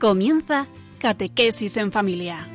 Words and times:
Comienza 0.00 0.66
Catequesis 0.98 1.76
en 1.76 1.92
Familia. 1.92 2.48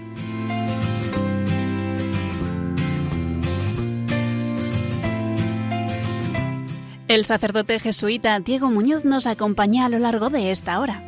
El 7.07 7.23
sacerdote 7.25 7.79
jesuita 7.79 8.39
Diego 8.39 8.71
Muñoz 8.71 9.05
nos 9.05 9.27
acompaña 9.27 9.85
a 9.85 9.89
lo 9.89 9.99
largo 9.99 10.31
de 10.31 10.49
esta 10.49 10.79
hora. 10.79 11.07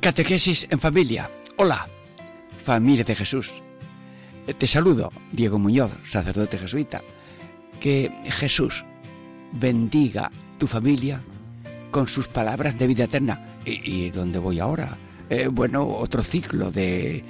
Catequesis 0.00 0.66
en 0.70 0.80
familia. 0.80 1.30
Hola, 1.56 1.86
familia 2.64 3.04
de 3.04 3.14
Jesús. 3.14 3.52
Te 4.58 4.66
saludo, 4.66 5.12
Diego 5.30 5.60
Muñoz, 5.60 5.92
sacerdote 6.04 6.58
jesuita. 6.58 7.02
Que 7.78 8.10
Jesús 8.28 8.84
bendiga 9.52 10.30
tu 10.58 10.66
familia 10.66 11.20
con 11.90 12.06
sus 12.06 12.28
palabras 12.28 12.78
de 12.78 12.86
vida 12.86 13.04
eterna. 13.04 13.40
¿Y, 13.64 14.10
dónde 14.10 14.38
voy 14.38 14.58
ahora? 14.58 14.96
Eh, 15.28 15.48
bueno, 15.48 15.86
otro 15.86 16.22
ciclo 16.22 16.70
de 16.70 17.24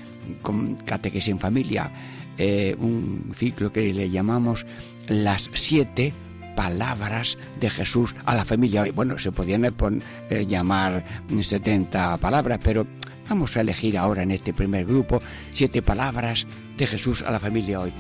catequesis 0.85 1.31
en 1.31 1.39
familia, 1.39 1.91
eh, 2.39 2.77
un 2.79 3.31
ciclo 3.35 3.73
que 3.73 3.93
le 3.93 4.11
llamamos 4.11 4.67
las 5.09 5.51
siete 5.55 6.13
palabras 6.57 7.39
de 7.59 7.71
Jesús 7.71 8.15
a 8.25 8.35
la 8.35 8.45
familia. 8.45 8.85
Bueno, 8.95 9.19
se 9.19 9.33
podían 9.33 9.65
eh, 9.65 10.47
llamar 10.47 11.05
70 11.41 12.17
palabras, 12.19 12.61
pero 12.63 12.87
vamos 13.29 13.57
a 13.57 13.61
elegir 13.61 13.97
ahora 13.97 14.23
en 14.23 14.31
este 14.31 14.53
primer 14.53 14.85
grupo 14.85 15.23
siete 15.53 15.83
palabras 15.83 16.47
de 16.77 16.87
Jesús 16.87 17.23
a 17.23 17.31
la 17.31 17.41
familia 17.41 17.81
hoy. 17.81 17.93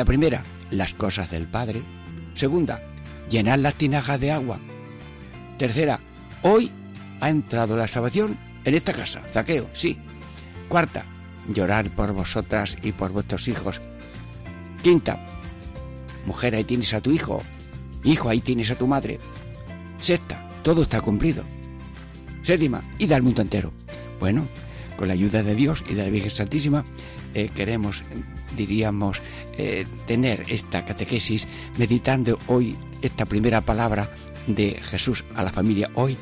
La 0.00 0.06
primera, 0.06 0.42
las 0.70 0.94
cosas 0.94 1.30
del 1.30 1.46
Padre. 1.46 1.82
Segunda, 2.32 2.82
llenar 3.28 3.58
las 3.58 3.74
tinajas 3.74 4.18
de 4.18 4.32
agua. 4.32 4.58
Tercera, 5.58 6.00
hoy 6.40 6.72
ha 7.20 7.28
entrado 7.28 7.76
la 7.76 7.86
salvación 7.86 8.38
en 8.64 8.74
esta 8.74 8.94
casa. 8.94 9.20
Zaqueo, 9.30 9.68
sí. 9.74 9.98
Cuarta, 10.70 11.04
llorar 11.52 11.90
por 11.90 12.14
vosotras 12.14 12.78
y 12.82 12.92
por 12.92 13.12
vuestros 13.12 13.46
hijos. 13.46 13.82
Quinta, 14.82 15.22
mujer, 16.24 16.54
ahí 16.54 16.64
tienes 16.64 16.94
a 16.94 17.02
tu 17.02 17.10
hijo. 17.10 17.42
Hijo, 18.02 18.30
ahí 18.30 18.40
tienes 18.40 18.70
a 18.70 18.78
tu 18.78 18.88
madre. 18.88 19.18
Sexta, 20.00 20.48
todo 20.62 20.84
está 20.84 21.02
cumplido. 21.02 21.44
Séptima, 22.42 22.82
y 22.96 23.12
al 23.12 23.20
mundo 23.20 23.42
entero. 23.42 23.70
Bueno, 24.18 24.48
con 25.00 25.08
la 25.08 25.14
ayuda 25.14 25.42
de 25.42 25.54
Dios 25.54 25.82
y 25.88 25.94
de 25.94 26.04
la 26.04 26.10
Virgen 26.10 26.30
Santísima, 26.30 26.84
eh, 27.32 27.48
queremos, 27.54 28.02
diríamos, 28.54 29.22
eh, 29.56 29.86
tener 30.06 30.44
esta 30.50 30.84
catequesis 30.84 31.48
meditando 31.78 32.38
hoy 32.48 32.76
esta 33.00 33.24
primera 33.24 33.62
palabra 33.62 34.10
de 34.46 34.78
Jesús 34.82 35.24
a 35.36 35.42
la 35.42 35.48
familia 35.48 35.90
hoy 35.94 36.18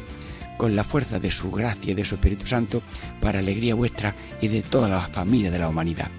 con 0.59 0.77
la 0.77 0.85
fuerza 0.85 1.19
de 1.19 1.33
su 1.33 1.51
gracia 1.51 1.91
y 1.91 1.95
de 1.95 2.05
su 2.05 2.15
Espíritu 2.15 2.47
Santo 2.47 2.81
para 3.21 3.41
alegría 3.41 3.75
vuestra 3.75 4.15
y 4.41 4.47
de 4.47 4.63
toda 4.63 4.89
la 4.89 5.01
familia 5.09 5.51
de 5.51 5.59
la 5.59 5.69
humanidad. 5.69 6.11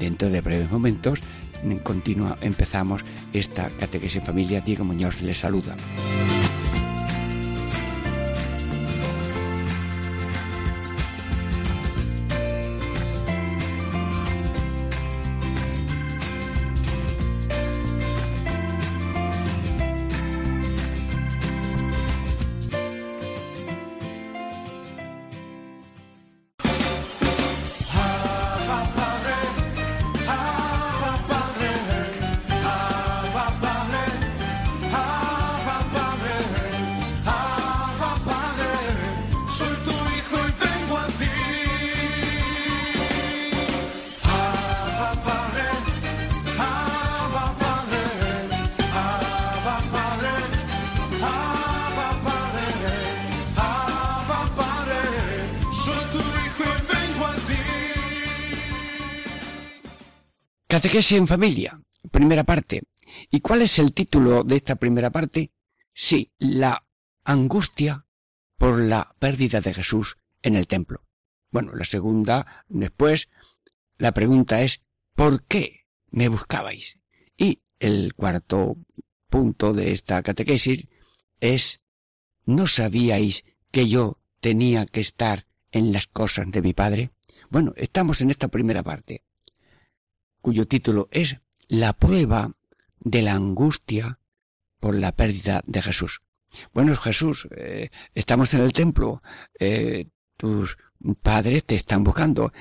Dentro 0.00 0.30
de 0.30 0.40
breves 0.40 0.70
momentos 0.70 1.20
continua, 1.82 2.38
empezamos 2.40 3.04
esta 3.34 3.68
catequesis 3.68 4.16
en 4.16 4.24
familia. 4.24 4.62
Diego 4.62 4.82
Muñoz 4.82 5.20
les 5.20 5.36
saluda. 5.36 5.76
Catequesis 60.98 61.18
en 61.18 61.28
familia, 61.28 61.80
primera 62.10 62.42
parte. 62.42 62.82
¿Y 63.30 63.38
cuál 63.38 63.62
es 63.62 63.78
el 63.78 63.94
título 63.94 64.42
de 64.42 64.56
esta 64.56 64.74
primera 64.74 65.10
parte? 65.10 65.52
Sí, 65.94 66.32
la 66.40 66.88
angustia 67.22 68.04
por 68.56 68.80
la 68.80 69.14
pérdida 69.20 69.60
de 69.60 69.74
Jesús 69.74 70.16
en 70.42 70.56
el 70.56 70.66
templo. 70.66 71.04
Bueno, 71.52 71.72
la 71.76 71.84
segunda, 71.84 72.64
después, 72.68 73.28
la 73.96 74.10
pregunta 74.10 74.62
es, 74.62 74.82
¿por 75.14 75.44
qué 75.44 75.86
me 76.10 76.26
buscabais? 76.26 76.98
Y 77.36 77.62
el 77.78 78.14
cuarto 78.14 78.76
punto 79.30 79.74
de 79.74 79.92
esta 79.92 80.20
catequesis 80.24 80.88
es, 81.38 81.80
¿no 82.44 82.66
sabíais 82.66 83.44
que 83.70 83.88
yo 83.88 84.20
tenía 84.40 84.84
que 84.84 85.00
estar 85.00 85.46
en 85.70 85.92
las 85.92 86.08
cosas 86.08 86.50
de 86.50 86.60
mi 86.60 86.72
Padre? 86.72 87.12
Bueno, 87.50 87.72
estamos 87.76 88.20
en 88.20 88.32
esta 88.32 88.48
primera 88.48 88.82
parte 88.82 89.27
cuyo 90.40 90.66
título 90.66 91.08
es 91.10 91.38
La 91.68 91.92
prueba 91.92 92.52
de 93.00 93.22
la 93.22 93.34
angustia 93.34 94.18
por 94.80 94.94
la 94.94 95.12
pérdida 95.12 95.62
de 95.66 95.82
Jesús. 95.82 96.22
Bueno, 96.72 96.94
Jesús, 96.96 97.48
eh, 97.56 97.90
estamos 98.14 98.54
en 98.54 98.60
el 98.60 98.72
templo, 98.72 99.22
eh, 99.58 100.08
tus 100.36 100.78
padres 101.22 101.64
te 101.64 101.74
están 101.74 102.04
buscando. 102.04 102.52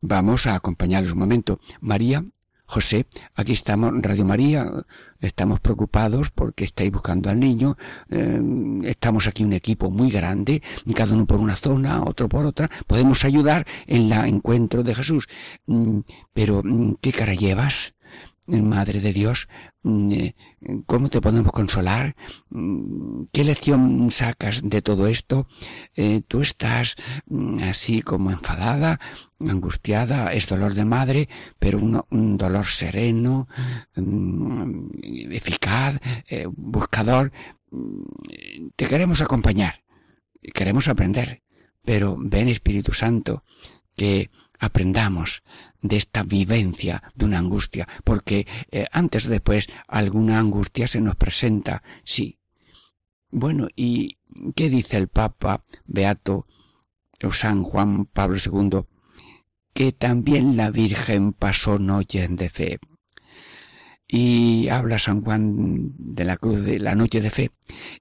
Vamos 0.00 0.46
a 0.46 0.54
acompañarlos 0.54 1.12
un 1.12 1.18
momento. 1.18 1.60
María, 1.80 2.24
José, 2.66 3.06
aquí 3.34 3.52
estamos, 3.52 3.92
Radio 4.00 4.24
María, 4.24 4.72
estamos 5.20 5.60
preocupados 5.60 6.30
porque 6.30 6.64
estáis 6.64 6.90
buscando 6.90 7.28
al 7.28 7.38
niño, 7.38 7.76
eh, 8.10 8.40
estamos 8.84 9.26
aquí 9.26 9.44
un 9.44 9.52
equipo 9.52 9.90
muy 9.90 10.10
grande, 10.10 10.62
cada 10.94 11.14
uno 11.14 11.26
por 11.26 11.40
una 11.40 11.56
zona, 11.56 12.02
otro 12.02 12.28
por 12.28 12.46
otra, 12.46 12.70
podemos 12.86 13.24
ayudar 13.24 13.66
en 13.86 14.10
el 14.10 14.24
encuentro 14.26 14.82
de 14.82 14.94
Jesús. 14.94 15.28
Mm, 15.66 16.00
pero, 16.32 16.62
mm, 16.64 16.94
¿qué 17.00 17.12
cara 17.12 17.34
llevas? 17.34 17.93
Madre 18.46 19.00
de 19.00 19.14
Dios, 19.14 19.48
mm, 19.84 20.12
eh, 20.12 20.34
¿cómo 20.84 21.08
te 21.08 21.22
podemos 21.22 21.50
consolar? 21.50 22.14
Mm, 22.50 23.24
¿Qué 23.32 23.42
lección 23.42 24.10
sacas 24.10 24.60
de 24.62 24.82
todo 24.82 25.06
esto? 25.06 25.46
Eh, 25.96 26.20
tú 26.28 26.42
estás 26.42 26.94
mm, 27.26 27.62
así 27.62 28.02
como 28.02 28.30
enfadada, 28.30 29.00
angustiada, 29.40 30.34
es 30.34 30.46
dolor 30.46 30.74
de 30.74 30.84
madre, 30.84 31.28
pero 31.58 31.78
un, 31.78 32.36
dolor 32.36 32.66
sereno, 32.66 33.48
eficaz, 35.30 35.98
eh, 36.28 36.46
buscador. 36.46 37.32
Te 38.76 38.86
queremos 38.86 39.22
acompañar, 39.22 39.84
queremos 40.52 40.88
aprender, 40.88 41.42
pero 41.82 42.16
ven 42.18 42.48
Espíritu 42.48 42.92
Santo, 42.92 43.42
que 43.96 44.30
aprendamos 44.64 45.42
de 45.80 45.96
esta 45.96 46.22
vivencia 46.22 47.02
de 47.14 47.24
una 47.24 47.38
angustia, 47.38 47.86
porque 48.04 48.46
eh, 48.70 48.86
antes 48.92 49.26
o 49.26 49.30
después 49.30 49.68
alguna 49.88 50.38
angustia 50.38 50.88
se 50.88 51.00
nos 51.00 51.16
presenta, 51.16 51.82
sí. 52.04 52.38
Bueno, 53.30 53.68
¿y 53.74 54.18
qué 54.54 54.70
dice 54.70 54.96
el 54.96 55.08
Papa 55.08 55.64
Beato 55.86 56.46
o 57.22 57.32
San 57.32 57.62
Juan 57.62 58.06
Pablo 58.06 58.38
II? 58.38 58.84
Que 59.72 59.92
también 59.92 60.56
la 60.56 60.70
Virgen 60.70 61.32
pasó 61.32 61.78
noches 61.78 62.34
de 62.36 62.48
fe 62.48 62.78
y 64.16 64.68
habla 64.68 65.00
San 65.00 65.22
Juan 65.22 65.92
de 65.98 66.24
la 66.24 66.36
Cruz 66.36 66.64
de 66.64 66.78
la 66.78 66.94
noche 66.94 67.20
de 67.20 67.30
fe. 67.30 67.50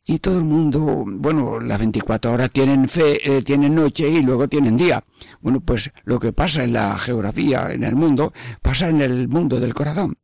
Y 0.05 0.19
todo 0.19 0.37
el 0.37 0.43
mundo, 0.43 1.05
bueno, 1.07 1.59
las 1.59 1.79
24 1.79 2.31
horas 2.31 2.51
tienen 2.51 2.87
fe, 2.87 3.37
eh, 3.37 3.41
tienen 3.41 3.73
noche 3.73 4.07
y 4.07 4.21
luego 4.21 4.47
tienen 4.47 4.77
día. 4.77 5.03
Bueno, 5.41 5.61
pues 5.61 5.91
lo 6.03 6.19
que 6.19 6.31
pasa 6.31 6.63
en 6.63 6.73
la 6.73 6.99
geografía, 6.99 7.71
en 7.71 7.83
el 7.83 7.95
mundo, 7.95 8.31
pasa 8.61 8.89
en 8.89 9.01
el 9.01 9.27
mundo 9.27 9.59
del 9.59 9.73
corazón. 9.73 10.19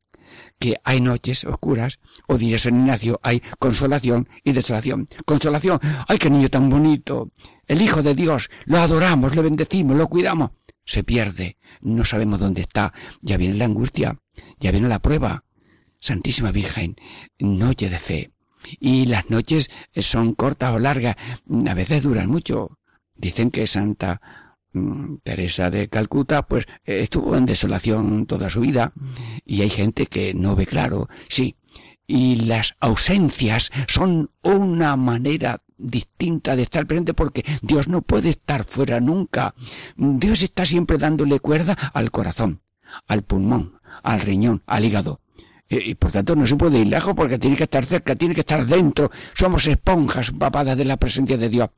Que 0.60 0.76
hay 0.84 1.02
noches 1.02 1.44
oscuras 1.44 2.00
o 2.28 2.38
días 2.38 2.68
en 2.68 2.82
Ignacio, 2.82 3.20
hay 3.24 3.42
consolación 3.58 4.30
y 4.44 4.52
desolación. 4.52 5.08
Consolación, 5.26 5.80
ay, 6.08 6.20
qué 6.20 6.30
niño 6.30 6.50
tan 6.50 6.70
bonito. 6.70 7.32
El 7.66 7.82
Hijo 7.82 8.04
de 8.04 8.14
Dios, 8.14 8.52
lo 8.66 8.78
adoramos, 8.78 9.36
lo 9.36 9.42
bendecimos, 9.42 9.98
lo 9.98 10.08
cuidamos. 10.08 10.52
Se 10.86 11.04
pierde, 11.04 11.58
no 11.82 12.06
sabemos 12.06 12.40
dónde 12.40 12.62
está. 12.62 12.94
Ya 13.22 13.38
viene 13.38 13.56
la 13.56 13.66
angustia 13.66 14.20
Ya 14.60 14.72
viene 14.72 14.88
la 14.88 15.00
prueba. 15.00 15.46
Santísima 16.00 16.52
Virgen, 16.52 16.96
noche 17.40 17.90
de 17.90 18.00
fe. 18.00 18.32
Y 18.80 19.06
las 19.06 19.30
noches 19.30 19.70
son 19.96 20.34
cortas 20.34 20.74
o 20.74 20.80
largas, 20.80 21.16
a 21.68 21.74
veces 21.74 22.04
duran 22.04 22.30
mucho. 22.30 22.78
Dicen 23.16 23.50
que 23.50 23.68
Santa 23.68 24.22
mm, 24.74 25.16
Teresa 25.24 25.70
de 25.72 25.90
Calcuta, 25.90 26.44
pues 26.44 26.66
estuvo 26.84 27.36
en 27.36 27.46
desolación 27.46 28.26
toda 28.26 28.50
su 28.50 28.62
vida 28.62 28.94
y 29.46 29.62
hay 29.62 29.70
gente 29.70 30.08
que 30.08 30.34
no 30.34 30.56
ve 30.56 30.66
claro. 30.66 31.08
Sí, 31.28 31.56
y 32.10 32.38
las 32.38 32.76
ausencias 32.80 33.72
son 33.88 34.32
una 34.42 34.96
manera 34.96 35.60
distinta 35.78 36.56
de 36.56 36.64
estar 36.64 36.88
presente 36.88 37.14
porque 37.14 37.46
Dios 37.62 37.88
no 37.88 38.02
puede 38.02 38.30
estar 38.30 38.64
fuera 38.64 39.00
nunca. 39.00 39.54
Dios 39.96 40.42
está 40.42 40.66
siempre 40.66 40.98
dándole 40.98 41.40
cuerda 41.40 41.78
al 41.94 42.10
corazón, 42.10 42.62
al 43.08 43.24
pulmón, 43.24 43.80
al 44.02 44.22
riñón, 44.22 44.64
al 44.66 44.86
hígado. 44.86 45.22
Y, 45.70 45.94
por 45.96 46.12
tanto 46.12 46.36
no 46.36 46.48
se 46.48 46.56
puede 46.56 46.80
ir 46.80 46.88
lejos 46.88 47.14
porque 47.16 47.38
tiene 47.38 47.56
que 47.56 47.64
estar 47.64 47.86
cerca, 47.86 48.16
tiene 48.16 48.34
que 48.34 48.42
estar 48.42 48.66
dentro. 48.66 49.12
Somos 49.36 49.68
esponjas 49.68 50.32
papadas 50.32 50.76
de 50.76 50.86
la 50.86 50.98
presencia 50.98 51.38
de 51.38 51.48
Dios. 51.48 51.70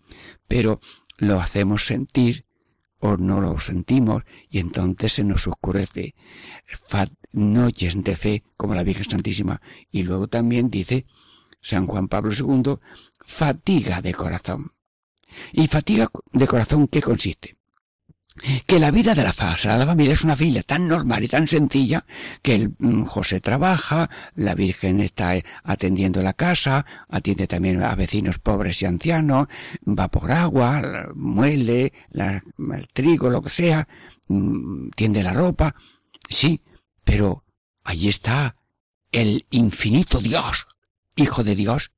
Pero 0.47 0.79
lo 1.17 1.41
hacemos 1.41 1.85
sentir 1.85 2.45
o 2.99 3.17
no 3.17 3.41
lo 3.41 3.59
sentimos 3.59 4.23
y 4.49 4.59
entonces 4.59 5.13
se 5.13 5.23
nos 5.23 5.45
oscurece 5.47 6.15
noches 7.33 8.01
de 8.03 8.15
fe 8.15 8.43
como 8.55 8.75
la 8.75 8.83
Virgen 8.83 9.09
Santísima. 9.09 9.61
Y 9.91 10.03
luego 10.03 10.27
también 10.27 10.69
dice 10.69 11.05
San 11.59 11.85
Juan 11.87 12.07
Pablo 12.07 12.31
II, 12.33 12.77
fatiga 13.25 14.01
de 14.01 14.13
corazón. 14.13 14.71
¿Y 15.51 15.67
fatiga 15.67 16.09
de 16.31 16.47
corazón 16.47 16.87
qué 16.87 17.01
consiste? 17.01 17.55
Que 18.65 18.79
la 18.79 18.91
vida 18.91 19.13
de 19.13 19.23
la 19.23 19.33
Sagrada 19.33 19.85
Familia 19.85 20.13
es 20.13 20.23
una 20.23 20.35
familia 20.35 20.63
tan 20.63 20.87
normal 20.87 21.23
y 21.23 21.27
tan 21.27 21.47
sencilla 21.47 22.05
que 22.41 22.55
el 22.55 22.73
mm, 22.79 23.03
José 23.03 23.41
trabaja, 23.41 24.09
la 24.35 24.55
Virgen 24.55 25.01
está 25.01 25.35
eh, 25.35 25.43
atendiendo 25.63 26.23
la 26.23 26.33
casa, 26.33 26.85
atiende 27.09 27.47
también 27.47 27.83
a 27.83 27.93
vecinos 27.95 28.39
pobres 28.39 28.81
y 28.81 28.85
ancianos, 28.85 29.47
va 29.87 30.07
por 30.07 30.31
agua, 30.31 30.81
muele 31.15 31.91
el 32.13 32.87
trigo, 32.93 33.29
lo 33.29 33.41
que 33.41 33.49
sea, 33.49 33.87
mm, 34.29 34.89
tiende 34.95 35.23
la 35.23 35.33
ropa, 35.33 35.75
sí, 36.29 36.61
pero 37.03 37.43
allí 37.83 38.07
está 38.07 38.55
el 39.11 39.45
infinito 39.49 40.19
Dios, 40.19 40.67
Hijo 41.17 41.43
de 41.43 41.55
Dios, 41.55 41.91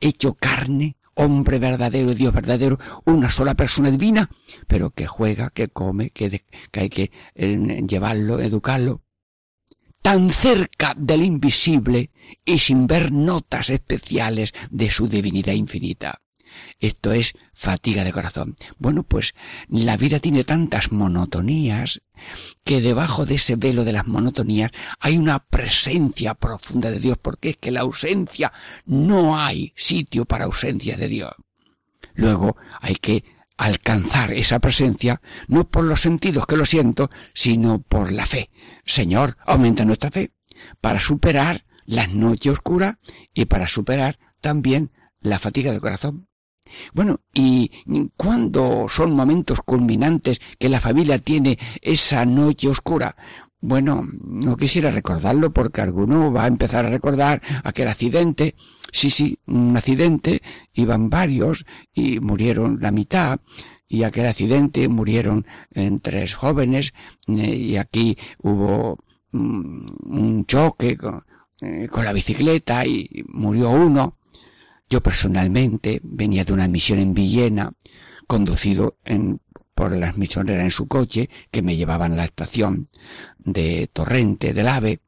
hecho 0.00 0.34
carne, 0.34 0.96
hombre 1.16 1.58
verdadero, 1.58 2.14
Dios 2.14 2.32
verdadero, 2.32 2.78
una 3.04 3.30
sola 3.30 3.54
persona 3.54 3.90
divina, 3.90 4.30
pero 4.66 4.90
que 4.90 5.06
juega, 5.06 5.50
que 5.50 5.68
come, 5.68 6.10
que, 6.10 6.44
hay 6.72 6.88
que 6.88 7.10
eh, 7.34 7.82
llevarlo, 7.88 8.40
educarlo, 8.40 9.02
tan 10.02 10.30
cerca 10.30 10.94
del 10.96 11.22
invisible 11.24 12.10
y 12.44 12.58
sin 12.58 12.86
ver 12.86 13.10
notas 13.10 13.70
especiales 13.70 14.54
de 14.70 14.90
su 14.90 15.08
divinidad 15.08 15.54
infinita. 15.54 16.22
Esto 16.78 17.12
es 17.12 17.34
fatiga 17.52 18.04
de 18.04 18.12
corazón. 18.12 18.56
Bueno, 18.78 19.02
pues 19.02 19.34
la 19.68 19.96
vida 19.96 20.20
tiene 20.20 20.44
tantas 20.44 20.92
monotonías 20.92 22.02
que 22.64 22.80
debajo 22.80 23.26
de 23.26 23.36
ese 23.36 23.56
velo 23.56 23.84
de 23.84 23.92
las 23.92 24.06
monotonías 24.06 24.70
hay 25.00 25.18
una 25.18 25.38
presencia 25.38 26.34
profunda 26.34 26.90
de 26.90 27.00
Dios, 27.00 27.18
porque 27.20 27.50
es 27.50 27.56
que 27.56 27.70
la 27.70 27.80
ausencia 27.80 28.52
no 28.84 29.38
hay 29.38 29.72
sitio 29.76 30.24
para 30.24 30.44
ausencia 30.44 30.96
de 30.96 31.08
Dios. 31.08 31.32
Luego 32.14 32.56
hay 32.80 32.96
que 32.96 33.24
alcanzar 33.56 34.32
esa 34.32 34.58
presencia 34.58 35.20
no 35.48 35.68
por 35.68 35.84
los 35.84 36.00
sentidos 36.00 36.46
que 36.46 36.56
lo 36.56 36.66
siento, 36.66 37.10
sino 37.32 37.78
por 37.78 38.12
la 38.12 38.26
fe. 38.26 38.50
Señor, 38.84 39.36
aumenta 39.46 39.84
nuestra 39.84 40.10
fe 40.10 40.32
para 40.80 41.00
superar 41.00 41.64
las 41.84 42.14
noches 42.14 42.52
oscuras 42.52 42.96
y 43.32 43.46
para 43.46 43.66
superar 43.66 44.18
también 44.40 44.92
la 45.20 45.38
fatiga 45.38 45.72
de 45.72 45.80
corazón. 45.80 46.28
Bueno, 46.92 47.20
¿y 47.32 47.70
cuándo 48.16 48.86
son 48.88 49.14
momentos 49.14 49.60
culminantes 49.62 50.40
que 50.58 50.68
la 50.68 50.80
familia 50.80 51.18
tiene 51.18 51.58
esa 51.82 52.24
noche 52.24 52.68
oscura? 52.68 53.16
Bueno, 53.60 54.04
no 54.24 54.56
quisiera 54.56 54.90
recordarlo 54.90 55.52
porque 55.52 55.80
alguno 55.80 56.32
va 56.32 56.44
a 56.44 56.48
empezar 56.48 56.84
a 56.84 56.90
recordar 56.90 57.42
aquel 57.64 57.88
accidente. 57.88 58.54
Sí, 58.92 59.10
sí, 59.10 59.38
un 59.46 59.76
accidente, 59.76 60.42
iban 60.74 61.10
varios 61.10 61.66
y 61.92 62.20
murieron 62.20 62.78
la 62.80 62.90
mitad 62.90 63.40
y 63.88 64.02
aquel 64.02 64.26
accidente 64.26 64.88
murieron 64.88 65.46
en 65.72 66.00
tres 66.00 66.34
jóvenes 66.34 66.92
eh, 67.28 67.54
y 67.54 67.76
aquí 67.76 68.16
hubo 68.38 68.98
mm, 69.32 69.74
un 70.10 70.46
choque 70.46 70.96
eh, 71.60 71.88
con 71.88 72.04
la 72.04 72.12
bicicleta 72.12 72.86
y 72.86 73.24
murió 73.28 73.70
uno 73.70 74.16
yo 74.88 75.02
personalmente 75.02 76.00
venía 76.02 76.44
de 76.44 76.52
una 76.52 76.68
misión 76.68 76.98
en 76.98 77.14
Villena, 77.14 77.72
conducido 78.26 78.98
en, 79.04 79.40
por 79.74 79.94
las 79.96 80.16
misioneras 80.16 80.64
en 80.64 80.70
su 80.70 80.88
coche 80.88 81.28
que 81.50 81.62
me 81.62 81.76
llevaban 81.76 82.12
a 82.12 82.16
la 82.16 82.24
estación 82.24 82.88
de 83.38 83.88
Torrente 83.92 84.52
del 84.52 84.68
Ave 84.68 85.00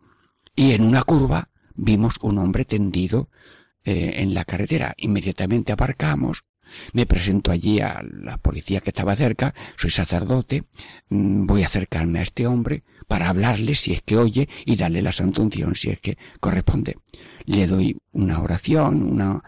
y 0.54 0.72
en 0.72 0.82
una 0.82 1.02
curva 1.02 1.50
vimos 1.74 2.14
un 2.20 2.38
hombre 2.38 2.64
tendido 2.64 3.30
eh, 3.84 4.14
en 4.16 4.34
la 4.34 4.44
carretera. 4.44 4.94
Inmediatamente 4.98 5.72
aparcamos 5.72 6.44
me 6.92 7.06
presento 7.06 7.50
allí 7.50 7.80
a 7.80 8.02
la 8.02 8.38
policía 8.38 8.80
que 8.80 8.90
estaba 8.90 9.16
cerca, 9.16 9.54
soy 9.76 9.90
sacerdote, 9.90 10.64
mm, 11.08 11.46
voy 11.46 11.62
a 11.62 11.66
acercarme 11.66 12.18
a 12.18 12.22
este 12.22 12.46
hombre 12.46 12.82
para 13.06 13.28
hablarle 13.28 13.74
si 13.74 13.92
es 13.92 14.02
que 14.02 14.16
oye 14.16 14.48
y 14.64 14.76
darle 14.76 15.02
la 15.02 15.12
santa 15.12 15.42
unción 15.42 15.74
si 15.74 15.90
es 15.90 16.00
que 16.00 16.18
corresponde 16.40 16.96
le 17.48 17.66
doy 17.66 17.96
una 18.12 18.42
oración, 18.42 19.02
una 19.02 19.42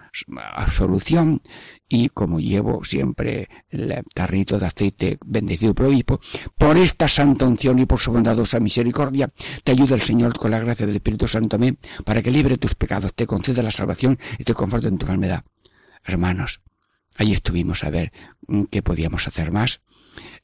absolución 0.55 1.43
y 1.87 2.09
como 2.09 2.41
llevo 2.41 2.83
siempre 2.83 3.49
el 3.69 3.95
tarrito 4.15 4.59
de 4.59 4.67
aceite 4.67 5.19
bendecido 5.27 5.75
por 5.75 5.87
obispo, 5.87 6.19
por 6.57 6.79
esta 6.79 7.09
santa 7.09 7.45
unción 7.45 7.79
y 7.79 7.85
por 7.85 7.99
su 7.99 8.11
bondadosa 8.11 8.59
misericordia, 8.59 9.29
te 9.65 9.73
ayuda 9.73 9.97
el 9.97 10.01
Señor 10.01 10.39
con 10.39 10.51
la 10.51 10.61
gracia 10.61 10.87
del 10.87 10.97
Espíritu 10.97 11.29
Santo 11.29 11.59
mí, 11.59 11.77
para 12.07 12.23
que 12.23 12.31
libre 12.31 12.57
tus 12.57 12.75
pecados, 12.75 13.13
te 13.15 13.27
conceda 13.27 13.63
la 13.63 13.71
salvación 13.71 14.19
y 14.39 14.45
te 14.45 14.55
conforte 14.55 14.89
en 14.89 14.97
tu 14.97 15.05
enfermedad. 15.05 15.45
Hermanos, 16.03 16.63
ahí 17.17 17.35
estuvimos 17.35 17.85
a 17.85 17.91
ver 17.91 18.13
qué 18.71 18.83
podíamos 18.83 19.29
hacer 19.29 19.53
más. 19.53 19.83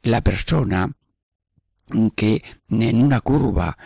La 0.02 0.20
persona 0.20 0.94
que 2.14 2.42
en 2.68 3.02
una 3.02 3.20
curva 3.20 3.78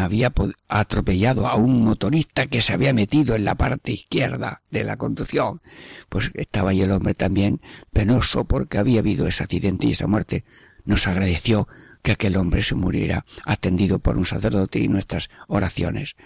había 0.00 0.32
atropellado 0.68 1.46
a 1.46 1.54
un 1.54 1.84
motorista 1.84 2.46
que 2.48 2.62
se 2.62 2.72
había 2.72 2.92
metido 2.92 3.36
en 3.36 3.44
la 3.44 3.54
parte 3.54 3.92
izquierda 3.92 4.62
de 4.70 4.84
la 4.84 4.96
conducción, 4.96 5.60
pues 6.08 6.30
estaba 6.34 6.70
ahí 6.70 6.82
el 6.82 6.90
hombre 6.90 7.14
también 7.14 7.60
penoso 7.92 8.44
porque 8.44 8.78
había 8.78 9.00
habido 9.00 9.26
ese 9.26 9.44
accidente 9.44 9.86
y 9.86 9.92
esa 9.92 10.06
muerte. 10.06 10.44
Nos 10.84 11.06
agradeció 11.06 11.68
que 12.02 12.12
aquel 12.12 12.36
hombre 12.36 12.62
se 12.62 12.74
muriera 12.74 13.24
atendido 13.44 13.98
por 13.98 14.18
un 14.18 14.26
sacerdote 14.26 14.78
y 14.78 14.88
nuestras 14.88 15.28
oraciones. 15.48 16.16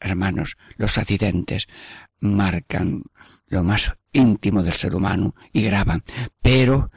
Hermanos, 0.00 0.56
los 0.76 0.98
accidentes 0.98 1.66
marcan 2.20 3.02
lo 3.46 3.62
más 3.62 3.92
íntimo 4.12 4.62
del 4.62 4.72
ser 4.72 4.94
humano 4.94 5.34
y 5.52 5.62
graban, 5.62 6.02
pero 6.42 6.90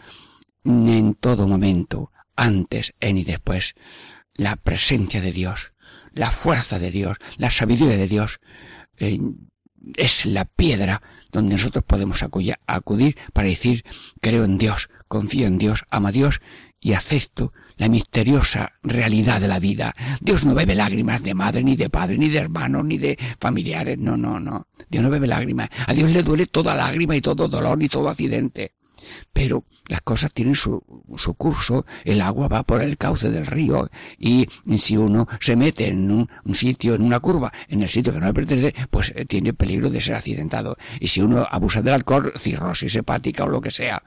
en 0.64 1.14
todo 1.16 1.48
momento 1.48 2.12
antes, 2.38 2.94
en 3.02 3.18
y 3.18 3.24
después, 3.24 3.76
la 4.34 4.56
presencia 4.56 5.20
de 5.20 5.34
Dios, 5.34 5.74
la 6.14 6.32
fuerza 6.32 6.80
de 6.80 6.92
Dios, 6.92 7.18
la 7.38 7.52
sabiduría 7.52 7.98
de 7.98 8.08
Dios, 8.08 8.40
eh, 8.98 9.20
es 9.96 10.26
la 10.26 10.46
piedra 10.46 11.02
donde 11.32 11.56
nosotros 11.56 11.84
podemos 11.86 12.24
acudir 12.24 13.18
para 13.34 13.48
decir, 13.48 13.84
creo 14.22 14.44
en 14.44 14.58
Dios, 14.58 14.90
confío 15.08 15.48
en 15.48 15.58
Dios, 15.58 15.86
amo 15.90 16.10
a 16.10 16.12
Dios 16.12 16.42
y 16.80 16.94
acepto 16.94 17.54
la 17.78 17.90
misteriosa 17.90 18.74
realidad 18.84 19.42
de 19.42 19.48
la 19.48 19.60
vida. 19.60 19.96
Dios 20.22 20.44
no 20.44 20.54
bebe 20.54 20.76
lágrimas 20.76 21.24
de 21.24 21.34
madre, 21.34 21.64
ni 21.64 21.76
de 21.76 21.90
padre, 21.90 22.18
ni 22.18 22.30
de 22.30 22.38
hermano, 22.38 22.84
ni 22.84 22.98
de 22.98 23.18
familiares. 23.40 23.98
No, 23.98 24.16
no, 24.16 24.40
no. 24.40 24.68
Dios 24.90 25.04
no 25.04 25.10
bebe 25.10 25.28
lágrimas. 25.28 25.70
A 25.88 25.94
Dios 25.94 26.12
le 26.12 26.24
duele 26.24 26.46
toda 26.46 26.76
lágrima 26.76 27.16
y 27.16 27.22
todo 27.22 27.48
dolor 27.48 27.82
y 27.82 27.90
todo 27.90 28.10
accidente. 28.10 28.76
Pero 29.34 29.66
las 29.88 30.02
cosas 30.02 30.34
tienen 30.34 30.56
su, 30.56 30.84
su 31.18 31.34
curso, 31.36 31.86
el 32.04 32.22
agua 32.22 32.48
va 32.48 32.64
por 32.64 32.82
el 32.82 32.98
cauce 32.98 33.30
del 33.30 33.46
río 33.46 33.90
y 34.18 34.48
si 34.78 34.98
uno 34.98 35.28
se 35.40 35.56
mete 35.56 35.88
en 35.88 36.12
un, 36.12 36.28
sitio, 36.54 36.96
en 36.96 37.02
una 37.02 37.20
curva, 37.20 37.52
en 37.68 37.82
el 37.82 37.90
sitio 37.90 38.14
que 38.14 38.20
no 38.20 38.28
le 38.28 38.34
pertenece, 38.34 38.74
pues 38.90 39.14
eh, 39.16 39.26
tiene 39.26 39.54
peligro 39.54 39.90
de 39.90 40.02
ser 40.02 40.16
accidentado. 40.16 40.76
Y 41.00 41.08
si 41.08 41.22
uno 41.22 41.48
abusa 41.50 41.82
del 41.82 41.94
alcohol, 41.94 42.34
cirrosis 42.38 42.96
hepática 42.96 43.44
o 43.44 43.50
lo 43.50 43.62
que 43.62 43.72
sea. 43.72 44.02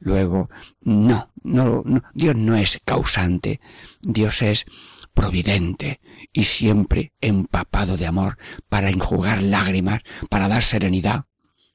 Luego, 0.00 0.48
no, 0.82 1.32
no, 1.42 1.82
no, 1.84 2.02
Dios 2.14 2.36
no 2.36 2.56
es 2.56 2.80
causante, 2.84 3.60
Dios 4.00 4.42
es 4.42 4.64
providente 5.12 6.00
y 6.32 6.44
siempre 6.44 7.12
empapado 7.20 7.96
de 7.96 8.06
amor 8.06 8.38
para 8.68 8.90
enjugar 8.90 9.42
lágrimas, 9.42 10.02
para 10.30 10.46
dar 10.46 10.62
serenidad. 10.62 11.24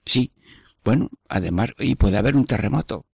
Sí, 0.05 0.31
bueno, 0.83 1.09
además, 1.29 1.71
y 1.79 1.95
puede 1.95 2.17
haber 2.17 2.35
un 2.35 2.45
terremoto. 2.45 3.05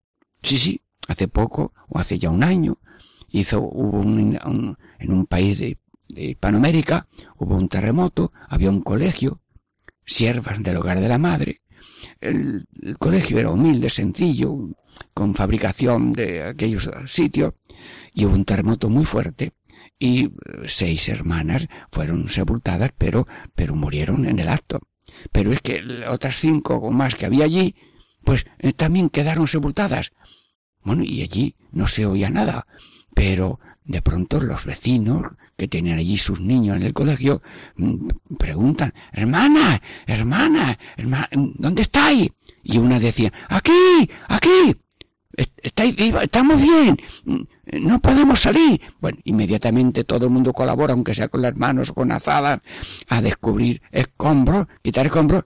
Sí, 0.42 0.58
sí, 0.58 0.80
hace 1.08 1.28
poco, 1.28 1.72
o 1.88 1.98
hace 1.98 2.18
ya 2.18 2.30
un 2.30 2.42
año, 2.42 2.78
hizo, 3.30 3.60
hubo 3.60 4.00
un, 4.00 4.76
en 4.98 5.12
un 5.12 5.26
país 5.26 5.58
de 5.58 5.78
Hispanoamérica, 6.16 7.08
hubo 7.38 7.56
un 7.56 7.68
terremoto, 7.68 8.32
había 8.48 8.70
un 8.70 8.82
colegio, 8.82 9.40
siervas 10.04 10.62
del 10.62 10.76
hogar 10.76 11.00
de 11.00 11.08
la 11.08 11.18
madre. 11.18 11.62
El, 12.20 12.64
colegio 12.98 13.38
era 13.38 13.50
humilde, 13.50 13.90
sencillo, 13.90 14.56
con 15.14 15.34
fabricación 15.34 16.12
de 16.12 16.42
aquellos 16.42 16.90
sitios, 17.06 17.54
y 18.12 18.24
hubo 18.24 18.34
un 18.34 18.44
terremoto 18.44 18.88
muy 18.88 19.04
fuerte, 19.04 19.52
y 19.98 20.24
eh, 20.24 20.30
seis 20.66 21.08
hermanas 21.08 21.68
fueron 21.92 22.28
sepultadas, 22.28 22.92
pero, 22.96 23.26
pero 23.54 23.74
murieron 23.74 24.26
en 24.26 24.38
el 24.38 24.48
acto. 24.48 24.80
Pero 25.32 25.52
es 25.52 25.60
que 25.60 25.82
otras 26.08 26.36
cinco 26.36 26.76
o 26.76 26.90
más 26.90 27.14
que 27.14 27.26
había 27.26 27.44
allí, 27.44 27.74
pues 28.24 28.46
eh, 28.58 28.72
también 28.72 29.10
quedaron 29.10 29.48
sepultadas. 29.48 30.12
Bueno, 30.82 31.02
y 31.04 31.22
allí 31.22 31.56
no 31.72 31.86
se 31.86 32.06
oía 32.06 32.30
nada, 32.30 32.66
pero 33.14 33.60
de 33.84 34.00
pronto 34.02 34.40
los 34.40 34.64
vecinos 34.64 35.34
que 35.56 35.68
tenían 35.68 35.98
allí 35.98 36.16
sus 36.16 36.40
niños 36.40 36.76
en 36.76 36.84
el 36.84 36.94
colegio 36.94 37.42
mm, 37.76 38.08
preguntan, 38.38 38.92
hermana, 39.12 39.80
hermana, 40.06 40.78
hermana, 40.96 41.28
¿dónde 41.32 41.82
estáis? 41.82 42.30
Y 42.62 42.78
una 42.78 42.98
decía, 42.98 43.32
aquí, 43.48 44.10
aquí, 44.28 44.76
estáis 45.36 45.96
viva, 45.96 46.22
estamos 46.22 46.60
bien, 46.60 46.96
no 47.80 48.00
podemos 48.00 48.40
salir. 48.40 48.80
Bueno, 49.00 49.18
inmediatamente 49.24 50.04
todo 50.04 50.26
el 50.26 50.32
mundo 50.32 50.52
colabora, 50.52 50.92
aunque 50.92 51.14
sea 51.14 51.28
con 51.28 51.42
las 51.42 51.56
manos 51.56 51.90
o 51.90 51.94
con 51.94 52.12
azadas, 52.12 52.60
a 53.08 53.22
descubrir 53.22 53.82
escombros, 53.90 54.66
quitar 54.82 55.06
escombros, 55.06 55.44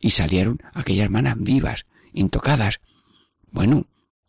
y 0.00 0.10
salieron 0.10 0.60
aquellas 0.74 1.04
hermanas 1.04 1.36
vivas, 1.38 1.86
intocadas. 2.12 2.80
Bueno, 3.50 3.86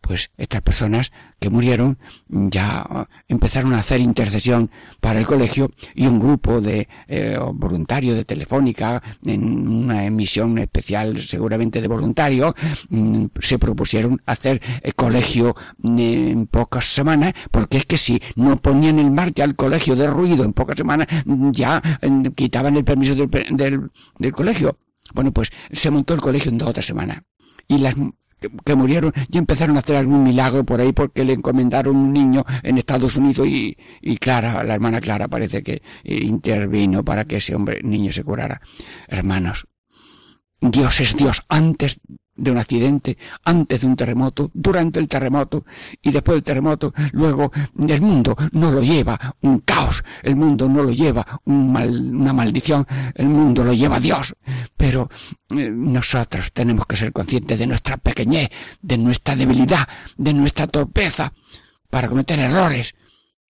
pues 0.07 0.31
estas 0.37 0.61
personas 0.61 1.11
que 1.37 1.49
murieron 1.49 1.99
ya 2.29 3.07
empezaron 3.27 3.73
a 3.73 3.79
hacer 3.79 3.99
intercesión 3.99 4.71
para 5.01 5.19
el 5.19 5.25
colegio 5.25 5.69
y 5.95 6.07
un 6.07 6.17
grupo 6.17 6.61
de 6.61 6.87
eh, 7.07 7.37
voluntarios 7.53 8.15
de 8.15 8.23
Telefónica 8.23 9.03
en 9.25 9.67
una 9.67 10.05
emisión 10.05 10.57
especial 10.59 11.21
seguramente 11.21 11.81
de 11.81 11.89
voluntarios 11.89 12.53
mm, 12.89 13.25
se 13.41 13.59
propusieron 13.59 14.21
hacer 14.25 14.61
el 14.81 14.95
colegio 14.95 15.55
en 15.83 16.47
pocas 16.47 16.85
semanas 16.85 17.33
porque 17.51 17.77
es 17.77 17.85
que 17.85 17.97
si 17.97 18.21
no 18.37 18.55
ponían 18.57 18.99
en 18.99 19.13
marcha 19.13 19.43
al 19.43 19.55
colegio 19.55 19.97
de 19.97 20.07
ruido 20.07 20.45
en 20.45 20.53
pocas 20.53 20.77
semanas 20.77 21.07
ya 21.51 21.81
mm, 22.01 22.27
quitaban 22.27 22.77
el 22.77 22.85
permiso 22.85 23.13
del, 23.13 23.29
del, 23.29 23.91
del 24.17 24.31
colegio. 24.31 24.77
Bueno, 25.13 25.33
pues 25.33 25.51
se 25.71 25.91
montó 25.91 26.13
el 26.13 26.21
colegio 26.21 26.51
en 26.51 26.57
dos 26.57 26.69
o 26.69 26.73
tres 26.73 26.85
semanas 26.85 27.23
y 27.67 27.79
las 27.79 27.95
que, 28.63 28.75
murieron 28.75 29.13
y 29.29 29.37
empezaron 29.37 29.75
a 29.75 29.79
hacer 29.79 29.95
algún 29.95 30.23
milagro 30.23 30.63
por 30.63 30.79
ahí 30.79 30.93
porque 30.93 31.25
le 31.25 31.33
encomendaron 31.33 31.95
un 31.95 32.13
niño 32.13 32.45
en 32.63 32.77
Estados 32.77 33.15
Unidos 33.15 33.47
y, 33.47 33.77
y 34.01 34.17
Clara, 34.17 34.63
la 34.63 34.75
hermana 34.75 35.01
Clara 35.01 35.27
parece 35.27 35.63
que 35.63 35.81
intervino 36.03 37.03
para 37.03 37.25
que 37.25 37.37
ese 37.37 37.55
hombre, 37.55 37.81
niño 37.83 38.11
se 38.11 38.23
curara. 38.23 38.61
Hermanos, 39.07 39.67
Dios 40.61 40.99
es 40.99 41.15
Dios 41.15 41.43
antes 41.49 41.99
de 42.37 42.51
un 42.51 42.57
accidente, 42.57 43.17
antes 43.43 43.81
de 43.81 43.87
un 43.87 43.95
terremoto, 43.95 44.51
durante 44.53 44.99
el 44.99 45.07
terremoto 45.07 45.65
y 46.01 46.11
después 46.11 46.35
del 46.35 46.43
terremoto. 46.43 46.93
Luego 47.11 47.51
el 47.77 48.01
mundo 48.01 48.35
no 48.51 48.71
lo 48.71 48.81
lleva 48.81 49.35
un 49.41 49.59
caos, 49.59 50.03
el 50.23 50.35
mundo 50.35 50.69
no 50.69 50.83
lo 50.83 50.91
lleva 50.91 51.41
una 51.45 52.33
maldición, 52.33 52.85
el 53.15 53.29
mundo 53.29 53.63
lo 53.63 53.73
lleva 53.73 53.99
Dios. 53.99 54.35
Pero 54.75 55.09
eh, 55.49 55.69
nosotros 55.71 56.51
tenemos 56.53 56.85
que 56.85 56.95
ser 56.95 57.11
conscientes 57.11 57.59
de 57.59 57.67
nuestra 57.67 57.97
pequeñez, 57.97 58.49
de 58.81 58.97
nuestra 58.97 59.35
debilidad, 59.35 59.87
de 60.17 60.33
nuestra 60.33 60.67
torpeza 60.67 61.33
para 61.89 62.07
cometer 62.07 62.39
errores 62.39 62.95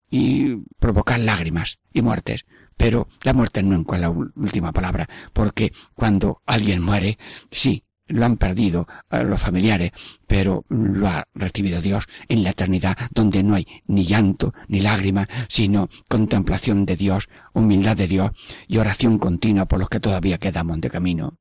y 0.09 0.57
provocar 0.79 1.19
lágrimas 1.19 1.79
y 1.91 2.01
muertes. 2.01 2.45
Pero 2.77 3.07
la 3.23 3.33
muerte 3.33 3.63
no 3.63 3.83
es 3.93 3.99
la 3.99 4.09
última 4.09 4.71
palabra, 4.71 5.07
porque 5.31 5.71
cuando 5.93 6.41
alguien 6.45 6.81
muere, 6.81 7.17
sí, 7.51 7.82
lo 8.07 8.25
han 8.25 8.37
perdido 8.37 8.87
eh, 9.09 9.23
los 9.23 9.41
familiares, 9.41 9.91
pero 10.27 10.65
lo 10.69 11.07
ha 11.07 11.23
recibido 11.33 11.81
Dios 11.81 12.05
en 12.27 12.43
la 12.43 12.51
eternidad, 12.51 12.97
donde 13.11 13.43
no 13.43 13.55
hay 13.55 13.67
ni 13.87 14.03
llanto 14.03 14.53
ni 14.67 14.81
lágrimas, 14.81 15.27
sino 15.47 15.89
contemplación 16.07 16.85
de 16.85 16.95
Dios, 16.95 17.29
humildad 17.53 17.97
de 17.97 18.07
Dios 18.07 18.31
y 18.67 18.77
oración 18.77 19.19
continua 19.19 19.65
por 19.65 19.79
los 19.79 19.89
que 19.89 19.99
todavía 19.99 20.37
quedamos 20.37 20.81
de 20.81 20.89
camino. 20.89 21.37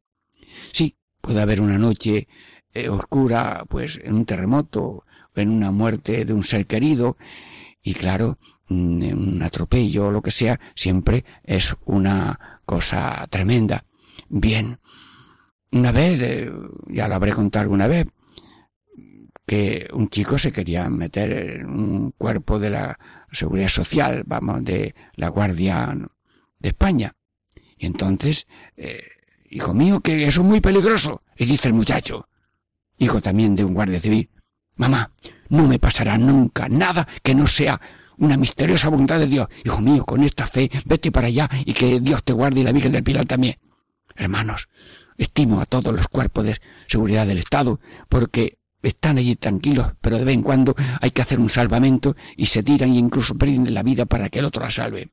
Sí, 0.73 0.97
puede 1.21 1.41
haber 1.41 1.61
una 1.61 1.79
noche 1.79 2.29
eh, 2.75 2.89
oscura, 2.89 3.65
pues 3.69 4.01
en 4.03 4.15
un 4.15 4.25
terremoto, 4.25 5.05
en 5.35 5.51
una 5.51 5.71
muerte 5.71 6.25
de 6.25 6.33
un 6.33 6.45
ser 6.45 6.67
querido, 6.67 7.17
y 7.83 7.95
claro, 7.95 8.39
mm, 8.69 9.13
un 9.13 9.43
atropello 9.43 10.07
o 10.07 10.11
lo 10.11 10.23
que 10.23 10.31
sea, 10.31 10.61
siempre 10.75 11.25
es 11.43 11.75
una 11.85 12.61
cosa 12.65 13.27
tremenda. 13.29 13.85
Bien, 14.29 14.79
una 15.73 15.93
vez, 15.93 16.21
eh, 16.23 16.53
ya 16.89 17.09
lo 17.09 17.15
habré 17.15 17.33
contado 17.33 17.65
alguna 17.65 17.87
vez, 17.87 18.07
que 19.47 19.89
un 19.93 20.09
chico 20.09 20.39
se 20.39 20.53
quería 20.53 20.89
meter 20.89 21.61
en 21.61 21.67
un 21.67 22.11
cuerpo 22.13 22.59
de 22.59 22.71
la 22.71 22.99
seguridad 23.33 23.69
social, 23.69 24.23
vamos, 24.27 24.65
de 24.65 24.95
la 25.17 25.29
Guardia 25.29 25.95
de 26.59 26.69
España. 26.69 27.17
Y 27.77 27.87
entonces, 27.87 28.47
eh, 28.77 29.03
hijo 29.51 29.75
mío, 29.75 30.01
que 30.01 30.25
eso 30.25 30.43
es 30.43 30.47
muy 30.47 30.61
peligroso. 30.61 31.23
Y 31.37 31.47
dice 31.47 31.69
el 31.69 31.75
muchacho, 31.75 32.29
hijo 32.99 33.21
también 33.21 33.57
de 33.57 33.65
un 33.65 33.75
guardia 33.75 33.99
civil, 33.99 34.31
mamá, 34.77 35.13
no 35.49 35.67
me 35.67 35.79
pasará 35.79 36.17
nunca 36.17 36.69
nada 36.69 37.07
que 37.23 37.35
no 37.35 37.47
sea 37.47 37.81
una 38.19 38.37
misteriosa 38.37 38.89
voluntad 38.89 39.19
de 39.19 39.27
Dios. 39.27 39.49
Hijo 39.65 39.81
mío, 39.81 40.05
con 40.05 40.23
esta 40.23 40.47
fe, 40.47 40.71
vete 40.85 41.11
para 41.11 41.27
allá 41.27 41.51
y 41.65 41.73
que 41.73 41.99
Dios 42.01 42.23
te 42.23 42.33
guarde 42.33 42.61
y 42.61 42.65
la 42.65 42.73
Virgen 42.73 42.93
del 42.93 43.03
Pilar 43.03 43.27
también. 43.27 43.59
Hermanos, 44.15 44.69
Estimo 45.19 45.61
a 45.61 45.67
todos 45.67 45.95
los 45.95 46.09
cuerpos 46.09 46.45
de 46.45 46.59
seguridad 46.87 47.27
del 47.27 47.39
Estado 47.39 47.81
porque 48.09 48.59
están 48.83 49.19
allí 49.19 49.37
tranquilos, 49.37 49.93
pero 50.01 50.19
de 50.19 50.25
vez 50.25 50.35
en 50.35 50.43
cuando 50.43 50.75
hay 51.01 51.11
que 51.11 51.23
hacer 51.23 51.39
un 51.39 51.49
salvamento 51.49 52.17
y 52.37 52.47
se 52.47 52.63
tiran 52.63 52.93
y 52.93 52.99
incluso 52.99 53.37
pierden 53.37 53.73
la 53.73 53.83
vida 53.83 54.07
para 54.07 54.29
que 54.29 54.41
el 54.41 54.45
otro 54.45 54.63
la 54.63 54.71
salve. 54.71 55.11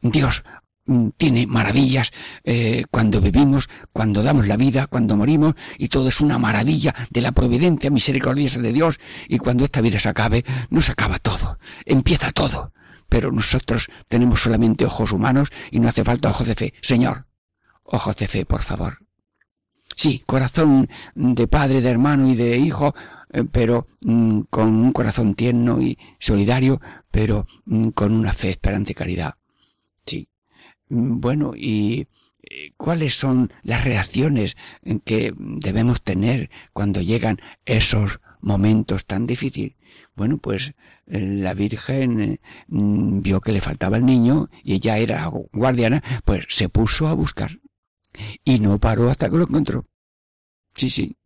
Dios 0.00 0.44
mm, 0.86 1.08
tiene 1.16 1.46
maravillas 1.46 2.10
eh, 2.44 2.84
cuando 2.90 3.20
vivimos, 3.20 3.68
cuando 3.92 4.22
damos 4.22 4.46
la 4.46 4.56
vida, 4.56 4.86
cuando 4.86 5.16
morimos, 5.16 5.54
y 5.78 5.88
todo 5.88 6.08
es 6.08 6.20
una 6.20 6.38
maravilla 6.38 6.94
de 7.10 7.20
la 7.20 7.32
providencia 7.32 7.90
misericordiosa 7.90 8.60
de 8.60 8.72
Dios, 8.72 8.98
y 9.28 9.38
cuando 9.38 9.64
esta 9.64 9.80
vida 9.80 9.98
se 9.98 10.08
acabe, 10.08 10.44
no 10.70 10.80
se 10.80 10.92
acaba 10.92 11.18
todo, 11.18 11.58
empieza 11.84 12.32
todo. 12.32 12.72
Pero 13.08 13.30
nosotros 13.30 13.88
tenemos 14.08 14.42
solamente 14.42 14.84
ojos 14.84 15.12
humanos 15.12 15.50
y 15.70 15.78
no 15.78 15.88
hace 15.88 16.04
falta 16.04 16.30
ojos 16.30 16.46
de 16.46 16.54
fe. 16.54 16.74
Señor, 16.80 17.26
ojos 17.84 18.16
de 18.16 18.28
fe, 18.28 18.44
por 18.44 18.62
favor. 18.62 18.98
Sí, 19.96 20.22
corazón 20.26 20.88
de 21.14 21.46
padre, 21.46 21.80
de 21.80 21.90
hermano 21.90 22.28
y 22.28 22.34
de 22.34 22.58
hijo, 22.58 22.94
eh, 23.32 23.44
pero 23.50 23.86
mm, 24.04 24.40
con 24.50 24.68
un 24.68 24.92
corazón 24.92 25.34
tierno 25.34 25.80
y 25.80 25.98
solidario, 26.18 26.80
pero 27.10 27.46
mm, 27.66 27.90
con 27.90 28.12
una 28.12 28.32
fe, 28.32 28.50
esperanza 28.50 28.92
y 28.92 28.94
caridad. 28.94 29.34
Sí. 30.04 30.28
Mm, 30.88 31.20
bueno, 31.20 31.52
y 31.56 32.08
eh, 32.42 32.72
cuáles 32.76 33.14
son 33.14 33.52
las 33.62 33.84
reacciones 33.84 34.56
que 35.04 35.32
debemos 35.36 36.02
tener 36.02 36.50
cuando 36.72 37.00
llegan 37.00 37.38
esos 37.64 38.20
momentos 38.40 39.06
tan 39.06 39.26
difíciles. 39.26 39.76
Bueno, 40.16 40.38
pues 40.38 40.74
eh, 41.06 41.20
la 41.20 41.54
Virgen 41.54 42.40
vio 42.68 43.40
que 43.40 43.52
le 43.52 43.60
faltaba 43.60 43.96
el 43.96 44.06
niño 44.06 44.48
y 44.64 44.74
ella 44.74 44.98
era 44.98 45.30
guardiana, 45.52 46.02
pues 46.24 46.46
se 46.48 46.68
puso 46.68 47.08
a 47.08 47.14
buscar 47.14 47.58
y 48.44 48.58
no 48.60 48.78
paró 48.78 49.10
hasta 49.10 49.28
que 49.28 49.36
lo 49.36 49.44
encontró. 49.44 49.86
Sí, 50.74 50.90
sí. 50.90 51.16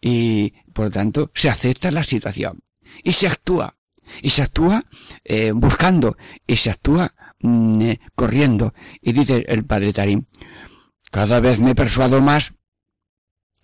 Y 0.00 0.52
por 0.72 0.86
lo 0.86 0.90
tanto 0.90 1.30
se 1.34 1.48
acepta 1.48 1.90
la 1.90 2.04
situación 2.04 2.62
y 3.02 3.12
se 3.12 3.26
actúa. 3.26 3.76
Y 4.20 4.30
se 4.30 4.42
actúa 4.42 4.84
eh, 5.24 5.52
buscando 5.52 6.16
y 6.46 6.56
se 6.56 6.70
actúa 6.70 7.14
mm, 7.40 7.80
eh, 7.82 8.00
corriendo. 8.14 8.74
Y 9.00 9.12
dice 9.12 9.44
el 9.48 9.64
padre 9.64 9.94
Tarim, 9.94 10.26
cada 11.10 11.40
vez 11.40 11.58
me 11.58 11.74
persuado 11.74 12.20
más 12.20 12.52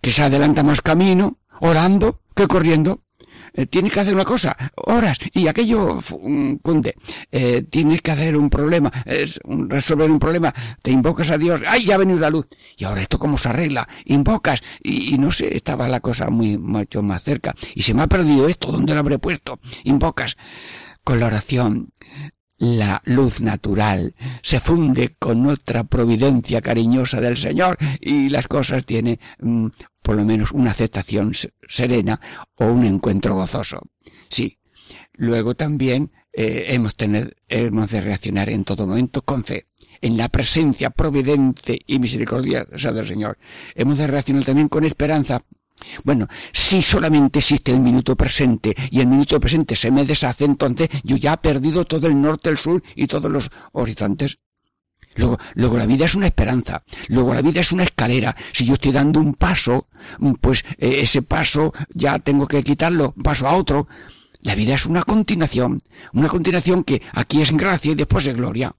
que 0.00 0.12
se 0.12 0.22
adelanta 0.22 0.62
más 0.62 0.80
camino 0.80 1.38
orando 1.60 2.22
que 2.34 2.48
corriendo. 2.48 3.04
Eh, 3.54 3.66
tienes 3.66 3.92
que 3.92 4.00
hacer 4.00 4.14
una 4.14 4.24
cosa, 4.24 4.56
horas, 4.76 5.18
y 5.32 5.46
aquello 5.48 6.00
cunde. 6.62 6.94
Eh, 7.30 7.64
tienes 7.68 8.02
que 8.02 8.10
hacer 8.10 8.36
un 8.36 8.50
problema, 8.50 8.90
resolver 9.68 10.10
un 10.10 10.18
problema, 10.18 10.54
te 10.82 10.90
invocas 10.90 11.30
a 11.30 11.38
Dios, 11.38 11.62
¡ay, 11.66 11.86
ya 11.86 11.94
ha 11.94 11.98
venido 11.98 12.18
la 12.18 12.30
luz! 12.30 12.46
Y 12.76 12.84
ahora 12.84 13.00
esto 13.00 13.18
cómo 13.18 13.38
se 13.38 13.48
arregla, 13.48 13.88
invocas, 14.04 14.62
y, 14.82 15.18
no 15.18 15.32
sé, 15.32 15.56
estaba 15.56 15.88
la 15.88 16.00
cosa 16.00 16.30
muy, 16.30 16.58
mucho 16.58 17.02
más 17.02 17.22
cerca. 17.22 17.54
Y 17.74 17.82
se 17.82 17.94
me 17.94 18.02
ha 18.02 18.06
perdido 18.06 18.48
esto, 18.48 18.72
¿dónde 18.72 18.94
lo 18.94 19.00
habré 19.00 19.18
puesto? 19.18 19.58
Invocas 19.84 20.36
con 21.04 21.18
la 21.20 21.26
oración, 21.26 21.92
la 22.60 23.00
luz 23.06 23.40
natural 23.40 24.14
se 24.42 24.60
funde 24.60 25.16
con 25.18 25.46
otra 25.46 25.84
providencia 25.84 26.60
cariñosa 26.60 27.20
del 27.20 27.36
Señor 27.36 27.78
y 28.00 28.28
las 28.28 28.46
cosas 28.46 28.84
tienen 28.84 29.18
mm, 29.40 29.68
por 30.02 30.16
lo 30.16 30.24
menos 30.24 30.52
una 30.52 30.70
aceptación 30.70 31.32
serena 31.66 32.20
o 32.56 32.66
un 32.66 32.84
encuentro 32.84 33.34
gozoso. 33.34 33.80
Sí. 34.28 34.58
Luego 35.14 35.54
también 35.54 36.12
eh, 36.32 36.66
hemos, 36.68 36.94
hemos 37.48 37.90
de 37.90 38.00
reaccionar 38.00 38.50
en 38.50 38.64
todo 38.64 38.86
momento 38.86 39.22
con 39.22 39.42
fe 39.42 39.66
en 40.02 40.16
la 40.16 40.28
presencia 40.28 40.90
providente 40.90 41.78
y 41.86 41.98
misericordiosa 41.98 42.92
del 42.92 43.06
Señor. 43.06 43.38
Hemos 43.74 43.98
de 43.98 44.06
reaccionar 44.06 44.44
también 44.44 44.68
con 44.68 44.84
esperanza. 44.84 45.42
Bueno, 46.04 46.26
si 46.52 46.82
solamente 46.82 47.38
existe 47.38 47.72
el 47.72 47.80
minuto 47.80 48.16
presente 48.16 48.74
y 48.90 49.00
el 49.00 49.06
minuto 49.06 49.38
presente 49.40 49.76
se 49.76 49.90
me 49.90 50.04
deshace, 50.04 50.44
entonces 50.44 50.88
yo 51.02 51.16
ya 51.16 51.34
he 51.34 51.38
perdido 51.38 51.84
todo 51.84 52.06
el 52.06 52.20
norte, 52.20 52.50
el 52.50 52.58
sur 52.58 52.82
y 52.94 53.06
todos 53.06 53.30
los 53.30 53.50
horizontes. 53.72 54.38
Luego, 55.16 55.38
luego 55.54 55.76
la 55.76 55.86
vida 55.86 56.04
es 56.04 56.14
una 56.14 56.26
esperanza, 56.26 56.84
luego 57.08 57.34
la 57.34 57.42
vida 57.42 57.60
es 57.60 57.72
una 57.72 57.82
escalera. 57.82 58.36
Si 58.52 58.64
yo 58.64 58.74
estoy 58.74 58.92
dando 58.92 59.18
un 59.18 59.34
paso, 59.34 59.88
pues 60.40 60.64
eh, 60.78 61.00
ese 61.00 61.22
paso 61.22 61.72
ya 61.92 62.18
tengo 62.20 62.46
que 62.46 62.62
quitarlo, 62.62 63.12
paso 63.22 63.48
a 63.48 63.56
otro. 63.56 63.88
La 64.42 64.54
vida 64.54 64.74
es 64.74 64.86
una 64.86 65.02
continuación, 65.02 65.80
una 66.14 66.28
continuación 66.28 66.82
que 66.82 67.02
aquí 67.12 67.42
es 67.42 67.50
gracia 67.50 67.92
y 67.92 67.94
después 67.94 68.26
es 68.26 68.34
gloria. 68.34 68.74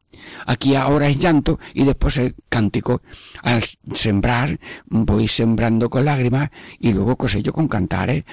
Aquí 0.45 0.75
ahora 0.75 1.07
es 1.07 1.19
llanto 1.19 1.59
y 1.73 1.83
después 1.83 2.17
es 2.17 2.33
cántico. 2.49 3.01
Al 3.43 3.63
sembrar, 3.93 4.59
voy 4.85 5.27
sembrando 5.27 5.89
con 5.89 6.05
lágrimas 6.05 6.49
y 6.79 6.93
luego 6.93 7.15
cosecho 7.15 7.53
con 7.53 7.67
cantares. 7.67 8.23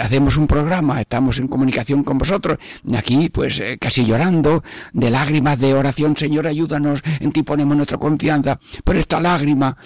Hacemos 0.00 0.36
un 0.36 0.46
programa, 0.46 1.00
estamos 1.00 1.38
en 1.38 1.48
comunicación 1.48 2.04
con 2.04 2.18
vosotros, 2.18 2.58
aquí 2.96 3.28
pues 3.30 3.58
eh, 3.60 3.78
casi 3.80 4.04
llorando, 4.04 4.62
de 4.92 5.10
lágrimas 5.10 5.58
de 5.58 5.74
oración, 5.74 6.16
Señor, 6.16 6.46
ayúdanos, 6.46 7.02
en 7.20 7.32
ti 7.32 7.42
ponemos 7.42 7.76
nuestra 7.76 7.98
confianza. 7.98 8.60
Pero 8.84 8.98
esta 8.98 9.20
lágrima 9.20 9.76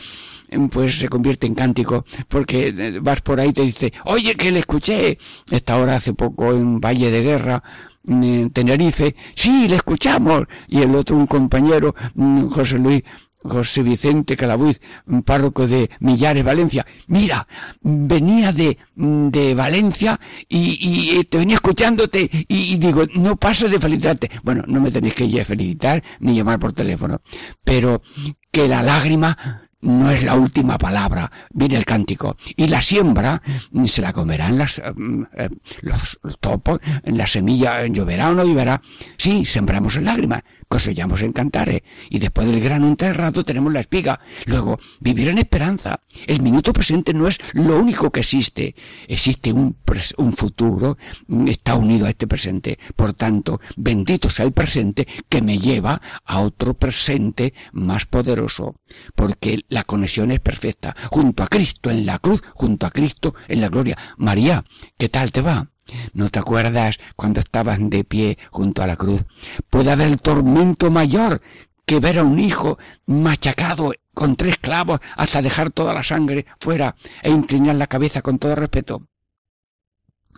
pues 0.70 0.98
se 0.98 1.08
convierte 1.08 1.46
en 1.46 1.54
cántico, 1.54 2.04
porque 2.28 2.74
eh, 2.76 2.98
vas 3.00 3.20
por 3.20 3.40
ahí 3.40 3.48
y 3.48 3.52
te 3.52 3.62
dice, 3.62 3.92
oye, 4.04 4.34
que 4.36 4.50
le 4.50 4.60
escuché, 4.60 5.18
esta 5.50 5.76
hora 5.76 5.96
hace 5.96 6.14
poco 6.14 6.52
en 6.52 6.80
Valle 6.80 7.10
de 7.10 7.22
Guerra, 7.22 7.62
en 8.06 8.50
Tenerife, 8.50 9.16
sí, 9.34 9.66
le 9.68 9.76
escuchamos, 9.76 10.44
y 10.68 10.82
el 10.82 10.94
otro, 10.94 11.16
un 11.16 11.26
compañero, 11.26 11.94
mm, 12.14 12.48
José 12.48 12.78
Luis, 12.78 13.02
José 13.44 13.82
Vicente 13.82 14.36
Calabuiz, 14.36 14.80
párroco 15.24 15.66
de 15.66 15.90
Millares, 16.00 16.44
Valencia. 16.44 16.84
Mira, 17.08 17.46
venía 17.82 18.52
de, 18.52 18.78
de 18.96 19.54
Valencia 19.54 20.18
y, 20.48 20.78
y, 20.80 21.24
te 21.24 21.38
venía 21.38 21.56
escuchándote 21.56 22.28
y, 22.48 22.76
digo, 22.76 23.04
no 23.14 23.36
paso 23.36 23.68
de 23.68 23.78
felicitarte. 23.78 24.30
Bueno, 24.42 24.64
no 24.66 24.80
me 24.80 24.90
tenéis 24.90 25.14
que 25.14 25.44
felicitar 25.44 26.02
ni 26.20 26.34
llamar 26.34 26.58
por 26.58 26.72
teléfono, 26.72 27.20
pero 27.62 28.02
que 28.50 28.68
la 28.68 28.82
lágrima 28.82 29.36
no 29.84 30.10
es 30.10 30.24
la 30.24 30.34
última 30.34 30.78
palabra, 30.78 31.30
viene 31.52 31.76
el 31.76 31.84
cántico. 31.84 32.36
Y 32.56 32.68
la 32.68 32.80
siembra 32.80 33.40
se 33.86 34.02
la 34.02 34.12
comerán 34.12 34.58
las, 34.58 34.82
mm, 34.96 35.22
eh, 35.36 35.50
los, 35.82 36.18
topos, 36.40 36.80
en 37.04 37.18
la 37.18 37.26
semilla 37.26 37.86
lloverá 37.86 38.30
o 38.30 38.34
no 38.34 38.44
lloverá. 38.44 38.80
Sí, 39.18 39.44
sembramos 39.44 39.96
en 39.96 40.06
lágrimas, 40.06 40.42
cosechamos 40.74 41.20
en 41.22 41.30
cantares, 41.30 41.82
y 42.10 42.18
después 42.18 42.48
del 42.48 42.58
grano 42.58 42.88
enterrado 42.88 43.44
tenemos 43.44 43.72
la 43.72 43.78
espiga. 43.78 44.18
Luego, 44.46 44.76
vivir 44.98 45.28
en 45.28 45.38
esperanza. 45.38 46.00
El 46.26 46.42
minuto 46.42 46.72
presente 46.72 47.14
no 47.14 47.28
es 47.28 47.38
lo 47.52 47.78
único 47.78 48.10
que 48.10 48.18
existe. 48.18 48.74
Existe 49.06 49.52
un, 49.52 49.76
un 50.16 50.32
futuro, 50.32 50.98
está 51.46 51.76
unido 51.76 52.06
a 52.06 52.10
este 52.10 52.26
presente. 52.26 52.76
Por 52.96 53.12
tanto, 53.12 53.60
bendito 53.76 54.28
sea 54.28 54.46
el 54.46 54.50
presente 54.50 55.06
que 55.28 55.42
me 55.42 55.60
lleva 55.60 56.02
a 56.24 56.40
otro 56.40 56.74
presente 56.74 57.54
más 57.70 58.06
poderoso. 58.06 58.74
Porque 59.14 59.60
la 59.68 59.84
conexión 59.84 60.32
es 60.32 60.40
perfecta. 60.40 60.96
Junto 61.08 61.44
a 61.44 61.46
Cristo 61.46 61.88
en 61.88 62.04
la 62.04 62.18
cruz, 62.18 62.42
junto 62.52 62.84
a 62.84 62.90
Cristo 62.90 63.32
en 63.46 63.60
la 63.60 63.68
gloria. 63.68 63.96
María, 64.16 64.64
¿qué 64.98 65.08
tal 65.08 65.30
te 65.30 65.40
va? 65.40 65.68
¿No 66.12 66.28
te 66.30 66.38
acuerdas 66.38 66.98
cuando 67.16 67.40
estabas 67.40 67.78
de 67.80 68.04
pie 68.04 68.38
junto 68.50 68.82
a 68.82 68.86
la 68.86 68.96
cruz? 68.96 69.24
Puede 69.70 69.90
haber 69.90 70.18
tormento 70.18 70.90
mayor 70.90 71.40
que 71.86 72.00
ver 72.00 72.18
a 72.18 72.24
un 72.24 72.38
hijo 72.38 72.78
machacado 73.06 73.92
con 74.14 74.36
tres 74.36 74.56
clavos 74.58 75.00
hasta 75.16 75.42
dejar 75.42 75.70
toda 75.70 75.92
la 75.92 76.02
sangre 76.02 76.46
fuera 76.58 76.96
e 77.22 77.30
inclinar 77.30 77.74
la 77.74 77.86
cabeza 77.86 78.22
con 78.22 78.38
todo 78.38 78.54
respeto. 78.54 79.08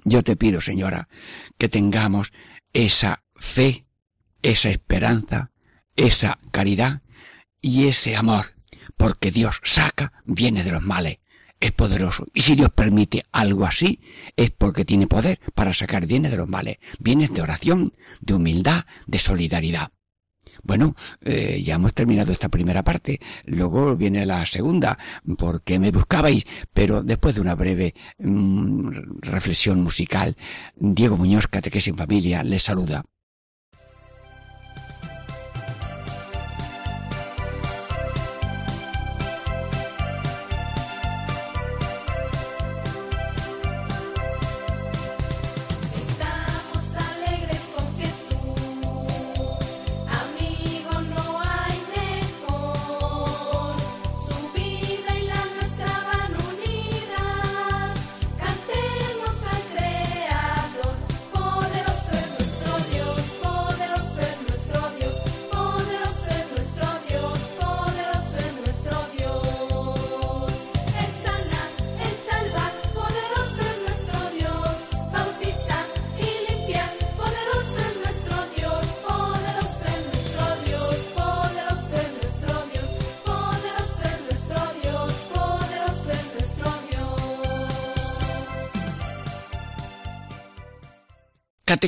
Yo 0.05 0.23
te 0.23 0.37
pido, 0.37 0.61
señora, 0.61 1.09
que 1.59 1.69
tengamos 1.69 2.33
esa 2.73 3.25
fe, 3.35 3.87
esa 4.43 4.71
esperanza, 4.71 5.53
esa 5.95 6.39
caridad 6.51 7.03
y 7.61 7.89
ese 7.89 8.17
amor, 8.17 8.47
porque 8.97 9.31
Dios 9.31 9.61
saca, 9.65 10.13
viene 10.25 10.63
de 10.63 10.73
los 10.73 10.83
males 10.83 11.19
es 11.61 11.73
poderoso. 11.73 12.27
Y 12.35 12.42
si 12.42 12.55
Dios 12.55 12.71
permite 12.71 13.25
algo 13.33 13.64
así, 13.64 14.01
es 14.37 14.51
porque 14.51 14.85
tiene 14.85 15.07
poder 15.07 15.40
para 15.55 15.73
sacar 15.73 16.07
bienes 16.07 16.31
de 16.31 16.37
los 16.37 16.49
males. 16.49 16.79
Bienes 16.99 17.33
de 17.33 17.42
oración, 17.42 17.92
de 18.21 18.35
humildad, 18.35 18.85
de 19.07 19.19
solidaridad. 19.19 19.90
Bueno, 20.62 20.97
eh, 21.23 21.62
ya 21.64 21.75
hemos 21.75 21.95
terminado 21.95 22.33
esta 22.33 22.49
primera 22.49 22.83
parte. 22.83 23.21
Luego 23.45 23.97
viene 23.97 24.27
la 24.27 24.45
segunda, 24.47 24.99
¿por 25.38 25.62
qué 25.62 25.79
me 25.79 25.90
buscabais? 25.90 26.45
Pero 26.73 27.03
después 27.03 27.35
de 27.35 27.40
una 27.40 27.55
breve 27.55 27.95
mm, 28.19 29.21
reflexión 29.21 29.81
musical, 29.81 30.37
Diego 30.77 31.16
Muñoz, 31.16 31.47
Catequesis 31.47 31.88
en 31.88 31.99
Familia, 31.99 32.42
les 32.42 32.62
saluda. 32.62 33.05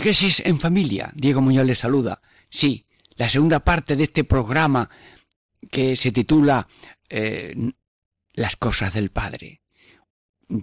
Catequesis 0.08 0.40
en 0.46 0.58
familia. 0.58 1.12
Diego 1.14 1.42
Muñoz 1.42 1.66
les 1.66 1.80
saluda. 1.80 2.22
Sí, 2.48 2.86
la 3.16 3.28
segunda 3.28 3.60
parte 3.60 3.94
de 3.94 4.04
este 4.04 4.24
programa 4.24 4.88
que 5.70 5.96
se 5.96 6.12
titula 6.12 6.66
eh, 7.10 7.54
Las 8.32 8.56
cosas 8.56 8.94
del 8.94 9.10
Padre. 9.10 9.60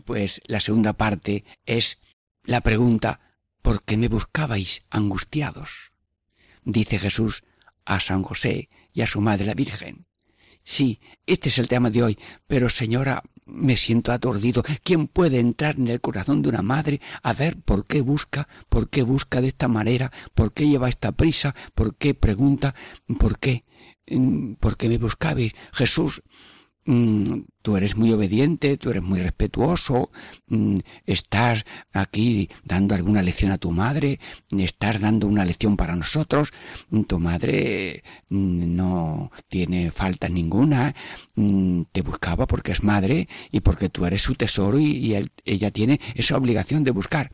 Pues 0.04 0.42
la 0.48 0.60
segunda 0.60 0.94
parte 0.94 1.44
es 1.64 2.00
la 2.44 2.62
pregunta 2.62 3.20
¿por 3.62 3.84
qué 3.84 3.98
me 3.98 4.08
buscabais 4.08 4.84
angustiados? 4.90 5.94
Dice 6.64 6.98
Jesús 6.98 7.44
a 7.86 8.00
San 8.00 8.24
José 8.24 8.70
y 8.94 9.02
a 9.02 9.06
su 9.06 9.22
madre 9.22 9.46
la 9.46 9.54
Virgen. 9.54 10.08
Sí, 10.66 11.00
este 11.28 11.50
es 11.50 11.60
el 11.60 11.68
tema 11.68 11.92
de 11.92 12.02
hoy, 12.02 12.20
pero 12.48 12.70
señora, 12.70 13.22
me 13.46 13.78
siento 13.78 14.12
aturdido. 14.12 14.64
¿Quién 14.84 15.08
puede 15.08 15.40
entrar 15.40 15.76
en 15.76 15.88
el 15.88 16.02
corazón 16.02 16.42
de 16.42 16.50
una 16.50 16.64
madre 16.64 17.00
a 17.22 17.34
ver 17.34 17.62
por 17.62 17.86
qué 17.86 18.02
busca, 18.02 18.48
por 18.68 18.90
qué 18.90 19.04
busca 19.04 19.42
de 19.42 19.50
esta 19.50 19.68
manera, 19.68 20.12
por 20.34 20.54
qué 20.54 20.68
lleva 20.68 20.90
esta 20.90 21.12
prisa, 21.12 21.54
por 21.76 21.96
qué 21.96 22.16
pregunta, 22.16 22.74
por 23.20 23.38
qué, 23.38 23.64
mm, 24.10 24.54
por 24.54 24.76
qué 24.76 24.90
me 24.90 24.98
buscabais? 24.98 25.54
Jesús, 25.72 26.24
tú 26.86 27.78
eres 27.78 27.96
muy 27.98 28.12
obediente, 28.12 28.78
tú 28.78 28.92
eres 28.92 29.02
muy 29.02 29.20
respetuoso, 29.20 30.12
mm, 30.48 30.78
estás 31.06 31.66
aquí 31.94 32.48
dando 32.64 32.94
alguna 32.94 33.24
lección 33.24 33.52
a 33.52 33.58
tu 33.58 33.72
madre, 33.72 34.20
estás 34.56 35.02
dando 35.02 35.26
una 35.28 35.46
lección 35.46 35.78
para 35.78 35.96
nosotros, 35.96 36.52
mm, 36.90 37.02
tu 37.04 37.20
madre 37.20 38.04
no 38.30 39.32
tiene 39.48 39.90
falta 39.90 40.30
ninguna, 40.30 40.94
te 41.92 42.02
buscaba 42.02 42.46
porque 42.46 42.72
es 42.72 42.84
madre 42.84 43.28
y 43.52 43.62
porque 43.62 43.90
tú 43.90 44.06
eres 44.06 44.22
su 44.22 44.36
tesoro 44.36 44.80
y, 44.80 45.16
ella 45.46 45.72
tiene 45.72 46.00
esa 46.14 46.38
obligación 46.38 46.84
de 46.84 46.92
buscar. 46.92 47.32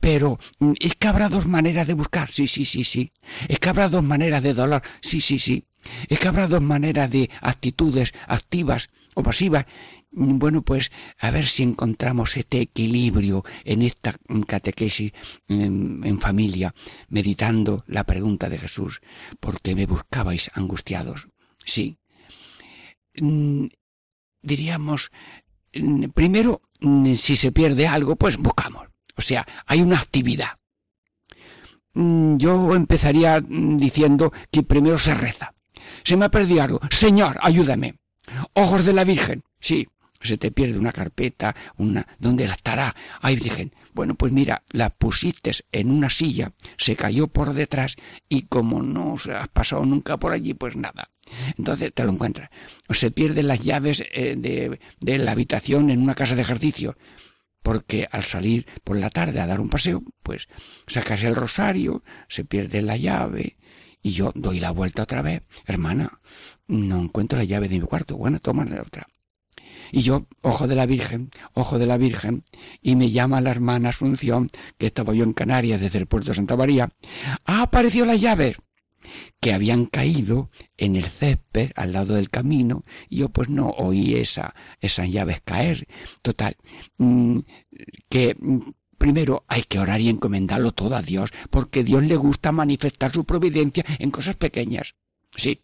Pero 0.00 0.38
es 0.80 0.94
que 0.94 1.08
habrá 1.08 1.28
dos 1.28 1.46
maneras 1.46 1.86
de 1.86 1.94
buscar, 1.94 2.30
sí, 2.30 2.46
sí, 2.46 2.64
sí, 2.64 2.84
sí. 2.84 3.12
Es 3.48 3.58
que 3.58 3.68
habrá 3.68 3.88
dos 3.88 4.04
maneras 4.04 4.42
de 4.42 4.54
dolor, 4.54 4.82
sí, 5.00 5.20
sí, 5.20 5.38
sí. 5.38 5.66
Es 6.08 6.18
que 6.18 6.28
habrá 6.28 6.48
dos 6.48 6.62
maneras 6.62 7.10
de 7.10 7.30
actitudes 7.40 8.14
activas 8.26 8.90
o 9.14 9.22
pasivas. 9.22 9.66
bueno, 10.10 10.62
pues 10.62 10.90
a 11.18 11.30
ver 11.30 11.46
si 11.46 11.62
encontramos 11.62 12.36
este 12.36 12.60
equilibrio 12.60 13.44
en 13.64 13.82
esta 13.82 14.16
catequesis 14.46 15.12
en, 15.48 16.20
familia, 16.20 16.74
meditando 17.08 17.84
la 17.86 18.04
pregunta 18.04 18.48
de 18.48 18.58
Jesús, 18.58 19.00
¿por 19.40 19.60
qué 19.60 19.74
me 19.74 19.86
buscabais 19.86 20.50
angustiados? 20.54 21.28
Sí. 21.64 21.98
Mm, 23.14 23.66
diríamos, 24.42 25.10
mm, 25.74 26.04
primero, 26.14 26.62
mm, 26.80 27.14
si 27.14 27.36
se 27.36 27.52
pierde 27.52 27.86
algo, 27.86 28.16
pues 28.16 28.36
buscamos. 28.38 28.86
O 29.16 29.22
sea, 29.22 29.46
hay 29.66 29.80
una 29.80 29.98
actividad. 29.98 30.58
Yo 31.94 32.74
empezaría 32.74 33.40
diciendo 33.40 34.30
que 34.50 34.62
primero 34.62 34.98
se 34.98 35.14
reza. 35.14 35.54
Se 36.04 36.16
me 36.16 36.26
ha 36.26 36.30
perdido 36.30 36.62
algo. 36.62 36.80
Señor, 36.90 37.38
ayúdame. 37.40 37.94
Ojos 38.54 38.84
de 38.84 38.92
la 38.92 39.04
Virgen. 39.04 39.44
Sí, 39.60 39.86
se 40.20 40.36
te 40.36 40.50
pierde 40.50 40.78
una 40.78 40.92
carpeta, 40.92 41.54
una, 41.76 42.06
¿dónde 42.18 42.46
la 42.46 42.54
estará? 42.54 42.94
Ay, 43.20 43.36
Virgen, 43.36 43.72
bueno, 43.94 44.14
pues 44.14 44.32
mira, 44.32 44.62
la 44.72 44.90
pusiste 44.90 45.52
en 45.72 45.90
una 45.90 46.10
silla, 46.10 46.52
se 46.76 46.96
cayó 46.96 47.28
por 47.28 47.54
detrás 47.54 47.96
y 48.28 48.42
como 48.42 48.82
no 48.82 49.18
se 49.18 49.32
has 49.32 49.48
pasado 49.48 49.84
nunca 49.84 50.18
por 50.18 50.32
allí, 50.32 50.54
pues 50.54 50.76
nada. 50.76 51.10
Entonces 51.56 51.92
te 51.92 52.04
lo 52.04 52.12
encuentras. 52.12 52.50
O 52.88 52.94
se 52.94 53.10
pierden 53.10 53.48
las 53.48 53.60
llaves 53.60 54.04
eh, 54.12 54.36
de, 54.36 54.78
de 55.00 55.18
la 55.18 55.32
habitación 55.32 55.90
en 55.90 56.02
una 56.02 56.14
casa 56.14 56.34
de 56.34 56.42
ejercicio, 56.42 56.96
porque 57.62 58.06
al 58.10 58.22
salir 58.22 58.66
por 58.84 58.96
la 58.96 59.10
tarde 59.10 59.40
a 59.40 59.46
dar 59.46 59.60
un 59.60 59.68
paseo, 59.68 60.02
pues 60.22 60.48
sacas 60.86 61.24
el 61.24 61.34
rosario, 61.34 62.04
se 62.28 62.44
pierde 62.44 62.82
la 62.82 62.96
llave, 62.96 63.56
y 64.06 64.12
yo 64.12 64.30
doy 64.36 64.60
la 64.60 64.70
vuelta 64.70 65.02
otra 65.02 65.20
vez. 65.20 65.42
Hermana, 65.66 66.20
no 66.68 67.00
encuentro 67.00 67.36
la 67.36 67.44
llave 67.44 67.68
de 67.68 67.80
mi 67.80 67.86
cuarto. 67.86 68.16
Bueno, 68.16 68.38
toma 68.38 68.64
la 68.64 68.80
otra. 68.80 69.08
Y 69.90 70.02
yo, 70.02 70.28
ojo 70.42 70.68
de 70.68 70.76
la 70.76 70.86
Virgen, 70.86 71.30
ojo 71.54 71.76
de 71.80 71.86
la 71.86 71.98
Virgen, 71.98 72.44
y 72.80 72.94
me 72.94 73.10
llama 73.10 73.40
la 73.40 73.50
hermana 73.50 73.88
Asunción, 73.88 74.46
que 74.78 74.86
estaba 74.86 75.12
yo 75.12 75.24
en 75.24 75.32
Canarias 75.32 75.80
desde 75.80 75.98
el 75.98 76.06
puerto 76.06 76.28
de 76.30 76.36
Santa 76.36 76.56
María. 76.56 76.88
Ha 77.46 77.62
aparecido 77.62 78.06
las 78.06 78.20
llaves 78.20 78.58
que 79.40 79.52
habían 79.52 79.86
caído 79.86 80.50
en 80.76 80.94
el 80.94 81.06
césped 81.06 81.72
al 81.74 81.92
lado 81.92 82.14
del 82.14 82.30
camino 82.30 82.84
y 83.08 83.16
yo 83.16 83.28
pues 83.30 83.48
no 83.48 83.70
oí 83.70 84.14
esa, 84.14 84.54
esas 84.80 85.10
llaves 85.10 85.40
caer. 85.44 85.88
Total, 86.22 86.56
mm, 86.98 87.40
que 88.08 88.36
mm, 88.38 88.60
primero 89.06 89.44
hay 89.46 89.62
que 89.62 89.78
orar 89.78 90.00
y 90.00 90.08
encomendarlo 90.08 90.72
todo 90.72 90.96
a 90.96 91.02
Dios, 91.02 91.30
porque 91.48 91.84
Dios 91.84 92.02
le 92.02 92.16
gusta 92.16 92.50
manifestar 92.50 93.12
su 93.12 93.24
providencia 93.24 93.84
en 94.00 94.10
cosas 94.10 94.34
pequeñas. 94.34 94.96
Sí, 95.36 95.62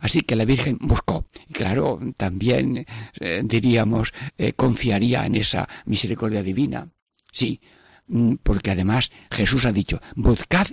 Así 0.00 0.22
que 0.22 0.36
la 0.36 0.46
Virgen 0.46 0.78
buscó. 0.80 1.26
Y 1.48 1.52
claro, 1.52 2.00
también 2.16 2.86
eh, 3.20 3.42
diríamos, 3.44 4.14
eh, 4.38 4.54
confiaría 4.54 5.26
en 5.26 5.34
esa 5.34 5.68
misericordia 5.84 6.42
divina. 6.42 6.88
Sí, 7.30 7.60
mm, 8.06 8.36
porque 8.42 8.70
además 8.70 9.10
Jesús 9.30 9.66
ha 9.66 9.72
dicho, 9.72 10.00
buscad 10.14 10.68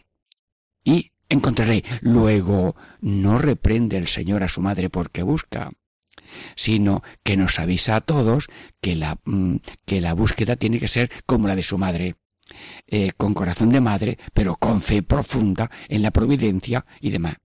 y 0.86 1.12
encontraré. 1.28 1.84
Luego, 2.00 2.78
no 3.02 3.40
reprende 3.40 3.98
el 3.98 4.08
Señor 4.08 4.42
a 4.42 4.48
su 4.48 4.62
madre 4.62 4.90
porque 4.90 5.22
busca, 5.22 5.70
sino 6.56 7.04
que 7.24 7.38
nos 7.38 7.60
avisa 7.60 7.98
a 7.98 8.02
todos 8.02 8.48
que 8.82 8.96
la, 8.96 9.20
mm, 9.26 9.58
que 9.86 10.02
la 10.02 10.14
búsqueda 10.14 10.56
tiene 10.56 10.80
que 10.80 10.88
ser 10.88 11.12
como 11.26 11.48
la 11.48 11.56
de 11.56 11.64
su 11.64 11.78
madre. 11.78 12.16
Eh, 12.88 13.12
con 13.18 13.34
corazón 13.34 13.70
de 13.70 13.82
madre, 13.82 14.20
pero 14.34 14.56
con 14.56 14.82
fe 14.82 15.02
profunda 15.02 15.72
en 15.90 16.04
la 16.04 16.12
providencia 16.12 16.86
y 17.02 17.10
demás. 17.10 17.38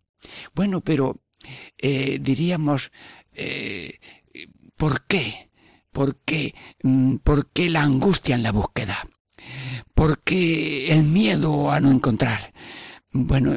Bueno, 0.55 0.83
pero 0.83 1.23
eh, 1.79 2.19
diríamos, 2.21 2.93
eh, 3.33 3.99
¿por 4.77 5.07
qué? 5.07 5.51
¿Por 5.91 6.17
qué? 6.17 6.55
Mm, 6.83 7.17
¿Por 7.17 7.51
qué 7.51 7.71
la 7.71 7.83
angustia 7.83 8.35
en 8.35 8.43
la 8.43 8.53
búsqueda? 8.53 9.09
¿Por 9.95 10.23
qué 10.23 10.93
el 10.93 11.05
miedo 11.05 11.71
a 11.71 11.81
no 11.81 11.91
encontrar? 11.91 12.53
Bueno, 13.13 13.55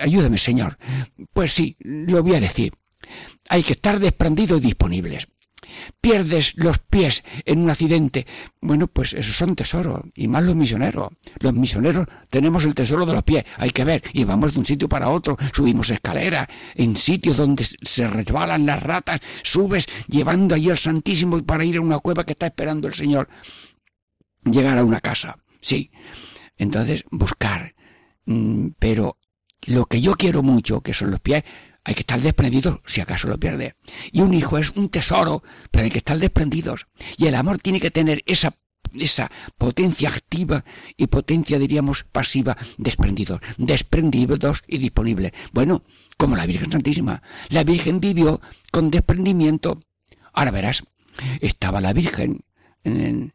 ayúdame, 0.00 0.38
Señor. 0.38 0.76
Pues 1.32 1.52
sí, 1.52 1.76
lo 1.80 2.22
voy 2.22 2.34
a 2.34 2.40
decir. 2.40 2.72
Hay 3.48 3.62
que 3.62 3.72
estar 3.72 3.98
desprendidos 3.98 4.60
y 4.60 4.66
disponibles 4.66 5.28
pierdes 6.00 6.52
los 6.56 6.78
pies 6.78 7.24
en 7.44 7.60
un 7.60 7.70
accidente. 7.70 8.26
Bueno, 8.60 8.86
pues 8.86 9.12
esos 9.12 9.36
son 9.36 9.54
tesoros, 9.54 10.02
y 10.14 10.28
más 10.28 10.42
los 10.44 10.54
misioneros. 10.54 11.08
Los 11.40 11.54
misioneros 11.54 12.06
tenemos 12.30 12.64
el 12.64 12.74
tesoro 12.74 13.06
de 13.06 13.14
los 13.14 13.22
pies, 13.22 13.44
hay 13.56 13.70
que 13.70 13.84
ver, 13.84 14.02
y 14.12 14.24
vamos 14.24 14.54
de 14.54 14.60
un 14.60 14.66
sitio 14.66 14.88
para 14.88 15.08
otro, 15.08 15.36
subimos 15.52 15.90
escaleras, 15.90 16.46
en 16.74 16.96
sitios 16.96 17.36
donde 17.36 17.64
se 17.64 18.06
resbalan 18.06 18.66
las 18.66 18.82
ratas, 18.82 19.20
subes 19.42 19.86
llevando 20.08 20.54
allí 20.54 20.70
al 20.70 20.78
Santísimo 20.78 21.42
para 21.44 21.64
ir 21.64 21.76
a 21.76 21.80
una 21.80 21.98
cueva 21.98 22.24
que 22.24 22.32
está 22.32 22.46
esperando 22.46 22.88
el 22.88 22.94
Señor. 22.94 23.28
Llegar 24.44 24.78
a 24.78 24.84
una 24.84 25.00
casa, 25.00 25.38
sí. 25.60 25.90
Entonces, 26.56 27.04
buscar. 27.10 27.74
Mm, 28.26 28.68
pero 28.78 29.18
lo 29.66 29.86
que 29.86 30.00
yo 30.00 30.14
quiero 30.14 30.42
mucho, 30.42 30.82
que 30.82 30.92
son 30.92 31.10
los 31.10 31.20
pies, 31.20 31.44
hay 31.84 31.94
que 31.94 32.00
estar 32.00 32.20
desprendidos 32.20 32.80
si 32.86 33.00
acaso 33.00 33.28
lo 33.28 33.38
pierde. 33.38 33.76
Y 34.10 34.22
un 34.22 34.34
hijo 34.34 34.58
es 34.58 34.70
un 34.70 34.88
tesoro, 34.88 35.42
pero 35.70 35.84
hay 35.84 35.90
que 35.90 35.98
estar 35.98 36.18
desprendidos. 36.18 36.86
Y 37.18 37.26
el 37.26 37.34
amor 37.34 37.58
tiene 37.58 37.80
que 37.80 37.90
tener 37.90 38.22
esa 38.26 38.56
esa 39.00 39.30
potencia 39.58 40.08
activa 40.08 40.64
y 40.96 41.08
potencia, 41.08 41.58
diríamos, 41.58 42.04
pasiva, 42.04 42.56
desprendidos, 42.78 43.40
desprendidos 43.58 44.62
y 44.68 44.78
disponibles. 44.78 45.32
Bueno, 45.52 45.82
como 46.16 46.36
la 46.36 46.46
Virgen 46.46 46.70
Santísima. 46.70 47.22
La 47.48 47.64
Virgen 47.64 47.98
vivió 48.00 48.40
con 48.70 48.90
desprendimiento. 48.90 49.80
Ahora 50.32 50.52
verás, 50.52 50.84
estaba 51.40 51.80
la 51.80 51.92
Virgen 51.92 52.44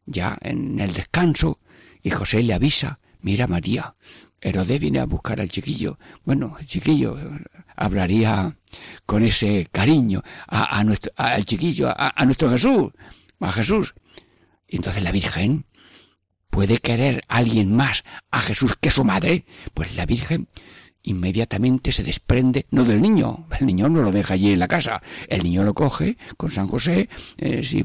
ya 0.06 0.38
en 0.42 0.80
el 0.80 0.94
descanso 0.94 1.60
y 2.04 2.12
José 2.12 2.44
le 2.44 2.54
avisa, 2.54 3.00
mira 3.20 3.48
María, 3.48 3.96
Herodé 4.42 4.80
viene 4.80 5.00
a 5.00 5.06
buscar 5.06 5.42
al 5.42 5.50
chiquillo. 5.50 6.00
Bueno, 6.24 6.56
el 6.60 6.66
chiquillo 6.66 7.18
hablaría 7.76 8.56
con 9.06 9.24
ese 9.24 9.68
cariño 9.72 10.22
a, 10.48 10.84
nuestro, 10.84 11.12
al 11.16 11.46
chiquillo, 11.46 11.90
a, 11.96 12.26
nuestro 12.26 12.50
Jesús, 12.50 12.92
a 13.40 13.52
Jesús. 13.52 13.96
Y 14.68 14.78
entonces 14.78 15.04
la 15.04 15.12
Virgen 15.12 15.66
puede 16.50 16.78
querer 16.80 17.22
alguien 17.28 17.76
más 17.76 18.04
a 18.32 18.42
Jesús 18.42 18.76
que 18.80 18.92
su 18.92 19.04
madre. 19.04 19.46
Pues 19.74 19.96
la 19.96 20.06
Virgen 20.06 20.48
inmediatamente 21.04 21.92
se 21.92 22.04
desprende, 22.04 22.68
no 22.72 22.84
del 22.84 23.02
niño, 23.02 23.48
el 23.60 23.66
niño 23.66 23.90
no 23.90 24.02
lo 24.02 24.12
deja 24.12 24.34
allí 24.34 24.52
en 24.52 24.60
la 24.60 24.68
casa, 24.68 25.02
el 25.28 25.44
niño 25.44 25.64
lo 25.64 25.74
coge 25.74 26.18
con 26.38 26.52
San 26.52 26.68
José, 26.68 27.10
eh, 27.38 27.64
si 27.64 27.80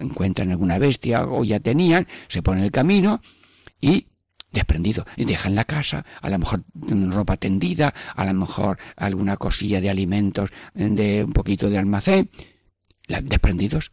encuentran 0.00 0.52
alguna 0.52 0.78
bestia 0.78 1.24
o 1.24 1.44
ya 1.44 1.58
tenían, 1.60 2.06
se 2.28 2.42
pone 2.42 2.60
en 2.60 2.66
el 2.66 2.70
camino 2.70 3.20
y 3.80 4.06
desprendido. 4.56 5.06
Dejan 5.16 5.54
la 5.54 5.64
casa, 5.64 6.04
a 6.20 6.28
lo 6.28 6.38
mejor 6.38 6.64
ropa 7.10 7.36
tendida, 7.36 7.94
a 8.14 8.24
lo 8.24 8.34
mejor 8.34 8.78
alguna 8.96 9.36
cosilla 9.36 9.80
de 9.80 9.90
alimentos, 9.90 10.50
de 10.74 11.24
un 11.24 11.32
poquito 11.32 11.70
de 11.70 11.78
almacén, 11.78 12.30
desprendidos. 13.22 13.92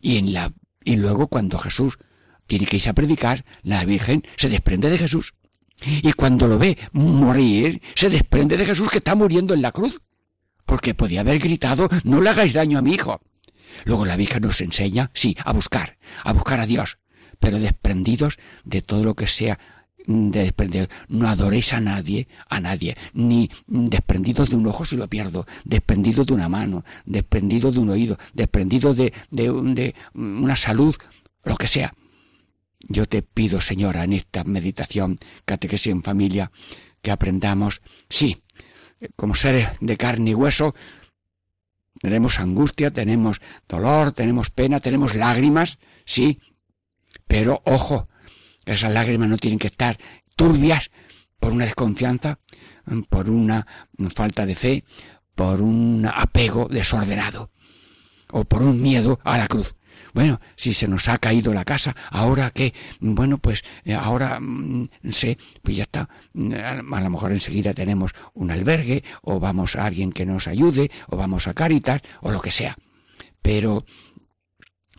Y 0.00 0.18
en 0.18 0.32
la, 0.32 0.52
y 0.84 0.96
luego 0.96 1.26
cuando 1.26 1.58
Jesús 1.58 1.98
tiene 2.46 2.66
que 2.66 2.76
irse 2.76 2.90
a 2.90 2.94
predicar, 2.94 3.44
la 3.62 3.84
Virgen 3.84 4.22
se 4.36 4.48
desprende 4.48 4.90
de 4.90 4.98
Jesús. 4.98 5.34
Y 5.84 6.12
cuando 6.12 6.48
lo 6.48 6.58
ve 6.58 6.76
morir, 6.92 7.80
se 7.94 8.10
desprende 8.10 8.56
de 8.56 8.66
Jesús 8.66 8.90
que 8.90 8.98
está 8.98 9.14
muriendo 9.14 9.54
en 9.54 9.62
la 9.62 9.72
cruz. 9.72 10.00
Porque 10.64 10.94
podía 10.94 11.20
haber 11.20 11.38
gritado, 11.38 11.88
no 12.04 12.20
le 12.20 12.30
hagáis 12.30 12.52
daño 12.52 12.78
a 12.78 12.82
mi 12.82 12.94
hijo. 12.94 13.20
Luego 13.84 14.04
la 14.04 14.16
Virgen 14.16 14.42
nos 14.42 14.60
enseña, 14.60 15.10
sí, 15.14 15.36
a 15.44 15.52
buscar, 15.52 15.98
a 16.24 16.32
buscar 16.32 16.60
a 16.60 16.66
Dios, 16.66 16.98
pero 17.38 17.58
desprendidos 17.58 18.38
de 18.64 18.82
todo 18.82 19.04
lo 19.04 19.14
que 19.14 19.26
sea 19.26 19.58
desprendidos. 20.08 20.88
No 21.08 21.28
adoréis 21.28 21.72
a 21.74 21.80
nadie, 21.80 22.28
a 22.48 22.60
nadie, 22.60 22.96
ni 23.12 23.50
desprendidos 23.66 24.48
de 24.48 24.56
un 24.56 24.66
ojo 24.66 24.84
si 24.84 24.96
lo 24.96 25.06
pierdo, 25.08 25.46
desprendidos 25.64 26.26
de 26.26 26.32
una 26.32 26.48
mano, 26.48 26.84
desprendidos 27.04 27.74
de 27.74 27.80
un 27.80 27.90
oído, 27.90 28.18
desprendidos 28.32 28.96
de, 28.96 29.12
de, 29.30 29.52
de 29.52 29.94
una 30.14 30.56
salud, 30.56 30.96
lo 31.44 31.56
que 31.56 31.66
sea. 31.66 31.94
Yo 32.88 33.06
te 33.06 33.22
pido, 33.22 33.60
Señora, 33.60 34.04
en 34.04 34.14
esta 34.14 34.44
meditación, 34.44 35.18
catequesis 35.44 35.92
en 35.92 36.02
familia, 36.02 36.50
que 37.02 37.10
aprendamos, 37.10 37.82
sí, 38.08 38.42
como 39.14 39.34
seres 39.34 39.68
de 39.80 39.96
carne 39.96 40.30
y 40.30 40.34
hueso, 40.34 40.74
tenemos 42.00 42.40
angustia, 42.40 42.92
tenemos 42.92 43.40
dolor, 43.68 44.12
tenemos 44.12 44.50
pena, 44.50 44.80
tenemos 44.80 45.14
lágrimas, 45.14 45.78
sí, 46.06 46.40
pero 47.26 47.60
ojo, 47.66 48.08
esas 48.72 48.92
lágrimas 48.92 49.28
no 49.28 49.36
tienen 49.36 49.58
que 49.58 49.68
estar 49.68 49.98
turbias 50.36 50.90
por 51.40 51.52
una 51.52 51.64
desconfianza, 51.64 52.38
por 53.08 53.30
una 53.30 53.66
falta 54.14 54.46
de 54.46 54.54
fe, 54.54 54.84
por 55.34 55.62
un 55.62 56.06
apego 56.12 56.68
desordenado 56.68 57.50
o 58.30 58.44
por 58.44 58.62
un 58.62 58.82
miedo 58.82 59.20
a 59.24 59.38
la 59.38 59.46
cruz. 59.46 59.74
Bueno, 60.14 60.40
si 60.56 60.72
se 60.72 60.88
nos 60.88 61.08
ha 61.08 61.18
caído 61.18 61.52
la 61.54 61.64
casa, 61.64 61.94
ahora 62.10 62.50
que, 62.50 62.74
bueno, 63.00 63.38
pues 63.38 63.62
eh, 63.84 63.94
ahora 63.94 64.38
mm, 64.40 64.88
sé, 65.10 65.38
pues 65.62 65.76
ya 65.76 65.84
está, 65.84 66.08
a 66.64 67.00
lo 67.00 67.10
mejor 67.10 67.32
enseguida 67.32 67.74
tenemos 67.74 68.12
un 68.34 68.50
albergue 68.50 69.04
o 69.22 69.38
vamos 69.38 69.76
a 69.76 69.84
alguien 69.84 70.10
que 70.10 70.26
nos 70.26 70.48
ayude 70.48 70.90
o 71.08 71.16
vamos 71.16 71.46
a 71.46 71.54
Caritas 71.54 72.02
o 72.20 72.32
lo 72.32 72.40
que 72.40 72.50
sea. 72.50 72.76
Pero 73.42 73.84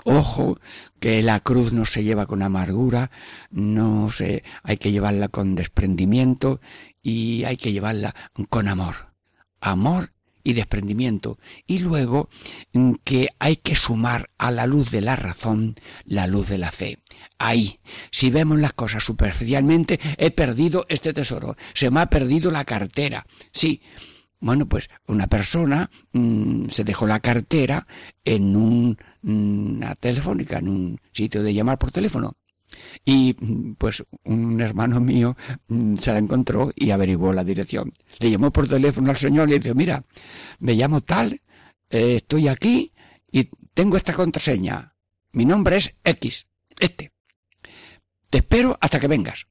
Ojo, 0.05 0.55
que 0.99 1.21
la 1.23 1.39
cruz 1.41 1.73
no 1.73 1.85
se 1.85 2.03
lleva 2.03 2.25
con 2.25 2.41
amargura, 2.41 3.11
no 3.51 4.09
se, 4.09 4.43
hay 4.63 4.77
que 4.77 4.91
llevarla 4.91 5.27
con 5.27 5.55
desprendimiento 5.55 6.61
y 7.01 7.43
hay 7.43 7.57
que 7.57 7.71
llevarla 7.71 8.15
con 8.49 8.67
amor. 8.67 9.13
Amor 9.61 10.13
y 10.43 10.53
desprendimiento. 10.53 11.37
Y 11.67 11.79
luego 11.79 12.29
mm, 12.73 12.93
que 13.03 13.29
hay 13.39 13.57
que 13.57 13.75
sumar 13.75 14.29
a 14.37 14.51
la 14.51 14.65
luz 14.65 14.89
de 14.91 15.01
la 15.01 15.15
razón 15.15 15.75
la 16.05 16.27
luz 16.27 16.49
de 16.49 16.57
la 16.57 16.71
fe. 16.71 16.99
Ahí, 17.37 17.79
si 18.11 18.29
vemos 18.29 18.59
las 18.59 18.73
cosas 18.73 19.03
superficialmente, 19.03 19.99
he 20.17 20.31
perdido 20.31 20.85
este 20.89 21.13
tesoro, 21.13 21.55
se 21.73 21.91
me 21.91 22.01
ha 22.01 22.07
perdido 22.07 22.51
la 22.51 22.65
cartera. 22.65 23.25
Sí, 23.51 23.81
bueno, 24.39 24.67
pues 24.67 24.89
una 25.07 25.27
persona 25.27 25.89
mm, 26.13 26.67
se 26.69 26.83
dejó 26.83 27.07
la 27.07 27.19
cartera 27.19 27.85
en 28.23 28.55
un, 28.55 28.97
mm, 29.21 29.75
una 29.77 29.95
telefónica, 29.95 30.59
en 30.59 30.69
un 30.69 31.01
sitio 31.11 31.43
de 31.43 31.53
llamar 31.53 31.77
por 31.77 31.91
teléfono. 31.91 32.37
Y 33.03 33.35
mm, 33.39 33.73
pues 33.73 34.03
un 34.23 34.61
hermano 34.61 34.99
mío 34.99 35.35
se 35.99 36.13
la 36.13 36.19
encontró 36.19 36.71
y 36.75 36.91
averiguó 36.91 37.33
la 37.33 37.43
dirección. 37.43 37.91
Le 38.19 38.31
llamó 38.31 38.51
por 38.51 38.67
teléfono 38.67 39.09
al 39.09 39.17
señor 39.17 39.49
y 39.49 39.53
le 39.53 39.59
dijo, 39.59 39.75
mira, 39.75 40.03
me 40.59 40.73
llamo 40.75 41.01
tal, 41.01 41.41
eh, 41.89 42.15
estoy 42.17 42.47
aquí 42.47 42.93
y 43.31 43.49
tengo 43.73 43.97
esta 43.97 44.13
contraseña. 44.13 44.95
Mi 45.33 45.45
nombre 45.45 45.77
es 45.77 45.95
X, 46.03 46.47
este. 46.79 47.11
Te 48.29 48.39
espero 48.39 48.77
hasta 48.79 48.99
que 48.99 49.07
vengas. 49.07 49.47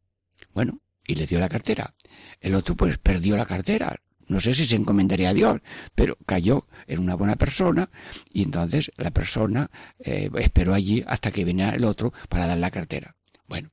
Bueno, 0.54 0.80
y 1.06 1.14
le 1.14 1.26
dio 1.26 1.40
la 1.40 1.48
cartera. 1.48 1.94
El 2.40 2.54
otro 2.54 2.76
pues 2.76 2.98
perdió 2.98 3.36
la 3.36 3.46
cartera, 3.46 4.00
no 4.28 4.40
sé 4.40 4.54
si 4.54 4.64
se 4.64 4.76
encomendaría 4.76 5.30
a 5.30 5.34
Dios, 5.34 5.60
pero 5.94 6.16
cayó 6.26 6.66
en 6.86 7.00
una 7.00 7.14
buena 7.14 7.36
persona 7.36 7.90
y 8.32 8.42
entonces 8.42 8.92
la 8.96 9.10
persona 9.10 9.70
eh, 9.98 10.30
esperó 10.38 10.74
allí 10.74 11.04
hasta 11.06 11.30
que 11.30 11.44
viniera 11.44 11.74
el 11.74 11.84
otro 11.84 12.12
para 12.28 12.46
dar 12.46 12.58
la 12.58 12.70
cartera. 12.70 13.16
Bueno, 13.46 13.70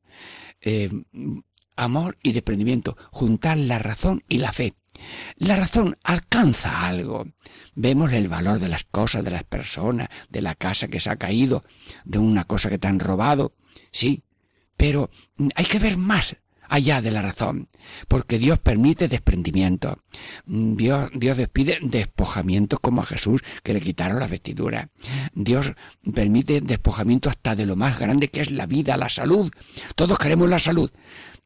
eh, 0.62 0.90
amor 1.76 2.18
y 2.24 2.32
desprendimiento, 2.32 2.98
juntar 3.12 3.58
la 3.58 3.80
razón 3.80 4.24
y 4.28 4.38
la 4.38 4.52
fe. 4.52 4.74
La 5.38 5.58
razón 5.58 5.98
alcanza 6.04 6.88
algo. 6.88 7.26
Vemos 7.76 8.14
el 8.14 8.30
valor 8.30 8.60
de 8.60 8.70
las 8.70 8.86
cosas, 8.86 9.26
de 9.26 9.32
las 9.32 9.44
personas, 9.44 10.08
de 10.30 10.42
la 10.42 10.56
casa 10.56 10.88
que 10.88 11.02
se 11.02 11.10
ha 11.10 11.18
caído, 11.18 11.66
de 12.06 12.18
una 12.18 12.46
cosa 12.46 12.70
que 12.70 12.78
te 12.78 12.88
han 12.88 13.00
robado. 13.00 13.54
Sí, 13.92 14.24
pero 14.78 15.10
hay 15.56 15.66
que 15.66 15.80
ver 15.80 15.98
más 15.98 16.38
allá 16.70 17.02
de 17.02 17.12
la 17.12 17.22
razón, 17.22 17.70
porque 18.08 18.40
Dios 18.40 18.60
permite 18.60 19.08
desprendimiento. 19.08 19.98
Dios, 20.46 21.10
Dios 21.14 21.38
despide 21.38 21.80
despojamientos 21.82 22.80
como 22.80 23.02
a 23.02 23.06
Jesús 23.06 23.42
que 23.64 23.74
le 23.74 23.82
quitaron 23.82 24.20
las 24.20 24.30
vestiduras. 24.30 24.88
Dios 25.34 25.74
permite 26.14 26.62
despojamiento 26.62 27.30
hasta 27.30 27.56
de 27.56 27.66
lo 27.66 27.76
más 27.76 28.00
grande 28.00 28.30
que 28.30 28.42
es 28.42 28.52
la 28.52 28.66
vida, 28.66 28.98
la 28.98 29.10
salud. 29.10 29.52
Todos 29.96 30.18
queremos 30.18 30.50
la 30.50 30.60
salud. 30.60 30.92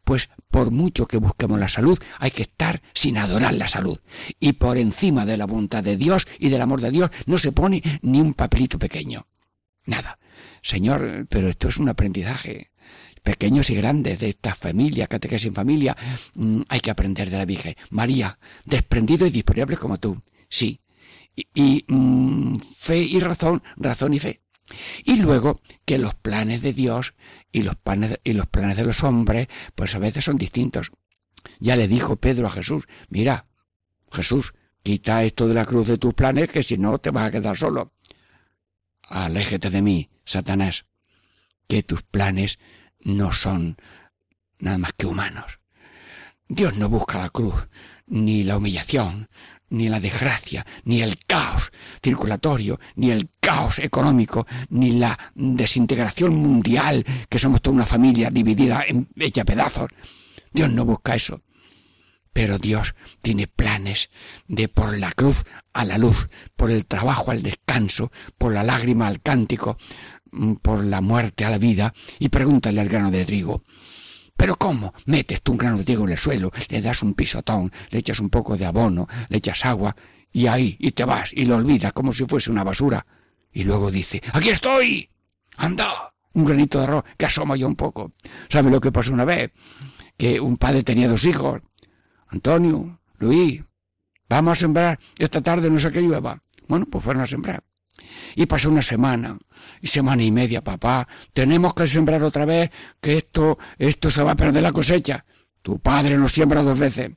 Pues 0.03 0.29
por 0.49 0.71
mucho 0.71 1.05
que 1.05 1.17
busquemos 1.17 1.59
la 1.59 1.67
salud, 1.67 1.99
hay 2.17 2.31
que 2.31 2.41
estar 2.41 2.81
sin 2.93 3.17
adorar 3.17 3.53
la 3.53 3.67
salud. 3.67 3.99
Y 4.39 4.53
por 4.53 4.77
encima 4.77 5.25
de 5.25 5.37
la 5.37 5.45
voluntad 5.45 5.83
de 5.83 5.97
Dios 5.97 6.27
y 6.39 6.49
del 6.49 6.61
amor 6.61 6.81
de 6.81 6.91
Dios 6.91 7.11
no 7.27 7.37
se 7.37 7.51
pone 7.51 7.83
ni 8.01 8.19
un 8.19 8.33
papelito 8.33 8.79
pequeño. 8.79 9.27
Nada. 9.85 10.17
Señor, 10.61 11.27
pero 11.29 11.47
esto 11.47 11.67
es 11.67 11.77
un 11.77 11.89
aprendizaje 11.89 12.71
pequeños 13.19 13.69
y 13.69 13.75
grandes 13.75 14.19
de 14.19 14.29
esta 14.29 14.55
familia, 14.55 15.07
catequesis 15.07 15.47
en 15.47 15.53
familia, 15.53 15.95
mm, 16.33 16.61
hay 16.67 16.79
que 16.79 16.91
aprender 16.91 17.29
de 17.29 17.37
la 17.37 17.45
Virgen. 17.45 17.75
María, 17.89 18.39
desprendido 18.65 19.25
y 19.27 19.31
disponible 19.31 19.77
como 19.77 19.97
tú. 19.97 20.21
Sí. 20.49 20.79
Y, 21.53 21.85
mm, 21.87 22.57
fe 22.59 22.97
y 22.97 23.19
razón, 23.19 23.63
razón 23.77 24.13
y 24.13 24.19
fe. 24.19 24.41
Y 25.03 25.17
luego 25.17 25.59
que 25.85 25.97
los 25.97 26.15
planes 26.15 26.61
de 26.61 26.73
Dios 26.73 27.13
y 27.51 27.63
los 27.63 27.75
planes, 27.75 28.19
y 28.23 28.33
los 28.33 28.47
planes 28.47 28.77
de 28.77 28.85
los 28.85 29.03
hombres, 29.03 29.47
pues 29.75 29.95
a 29.95 29.99
veces 29.99 30.25
son 30.25 30.37
distintos. 30.37 30.91
Ya 31.59 31.75
le 31.75 31.87
dijo 31.87 32.17
Pedro 32.17 32.47
a 32.47 32.51
Jesús, 32.51 32.85
mira, 33.09 33.45
Jesús, 34.11 34.53
quita 34.83 35.23
esto 35.23 35.47
de 35.47 35.53
la 35.53 35.65
cruz 35.65 35.87
de 35.87 35.97
tus 35.97 36.13
planes, 36.13 36.49
que 36.49 36.63
si 36.63 36.77
no 36.77 36.97
te 36.99 37.11
vas 37.11 37.27
a 37.27 37.31
quedar 37.31 37.57
solo. 37.57 37.93
Aléjate 39.03 39.69
de 39.69 39.81
mí, 39.81 40.09
Satanás, 40.23 40.85
que 41.67 41.83
tus 41.83 42.03
planes 42.03 42.59
no 43.01 43.31
son 43.31 43.77
nada 44.59 44.77
más 44.77 44.93
que 44.97 45.05
humanos. 45.05 45.59
Dios 46.47 46.77
no 46.77 46.89
busca 46.89 47.19
la 47.19 47.29
cruz, 47.29 47.67
ni 48.07 48.43
la 48.43 48.57
humillación, 48.57 49.29
ni 49.69 49.87
la 49.87 49.99
desgracia, 49.99 50.65
ni 50.83 51.01
el 51.01 51.19
caos 51.25 51.71
circulatorio, 52.03 52.79
ni 52.95 53.11
el 53.11 53.29
caos 53.39 53.79
económico, 53.79 54.47
ni 54.69 54.91
la 54.91 55.17
desintegración 55.35 56.35
mundial, 56.35 57.05
que 57.29 57.39
somos 57.39 57.61
toda 57.61 57.75
una 57.75 57.85
familia 57.85 58.29
dividida 58.31 58.83
en 58.87 59.07
hecha 59.15 59.45
pedazos. 59.45 59.89
Dios 60.51 60.71
no 60.71 60.85
busca 60.85 61.15
eso. 61.15 61.43
Pero 62.31 62.57
Dios 62.57 62.95
tiene 63.21 63.47
planes 63.47 64.09
de 64.47 64.69
por 64.69 64.97
la 64.97 65.11
cruz 65.11 65.43
a 65.73 65.83
la 65.83 65.97
luz, 65.97 66.29
por 66.55 66.71
el 66.71 66.85
trabajo 66.85 67.31
al 67.31 67.41
descanso, 67.41 68.11
por 68.37 68.53
la 68.53 68.63
lágrima 68.63 69.07
al 69.07 69.21
cántico, 69.21 69.77
por 70.61 70.83
la 70.83 71.01
muerte 71.01 71.45
a 71.45 71.49
la 71.49 71.57
vida 71.57 71.93
y 72.19 72.29
pregúntale 72.29 72.81
al 72.81 72.89
grano 72.89 73.11
de 73.11 73.25
trigo. 73.25 73.63
Pero 74.35 74.55
¿cómo? 74.55 74.93
Metes 75.05 75.41
tú 75.41 75.51
un 75.51 75.57
grano 75.57 75.77
de 75.77 75.83
trigo 75.83 76.05
en 76.05 76.11
el 76.11 76.17
suelo, 76.17 76.51
le 76.69 76.81
das 76.81 77.03
un 77.03 77.13
pisotón, 77.13 77.71
le 77.89 77.99
echas 77.99 78.19
un 78.19 78.29
poco 78.29 78.55
de 78.55 78.65
abono, 78.65 79.07
le 79.27 79.37
echas 79.37 79.65
agua, 79.65 79.95
y 80.31 80.47
ahí, 80.47 80.77
y 80.79 80.91
te 80.91 81.03
vas, 81.03 81.33
y 81.33 81.45
lo 81.45 81.57
olvidas 81.57 81.91
como 81.91 82.13
si 82.13 82.25
fuese 82.25 82.49
una 82.49 82.63
basura. 82.63 83.05
Y 83.51 83.63
luego 83.63 83.91
dice, 83.91 84.21
¡Aquí 84.31 84.49
estoy! 84.49 85.09
¡Anda! 85.57 86.13
Un 86.33 86.45
granito 86.45 86.77
de 86.77 86.85
arroz 86.85 87.03
que 87.17 87.25
asoma 87.25 87.57
yo 87.57 87.67
un 87.67 87.75
poco. 87.75 88.13
¿Sabe 88.47 88.69
lo 88.69 88.79
que 88.79 88.91
pasó 88.91 89.11
una 89.11 89.25
vez? 89.25 89.51
Que 90.17 90.39
un 90.39 90.55
padre 90.57 90.83
tenía 90.83 91.09
dos 91.09 91.25
hijos. 91.25 91.59
Antonio, 92.27 93.01
Luis, 93.17 93.61
vamos 94.29 94.53
a 94.53 94.61
sembrar 94.61 94.99
esta 95.17 95.41
tarde 95.41 95.69
no 95.69 95.79
sé 95.79 95.91
qué 95.91 96.01
llueva. 96.01 96.41
Bueno, 96.67 96.85
pues 96.85 97.03
fueron 97.03 97.23
a 97.23 97.27
sembrar. 97.27 97.63
Y 98.35 98.45
pasó 98.45 98.69
una 98.69 98.81
semana, 98.81 99.37
y 99.81 99.87
semana 99.87 100.23
y 100.23 100.31
media, 100.31 100.63
papá, 100.63 101.07
tenemos 101.33 101.73
que 101.73 101.87
sembrar 101.87 102.23
otra 102.23 102.45
vez, 102.45 102.71
que 103.01 103.17
esto, 103.17 103.57
esto 103.77 104.11
se 104.11 104.23
va 104.23 104.31
a 104.31 104.35
perder 104.35 104.63
la 104.63 104.71
cosecha. 104.71 105.25
Tu 105.61 105.79
padre 105.79 106.17
nos 106.17 106.31
siembra 106.31 106.63
dos 106.63 106.77
veces. 106.77 107.11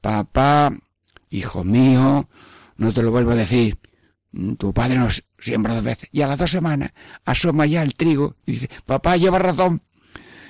Papá, 0.00 0.72
hijo 1.30 1.64
mío, 1.64 2.28
no 2.76 2.92
te 2.92 3.02
lo 3.02 3.10
vuelvo 3.10 3.32
a 3.32 3.36
decir, 3.36 3.78
tu 4.58 4.72
padre 4.72 4.98
nos 4.98 5.24
siembra 5.38 5.74
dos 5.74 5.84
veces. 5.84 6.08
Y 6.12 6.22
a 6.22 6.28
las 6.28 6.38
dos 6.38 6.50
semanas 6.50 6.92
asoma 7.24 7.66
ya 7.66 7.82
el 7.82 7.94
trigo 7.94 8.36
y 8.46 8.52
dice, 8.52 8.70
papá 8.86 9.16
lleva 9.16 9.38
razón, 9.38 9.82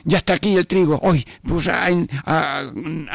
ya 0.05 0.19
está 0.19 0.35
aquí 0.35 0.57
el 0.57 0.67
trigo. 0.67 0.99
Hoy, 1.03 1.27
pues 1.43 1.69
ha, 1.69 1.91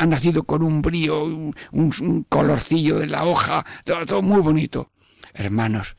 nacido 0.06 0.44
con 0.44 0.64
un 0.64 0.82
brío, 0.82 1.24
un, 1.24 2.26
colorcillo 2.30 3.00
de 3.00 3.08
la 3.08 3.26
hoja, 3.26 3.66
todo 3.84 4.22
muy 4.22 4.42
bonito. 4.42 4.92
Hermanos, 5.34 5.96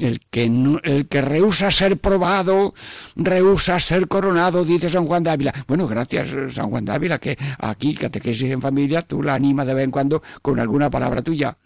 el 0.00 0.20
que, 0.30 0.44
el 0.44 1.08
que 1.08 1.22
rehúsa 1.22 1.70
ser 1.70 1.98
probado, 1.98 2.74
rehúsa 3.16 3.78
ser 3.78 4.08
coronado, 4.08 4.64
dice 4.64 4.90
San 4.90 5.06
Juan 5.06 5.22
de 5.22 5.30
Ávila. 5.30 5.54
Bueno, 5.66 5.86
gracias 5.86 6.28
San 6.54 6.70
Juan 6.70 6.84
de 6.84 6.92
Ávila, 6.92 7.18
que 7.18 7.38
aquí, 7.58 7.94
catequesis 7.94 8.50
en 8.50 8.62
familia, 8.62 9.02
tú 9.02 9.22
la 9.22 9.34
animas 9.34 9.66
de 9.66 9.74
vez 9.74 9.84
en 9.84 9.90
cuando 9.90 10.22
con 10.42 10.58
alguna 10.58 10.90
palabra 10.90 11.22
tuya. 11.22 11.56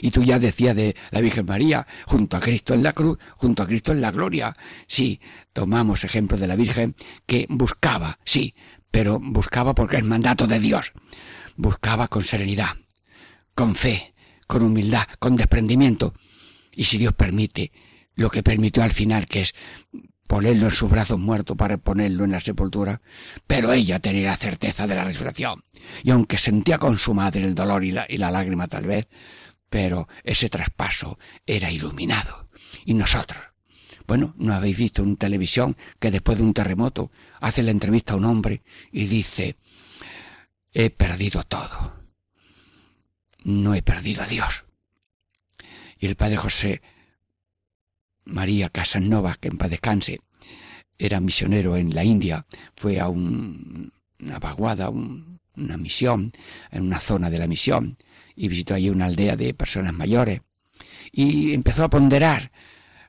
Y 0.00 0.10
tú 0.10 0.22
ya 0.24 0.38
decías 0.38 0.74
de 0.74 0.96
la 1.10 1.20
Virgen 1.20 1.46
María, 1.46 1.86
junto 2.06 2.36
a 2.36 2.40
Cristo 2.40 2.74
en 2.74 2.82
la 2.82 2.92
cruz, 2.92 3.18
junto 3.36 3.62
a 3.62 3.66
Cristo 3.66 3.92
en 3.92 4.00
la 4.00 4.10
gloria. 4.10 4.56
Sí, 4.88 5.20
tomamos 5.52 6.02
ejemplo 6.04 6.36
de 6.36 6.46
la 6.46 6.56
Virgen 6.56 6.96
que 7.26 7.46
buscaba, 7.48 8.18
sí, 8.24 8.54
pero 8.90 9.20
buscaba 9.20 9.74
porque 9.74 9.98
es 9.98 10.04
mandato 10.04 10.46
de 10.46 10.58
Dios. 10.58 10.92
Buscaba 11.56 12.08
con 12.08 12.24
serenidad, 12.24 12.70
con 13.54 13.74
fe, 13.74 14.14
con 14.46 14.62
humildad, 14.62 15.06
con 15.18 15.36
desprendimiento 15.36 16.14
y 16.76 16.84
si 16.84 16.98
Dios 16.98 17.14
permite, 17.14 17.72
lo 18.14 18.30
que 18.30 18.42
permitió 18.42 18.82
al 18.82 18.92
final, 18.92 19.26
que 19.26 19.42
es 19.42 19.54
ponerlo 20.26 20.66
en 20.66 20.72
sus 20.72 20.90
brazos 20.90 21.18
muerto 21.18 21.56
para 21.56 21.78
ponerlo 21.78 22.24
en 22.24 22.32
la 22.32 22.40
sepultura, 22.40 23.00
pero 23.46 23.72
ella 23.72 23.98
tenía 23.98 24.30
la 24.30 24.36
certeza 24.36 24.86
de 24.86 24.94
la 24.94 25.04
resurrección. 25.04 25.64
Y 26.04 26.10
aunque 26.10 26.36
sentía 26.36 26.78
con 26.78 26.98
su 26.98 27.14
madre 27.14 27.42
el 27.42 27.54
dolor 27.54 27.84
y 27.84 27.92
la, 27.92 28.06
y 28.08 28.18
la 28.18 28.30
lágrima 28.30 28.68
tal 28.68 28.86
vez, 28.86 29.08
pero 29.70 30.08
ese 30.22 30.48
traspaso 30.48 31.18
era 31.46 31.70
iluminado. 31.70 32.48
Y 32.84 32.94
nosotros, 32.94 33.40
bueno, 34.06 34.34
¿no 34.38 34.54
habéis 34.54 34.78
visto 34.78 35.02
en 35.02 35.16
televisión 35.16 35.76
que 35.98 36.10
después 36.10 36.38
de 36.38 36.44
un 36.44 36.54
terremoto 36.54 37.10
hace 37.40 37.62
la 37.62 37.70
entrevista 37.70 38.12
a 38.12 38.16
un 38.16 38.24
hombre 38.24 38.62
y 38.92 39.06
dice, 39.06 39.56
he 40.72 40.90
perdido 40.90 41.42
todo, 41.44 41.94
no 43.44 43.74
he 43.74 43.82
perdido 43.82 44.22
a 44.22 44.26
Dios? 44.26 44.65
Y 45.98 46.06
el 46.06 46.16
padre 46.16 46.36
José 46.36 46.82
María 48.24 48.68
Casanova, 48.68 49.36
que 49.40 49.48
en 49.48 49.58
paz 49.58 49.70
descanse, 49.70 50.20
era 50.98 51.20
misionero 51.20 51.76
en 51.76 51.94
la 51.94 52.04
India, 52.04 52.46
fue 52.74 52.98
a 53.00 53.08
un, 53.08 53.92
una 54.20 54.38
vaguada, 54.38 54.90
una 54.90 55.76
misión, 55.76 56.30
en 56.70 56.82
una 56.82 57.00
zona 57.00 57.30
de 57.30 57.38
la 57.38 57.46
misión, 57.46 57.96
y 58.34 58.48
visitó 58.48 58.74
allí 58.74 58.90
una 58.90 59.06
aldea 59.06 59.36
de 59.36 59.54
personas 59.54 59.94
mayores, 59.94 60.40
y 61.12 61.54
empezó 61.54 61.84
a 61.84 61.90
ponderar 61.90 62.50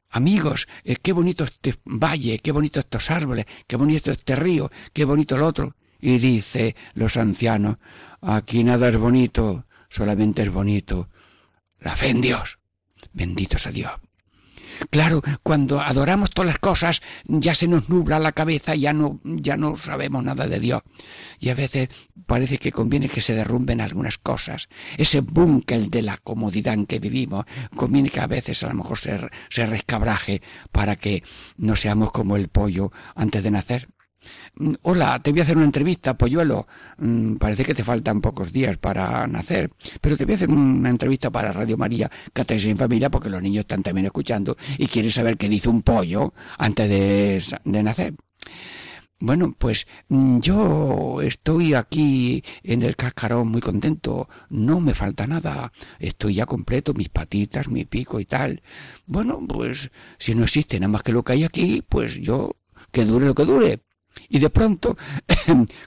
amigos, 0.10 0.68
eh, 0.84 0.96
qué 1.02 1.12
bonito 1.12 1.44
este 1.44 1.76
valle, 1.86 2.40
qué 2.40 2.52
bonito 2.52 2.80
estos 2.80 3.12
árboles, 3.12 3.46
qué 3.68 3.76
bonito 3.76 4.12
este 4.12 4.36
río, 4.36 4.72
qué 4.94 5.06
bonito 5.06 5.36
el 5.36 5.44
otro. 5.44 5.76
Y 6.00 6.20
dice 6.20 6.76
los 6.94 7.18
ancianos, 7.18 7.78
aquí 8.22 8.64
nada 8.64 8.88
es 8.90 8.98
bonito, 8.98 9.66
solamente 9.90 10.44
es 10.44 10.52
bonito 10.52 11.10
la 11.80 11.96
fe 11.96 12.10
en 12.10 12.22
Dios. 12.22 12.57
Bendito 13.18 13.58
sea 13.58 13.72
Dios. 13.72 13.92
Claro, 14.92 15.24
cuando 15.42 15.82
adoramos 15.82 16.30
todas 16.30 16.50
las 16.50 16.60
cosas, 16.60 17.02
ya 17.26 17.56
se 17.56 17.68
nos 17.68 17.90
nubla 17.90 18.20
la 18.20 18.32
cabeza, 18.32 18.76
ya 18.76 18.94
no, 18.94 19.20
ya 19.24 19.58
no 19.58 19.76
sabemos 19.76 20.24
nada 20.24 20.48
de 20.48 20.60
Dios. 20.60 20.84
Y 21.40 21.50
a 21.50 21.56
veces 21.56 21.90
parece 22.28 22.60
que 22.60 22.72
conviene 22.72 23.10
que 23.10 23.22
se 23.22 23.34
derrumben 23.34 23.82
algunas 23.82 24.20
cosas. 24.20 24.70
Ese 24.98 25.22
búnker 25.22 25.90
de 25.90 26.04
la 26.04 26.18
comodidad 26.18 26.76
en 26.76 26.86
que 26.86 27.00
vivimos, 27.00 27.46
conviene 27.76 28.12
que 28.12 28.20
a 28.20 28.28
veces 28.28 28.64
a 28.64 28.68
lo 28.68 28.76
mejor 28.76 29.00
se, 29.00 29.20
se 29.50 29.66
rescabraje 29.66 30.44
para 30.72 30.96
que 30.96 31.24
no 31.58 31.76
seamos 31.76 32.12
como 32.12 32.36
el 32.36 32.50
pollo 32.50 32.92
antes 33.16 33.42
de 33.44 33.50
nacer. 33.50 33.88
Mm, 34.56 34.74
hola, 34.84 35.20
te 35.22 35.32
voy 35.32 35.40
a 35.40 35.44
hacer 35.44 35.58
una 35.58 35.66
entrevista, 35.66 36.18
Polluelo. 36.18 36.68
Mm, 36.98 37.36
parece 37.36 37.64
que 37.66 37.74
te 37.74 37.84
faltan 37.84 38.22
pocos 38.22 38.52
días 38.52 38.78
para 38.78 39.28
nacer, 39.28 39.72
pero 40.02 40.18
te 40.18 40.26
voy 40.26 40.34
a 40.34 40.36
hacer 40.36 40.50
una 40.50 40.90
entrevista 40.90 41.32
para 41.32 41.52
Radio 41.52 41.78
María, 41.78 42.10
Catequesis 42.34 42.72
en 42.72 42.78
Familia, 42.78 43.10
porque 43.10 43.30
los 43.30 43.42
niños 43.42 43.62
están 43.62 43.84
también 43.84 44.06
escuchando 44.06 44.58
y 44.78 44.88
quieren 44.88 45.12
saber 45.12 45.38
qué 45.38 45.50
dice 45.50 45.70
un 45.70 45.82
pollo 45.82 46.34
antes 46.58 46.90
de, 46.90 47.44
de 47.64 47.84
nacer. 47.84 48.14
Bueno, 49.20 49.56
pues 49.58 49.88
mm, 50.10 50.40
yo 50.42 51.22
estoy 51.24 51.74
aquí 51.74 52.44
en 52.64 52.84
el 52.84 52.96
cascarón 52.96 53.48
muy 53.48 53.62
contento, 53.62 54.30
no 54.50 54.80
me 54.80 54.94
falta 54.94 55.26
nada, 55.26 55.72
estoy 55.98 56.36
ya 56.36 56.46
completo, 56.46 56.94
mis 56.94 57.10
patitas, 57.10 57.68
mi 57.70 57.84
pico 57.86 58.20
y 58.20 58.26
tal. 58.26 58.62
Bueno, 59.08 59.40
pues 59.48 59.90
si 60.20 60.36
no 60.36 60.44
existe 60.44 60.80
nada 60.80 60.92
más 60.92 61.02
que 61.02 61.14
lo 61.14 61.24
que 61.24 61.34
hay 61.34 61.44
aquí, 61.46 61.84
pues 61.88 62.16
yo 62.22 62.58
que 62.92 63.06
dure 63.06 63.26
lo 63.26 63.34
que 63.36 63.46
dure 63.46 63.87
y 64.30 64.40
de 64.40 64.50
pronto, 64.50 64.98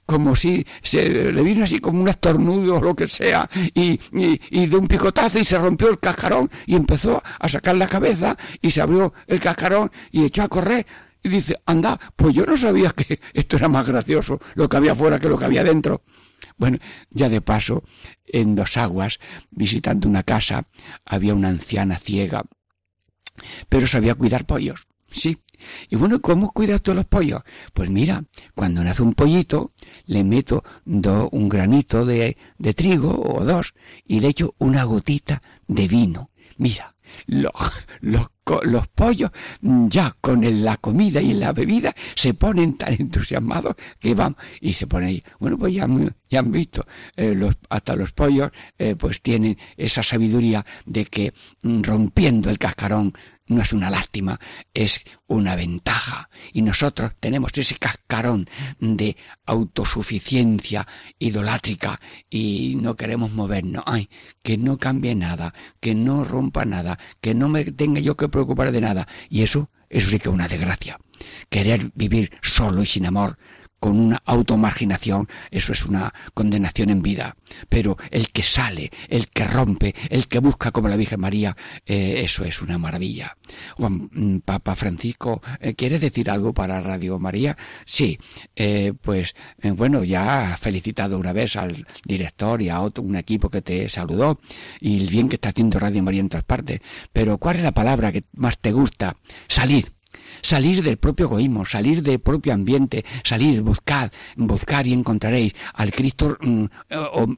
como 0.06 0.36
si 0.36 0.66
se 0.82 1.32
le 1.32 1.42
vino 1.42 1.64
así 1.64 1.80
como 1.80 2.00
un 2.00 2.08
estornudo 2.08 2.76
o 2.76 2.82
lo 2.82 2.94
que 2.94 3.06
sea, 3.06 3.48
y, 3.74 4.00
y, 4.12 4.66
de 4.66 4.76
un 4.76 4.86
picotazo 4.86 5.38
y 5.38 5.44
se 5.44 5.58
rompió 5.58 5.90
el 5.90 5.98
cascarón 5.98 6.50
y 6.66 6.76
empezó 6.76 7.22
a 7.38 7.48
sacar 7.48 7.76
la 7.76 7.88
cabeza 7.88 8.36
y 8.60 8.70
se 8.70 8.80
abrió 8.80 9.12
el 9.26 9.40
cascarón 9.40 9.90
y 10.10 10.24
echó 10.24 10.42
a 10.42 10.48
correr. 10.48 10.86
Y 11.22 11.28
dice, 11.28 11.60
anda, 11.66 12.00
pues 12.16 12.34
yo 12.34 12.46
no 12.46 12.56
sabía 12.56 12.90
que 12.90 13.20
esto 13.34 13.56
era 13.56 13.68
más 13.68 13.86
gracioso, 13.86 14.40
lo 14.54 14.68
que 14.68 14.76
había 14.78 14.94
fuera 14.94 15.18
que 15.18 15.28
lo 15.28 15.38
que 15.38 15.44
había 15.44 15.64
dentro. 15.64 16.02
Bueno, 16.56 16.78
ya 17.10 17.28
de 17.28 17.40
paso, 17.40 17.82
en 18.26 18.54
Dos 18.54 18.76
Aguas, 18.76 19.18
visitando 19.50 20.08
una 20.08 20.22
casa, 20.22 20.64
había 21.04 21.34
una 21.34 21.48
anciana 21.48 21.98
ciega, 21.98 22.44
pero 23.68 23.86
sabía 23.86 24.14
cuidar 24.14 24.46
pollos. 24.46 24.86
Sí, 25.10 25.38
y 25.88 25.96
bueno, 25.96 26.20
¿cómo 26.20 26.52
cuidas 26.52 26.82
tú 26.82 26.94
los 26.94 27.04
pollos? 27.04 27.42
Pues 27.72 27.90
mira, 27.90 28.24
cuando 28.54 28.82
nace 28.82 29.02
un 29.02 29.14
pollito, 29.14 29.72
le 30.06 30.24
meto 30.24 30.62
un 30.84 31.48
granito 31.48 32.04
de, 32.04 32.36
de 32.58 32.74
trigo 32.74 33.20
o 33.20 33.44
dos 33.44 33.74
y 34.06 34.20
le 34.20 34.28
echo 34.28 34.54
una 34.58 34.84
gotita 34.84 35.42
de 35.66 35.88
vino. 35.88 36.30
Mira, 36.56 36.94
los, 37.26 37.52
los, 38.00 38.28
los, 38.64 38.88
pollos 38.88 39.30
ya 39.60 40.16
con 40.20 40.64
la 40.64 40.76
comida 40.76 41.20
y 41.20 41.34
la 41.34 41.52
bebida 41.52 41.94
se 42.14 42.34
ponen 42.34 42.76
tan 42.76 42.94
entusiasmados 42.98 43.74
que 43.98 44.14
vamos 44.14 44.38
y 44.60 44.72
se 44.72 44.86
ponen 44.86 45.08
ahí. 45.08 45.22
Bueno, 45.38 45.58
pues 45.58 45.74
ya, 45.74 45.84
han 45.84 46.52
visto, 46.52 46.86
eh, 47.16 47.38
hasta 47.68 47.96
los 47.96 48.12
pollos 48.12 48.50
eh, 48.78 48.94
pues 48.96 49.20
tienen 49.20 49.56
esa 49.76 50.02
sabiduría 50.02 50.64
de 50.86 51.06
que 51.06 51.32
mm, 51.62 51.82
rompiendo 51.82 52.50
el 52.50 52.58
cascarón 52.58 53.12
no 53.50 53.62
es 53.62 53.72
una 53.72 53.90
lástima, 53.90 54.38
es 54.72 55.04
una 55.26 55.56
ventaja. 55.56 56.30
Y 56.52 56.62
nosotros 56.62 57.12
tenemos 57.18 57.50
ese 57.56 57.76
cascarón 57.76 58.46
de 58.78 59.16
autosuficiencia 59.44 60.86
idolátrica 61.18 62.00
y 62.30 62.76
no 62.80 62.94
queremos 62.94 63.32
movernos. 63.32 63.82
Ay, 63.86 64.08
que 64.42 64.56
no 64.56 64.78
cambie 64.78 65.14
nada, 65.14 65.52
que 65.80 65.94
no 65.94 66.24
rompa 66.24 66.64
nada, 66.64 66.98
que 67.20 67.34
no 67.34 67.48
me 67.48 67.64
tenga 67.64 68.00
yo 68.00 68.16
que 68.16 68.28
preocupar 68.40 68.72
de 68.72 68.80
nada. 68.80 69.06
Y 69.28 69.42
eso, 69.42 69.70
eso 69.88 70.08
sí 70.10 70.18
que 70.18 70.28
una 70.28 70.48
desgracia. 70.48 70.98
Querer 71.48 71.90
vivir 71.94 72.32
solo 72.42 72.82
y 72.82 72.86
sin 72.86 73.06
amor, 73.06 73.36
con 73.80 73.98
una 73.98 74.22
automarginación, 74.26 75.26
eso 75.50 75.72
es 75.72 75.84
una 75.86 76.12
condenación 76.34 76.90
en 76.90 77.02
vida. 77.02 77.36
Pero 77.68 77.96
el 78.10 78.30
que 78.30 78.42
sale, 78.42 78.90
el 79.08 79.28
que 79.28 79.46
rompe, 79.46 79.94
el 80.10 80.28
que 80.28 80.38
busca 80.38 80.70
como 80.70 80.88
la 80.88 80.96
Virgen 80.96 81.20
María, 81.20 81.56
eh, 81.86 82.20
eso 82.22 82.44
es 82.44 82.62
una 82.62 82.78
maravilla. 82.78 83.36
Juan 83.76 84.08
mm, 84.12 84.38
Papa 84.40 84.74
Francisco, 84.74 85.42
eh, 85.60 85.74
¿quiere 85.74 85.98
decir 85.98 86.30
algo 86.30 86.52
para 86.52 86.80
Radio 86.80 87.18
María? 87.18 87.56
Sí, 87.84 88.18
eh, 88.54 88.92
pues 89.00 89.34
bueno, 89.62 90.04
ya 90.04 90.52
ha 90.52 90.56
felicitado 90.56 91.18
una 91.18 91.32
vez 91.32 91.56
al 91.56 91.86
director 92.04 92.60
y 92.60 92.68
a 92.68 92.80
otro, 92.80 93.02
un 93.02 93.16
equipo 93.16 93.48
que 93.48 93.62
te 93.62 93.88
saludó 93.88 94.40
y 94.80 95.00
el 95.00 95.08
bien 95.08 95.28
que 95.28 95.36
está 95.36 95.48
haciendo 95.48 95.78
Radio 95.78 96.02
María 96.02 96.20
en 96.20 96.28
todas 96.28 96.44
partes. 96.44 96.80
Pero 97.12 97.38
¿cuál 97.38 97.56
es 97.56 97.62
la 97.62 97.72
palabra 97.72 98.12
que 98.12 98.22
más 98.34 98.58
te 98.58 98.72
gusta? 98.72 99.16
Salir 99.48 99.92
salir 100.42 100.82
del 100.82 100.98
propio 100.98 101.26
egoísmo, 101.26 101.64
salir 101.64 102.02
del 102.02 102.20
propio 102.20 102.52
ambiente, 102.52 103.04
salir, 103.24 103.62
buscar, 103.62 104.10
buscar 104.36 104.86
y 104.86 104.92
encontraréis 104.92 105.54
al 105.74 105.92
Cristo 105.92 106.36
mm, 106.40 106.64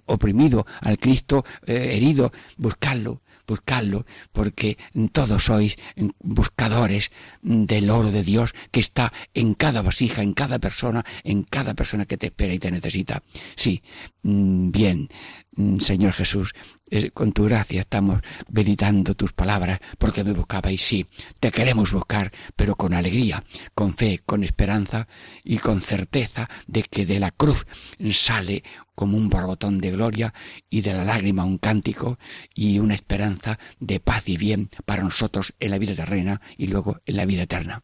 oprimido, 0.06 0.66
al 0.80 0.98
Cristo 0.98 1.44
eh, 1.66 1.92
herido, 1.94 2.32
buscarlo, 2.56 3.22
buscarlo, 3.46 4.06
porque 4.32 4.78
todos 5.12 5.44
sois 5.44 5.76
buscadores 6.20 7.10
del 7.42 7.90
oro 7.90 8.10
de 8.10 8.22
Dios 8.22 8.54
que 8.70 8.80
está 8.80 9.12
en 9.34 9.54
cada 9.54 9.82
vasija, 9.82 10.22
en 10.22 10.32
cada 10.32 10.58
persona, 10.58 11.04
en 11.24 11.42
cada 11.42 11.74
persona 11.74 12.06
que 12.06 12.16
te 12.16 12.26
espera 12.26 12.54
y 12.54 12.58
te 12.58 12.70
necesita. 12.70 13.22
Sí, 13.56 13.82
mm, 14.22 14.70
bien, 14.70 15.08
mm, 15.56 15.78
Señor 15.80 16.12
Jesús, 16.12 16.54
eh, 16.94 17.10
con 17.10 17.32
tu 17.32 17.44
gracia 17.44 17.80
estamos 17.80 18.20
meditando 18.50 19.14
tus 19.14 19.32
palabras 19.32 19.80
porque 19.96 20.22
me 20.24 20.32
buscabais, 20.32 20.78
sí, 20.78 21.06
te 21.40 21.50
queremos 21.50 21.90
buscar, 21.90 22.30
pero 22.54 22.76
con 22.76 22.92
alegría, 22.92 23.42
con 23.74 23.94
fe, 23.94 24.20
con 24.26 24.44
esperanza 24.44 25.08
y 25.42 25.56
con 25.56 25.80
certeza 25.80 26.50
de 26.66 26.82
que 26.82 27.06
de 27.06 27.18
la 27.18 27.30
cruz 27.30 27.64
sale 28.12 28.62
como 28.94 29.16
un 29.16 29.30
borbotón 29.30 29.78
de 29.78 29.90
gloria 29.90 30.34
y 30.68 30.82
de 30.82 30.92
la 30.92 31.04
lágrima 31.04 31.46
un 31.46 31.56
cántico 31.56 32.18
y 32.54 32.78
una 32.78 32.92
esperanza 32.92 33.58
de 33.80 33.98
paz 33.98 34.28
y 34.28 34.36
bien 34.36 34.68
para 34.84 35.02
nosotros 35.02 35.54
en 35.60 35.70
la 35.70 35.78
vida 35.78 35.94
terrena 35.94 36.42
y 36.58 36.66
luego 36.66 37.00
en 37.06 37.16
la 37.16 37.24
vida 37.24 37.44
eterna. 37.44 37.82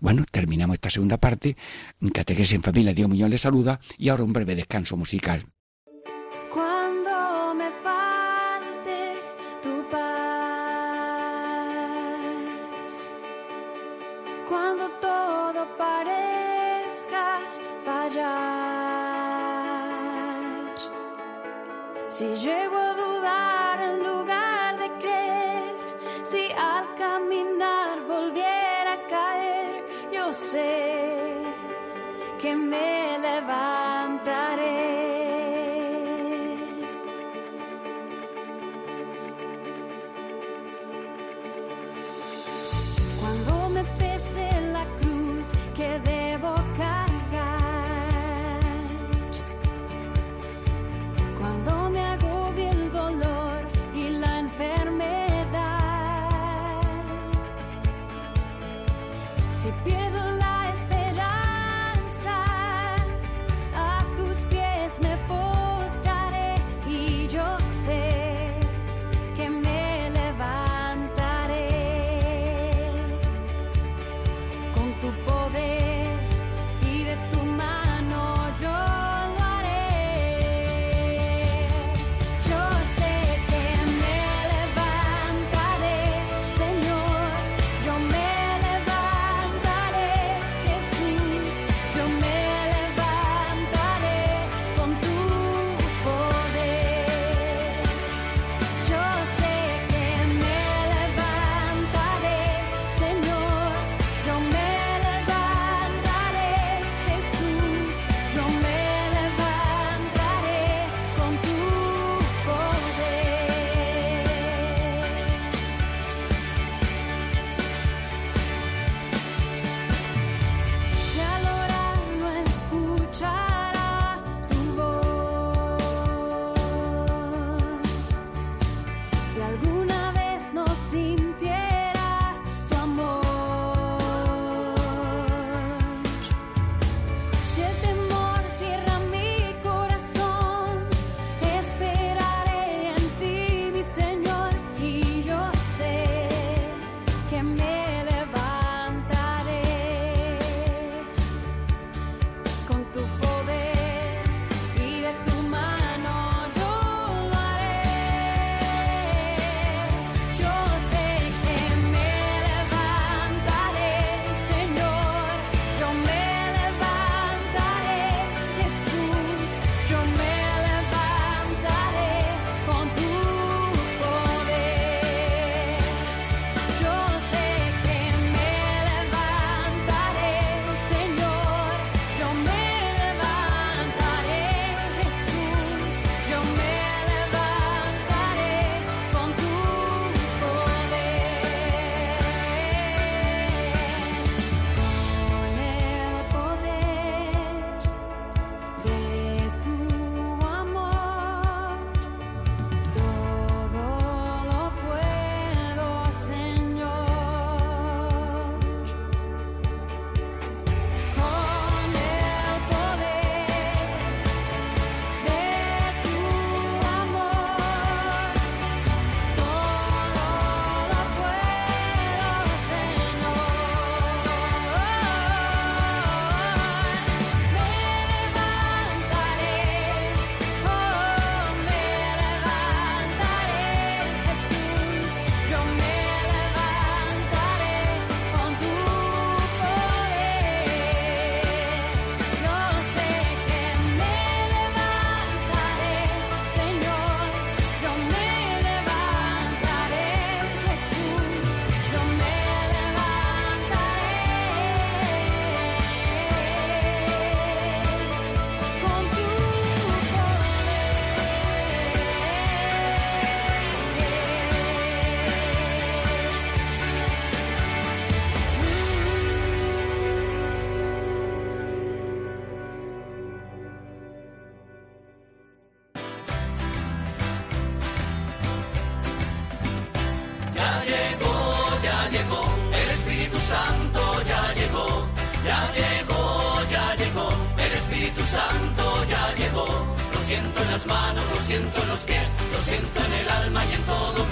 Bueno, 0.00 0.24
terminamos 0.28 0.74
esta 0.74 0.90
segunda 0.90 1.18
parte. 1.18 1.56
Catequesis 2.12 2.54
en 2.54 2.62
familia, 2.62 2.94
Dios 2.94 3.08
Muñoz 3.08 3.30
les 3.30 3.42
saluda 3.42 3.78
y 3.96 4.08
ahora 4.08 4.24
un 4.24 4.32
breve 4.32 4.56
descanso 4.56 4.96
musical. 4.96 5.46
Si 22.20 22.36
llego 22.36 22.76
a 22.76 22.92
dudar 22.92 23.80
en 23.80 24.04
lugar 24.04 24.78
de 24.78 24.90
creer, 24.98 25.74
si 26.22 26.52
al 26.52 26.94
caminar 26.94 28.02
volviera 28.06 28.92
a 28.92 29.06
caer, 29.06 29.86
yo 30.12 30.30
sé 30.30 31.42
que 32.38 32.54
me 32.54 33.18
levantaré. 33.18 33.79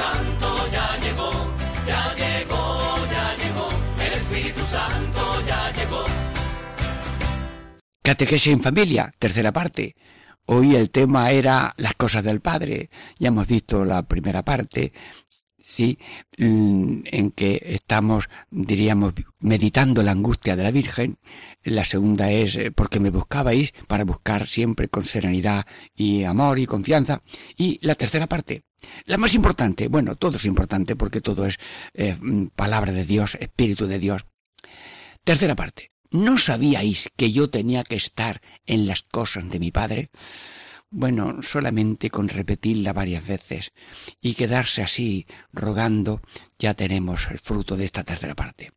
Santo 0.00 0.48
ya 0.72 0.88
llegó, 1.04 1.30
ya 1.86 2.02
llegó, 2.20 2.62
ya 3.14 3.24
llegó, 3.40 3.68
el 4.06 4.12
Espíritu 4.20 4.62
Santo 4.64 5.22
ya 5.46 5.72
llegó. 5.76 6.04
Catequesis 8.02 8.52
en 8.52 8.62
familia, 8.62 9.12
tercera 9.18 9.52
parte. 9.52 9.94
Hoy 10.46 10.74
el 10.74 10.90
tema 10.90 11.30
era 11.30 11.74
las 11.76 11.94
cosas 11.94 12.24
del 12.24 12.40
Padre. 12.40 12.88
Ya 13.18 13.28
hemos 13.28 13.46
visto 13.46 13.84
la 13.84 14.02
primera 14.02 14.42
parte, 14.42 14.92
sí, 15.58 15.98
mm, 16.38 17.00
en 17.04 17.30
que 17.32 17.60
estamos, 17.62 18.30
diríamos, 18.50 19.12
meditando 19.38 20.02
la 20.02 20.12
angustia 20.12 20.56
de 20.56 20.62
la 20.62 20.70
Virgen. 20.70 21.18
La 21.62 21.84
segunda 21.84 22.32
es 22.32 22.56
eh, 22.56 22.72
porque 22.72 23.00
me 23.00 23.10
buscabais 23.10 23.74
para 23.86 24.04
buscar 24.04 24.46
siempre 24.46 24.88
con 24.88 25.04
serenidad 25.04 25.66
y 25.94 26.24
amor 26.24 26.58
y 26.58 26.66
confianza. 26.66 27.20
Y 27.56 27.78
la 27.82 27.94
tercera 27.96 28.26
parte, 28.26 28.64
la 29.04 29.18
más 29.18 29.34
importante, 29.34 29.88
bueno, 29.88 30.16
todo 30.16 30.36
es 30.36 30.44
importante 30.44 30.96
porque 30.96 31.20
todo 31.20 31.46
es 31.46 31.58
eh, 31.94 32.16
mm, 32.20 32.46
palabra 32.56 32.92
de 32.92 33.04
Dios, 33.04 33.36
espíritu 33.36 33.86
de 33.86 33.98
Dios. 33.98 34.26
Tercera 35.24 35.56
parte. 35.56 35.90
¿No 36.10 36.38
sabíais 36.38 37.08
que 37.16 37.30
yo 37.30 37.50
tenía 37.50 37.84
que 37.84 37.94
estar 37.94 38.40
en 38.66 38.86
las 38.86 39.02
cosas 39.02 39.48
de 39.48 39.60
mi 39.60 39.70
Padre? 39.70 40.10
Bueno, 40.92 41.40
solamente 41.42 42.10
con 42.10 42.28
repetirla 42.28 42.92
varias 42.92 43.24
veces 43.24 43.72
y 44.20 44.34
quedarse 44.34 44.82
así 44.82 45.24
rogando, 45.52 46.20
ya 46.58 46.74
tenemos 46.74 47.30
el 47.30 47.38
fruto 47.38 47.76
de 47.76 47.84
esta 47.84 48.02
tercera 48.02 48.34
parte. 48.34 48.72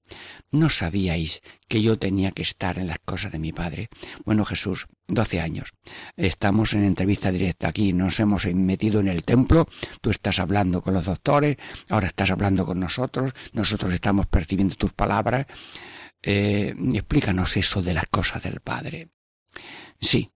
¿No 0.51 0.69
sabíais 0.69 1.41
que 1.67 1.81
yo 1.81 1.97
tenía 1.97 2.29
que 2.29 2.43
estar 2.43 2.77
en 2.77 2.85
las 2.85 2.99
cosas 3.03 3.31
de 3.31 3.39
mi 3.39 3.51
Padre? 3.51 3.89
Bueno, 4.25 4.45
Jesús, 4.45 4.85
doce 5.07 5.41
años. 5.41 5.73
Estamos 6.15 6.73
en 6.73 6.83
entrevista 6.83 7.31
directa 7.31 7.69
aquí, 7.69 7.93
nos 7.93 8.19
hemos 8.19 8.45
metido 8.45 8.99
en 8.99 9.07
el 9.07 9.23
templo, 9.23 9.67
tú 9.99 10.11
estás 10.11 10.37
hablando 10.37 10.83
con 10.83 10.93
los 10.93 11.05
doctores, 11.05 11.57
ahora 11.89 12.05
estás 12.05 12.29
hablando 12.29 12.63
con 12.63 12.79
nosotros, 12.79 13.33
nosotros 13.53 13.91
estamos 13.91 14.27
percibiendo 14.27 14.75
tus 14.75 14.93
palabras. 14.93 15.47
Eh, 16.21 16.75
explícanos 16.93 17.57
eso 17.57 17.81
de 17.81 17.95
las 17.95 18.05
cosas 18.05 18.43
del 18.43 18.59
Padre. 18.59 19.09
Sí, 19.99 20.31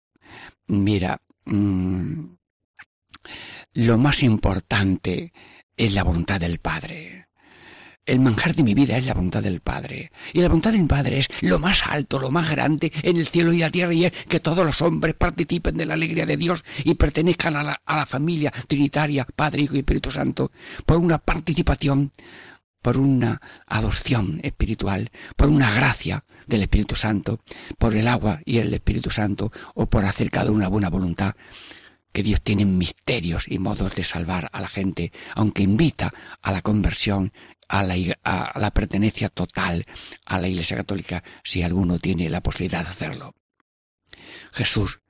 mira, 0.68 1.22
mm, 1.46 2.36
lo 3.74 3.98
más 3.98 4.24
importante 4.24 5.34
es 5.76 5.94
la 5.94 6.04
voluntad 6.04 6.40
del 6.40 6.60
Padre. 6.60 7.28
El 8.06 8.20
manjar 8.20 8.54
de 8.54 8.62
mi 8.64 8.76
vida 8.76 8.98
es 8.98 9.06
la 9.08 9.16
voluntad 9.16 9.42
del 9.42 9.62
Padre. 9.62 10.12
Y 10.32 10.42
la 10.42 10.48
voluntad 10.48 10.72
del 10.72 10.86
Padre 10.86 11.20
es 11.20 11.28
lo 11.42 11.58
más 11.58 11.88
alto, 11.88 12.20
lo 12.20 12.30
más 12.30 12.52
grande 12.52 12.92
en 13.02 13.18
el 13.18 13.28
cielo 13.28 13.52
y 13.52 13.60
la 13.60 13.72
tierra, 13.72 13.94
y 13.94 14.06
es 14.06 14.12
que 14.30 14.40
todos 14.40 14.64
los 14.64 14.82
hombres 14.84 15.16
participen 15.16 15.76
de 15.76 15.88
la 15.88 15.96
alegría 15.96 16.28
de 16.28 16.38
Dios 16.38 16.64
y 16.84 16.94
pertenezcan 16.94 17.56
a 17.56 17.64
la, 17.64 17.82
a 17.84 17.98
la 17.98 18.06
familia 18.06 18.54
trinitaria, 18.68 19.26
Padre, 19.36 19.64
Hijo 19.64 19.76
y 19.76 19.80
Espíritu 19.80 20.12
Santo, 20.12 20.52
por 20.86 20.98
una 20.98 21.18
participación 21.18 22.12
por 22.86 22.98
una 23.00 23.42
adopción 23.66 24.40
espiritual, 24.44 25.10
por 25.36 25.50
una 25.50 25.72
gracia 25.72 26.24
del 26.46 26.62
Espíritu 26.62 26.96
Santo, 26.96 27.40
por 27.80 27.96
el 27.96 28.08
agua 28.08 28.42
y 28.46 28.60
el 28.60 28.72
Espíritu 28.76 29.10
Santo, 29.10 29.52
o 29.74 29.90
por 29.90 30.06
hacer 30.06 30.30
cada 30.30 30.52
una 30.52 30.68
buena 30.68 30.92
voluntad, 30.92 31.34
que 32.14 32.22
Dios 32.22 32.44
tiene 32.44 32.64
misterios 32.64 33.48
y 33.48 33.58
modos 33.58 33.96
de 33.96 34.04
salvar 34.04 34.52
a 34.54 34.62
la 34.62 34.68
gente, 34.68 35.12
aunque 35.34 35.64
invita 35.64 36.14
a 36.44 36.52
la 36.52 36.62
conversión, 36.62 37.34
a 37.70 37.84
la 37.84 38.72
pertenencia 38.72 39.30
total 39.30 39.84
a 40.24 40.40
la 40.40 40.48
Iglesia 40.48 40.78
Católica, 40.78 41.24
si 41.44 41.64
alguno 41.64 41.98
tiene 41.98 42.30
la 42.30 42.44
posibilidad 42.44 42.84
de 42.84 42.90
hacerlo. 42.92 43.34
Jesús, 44.54 45.02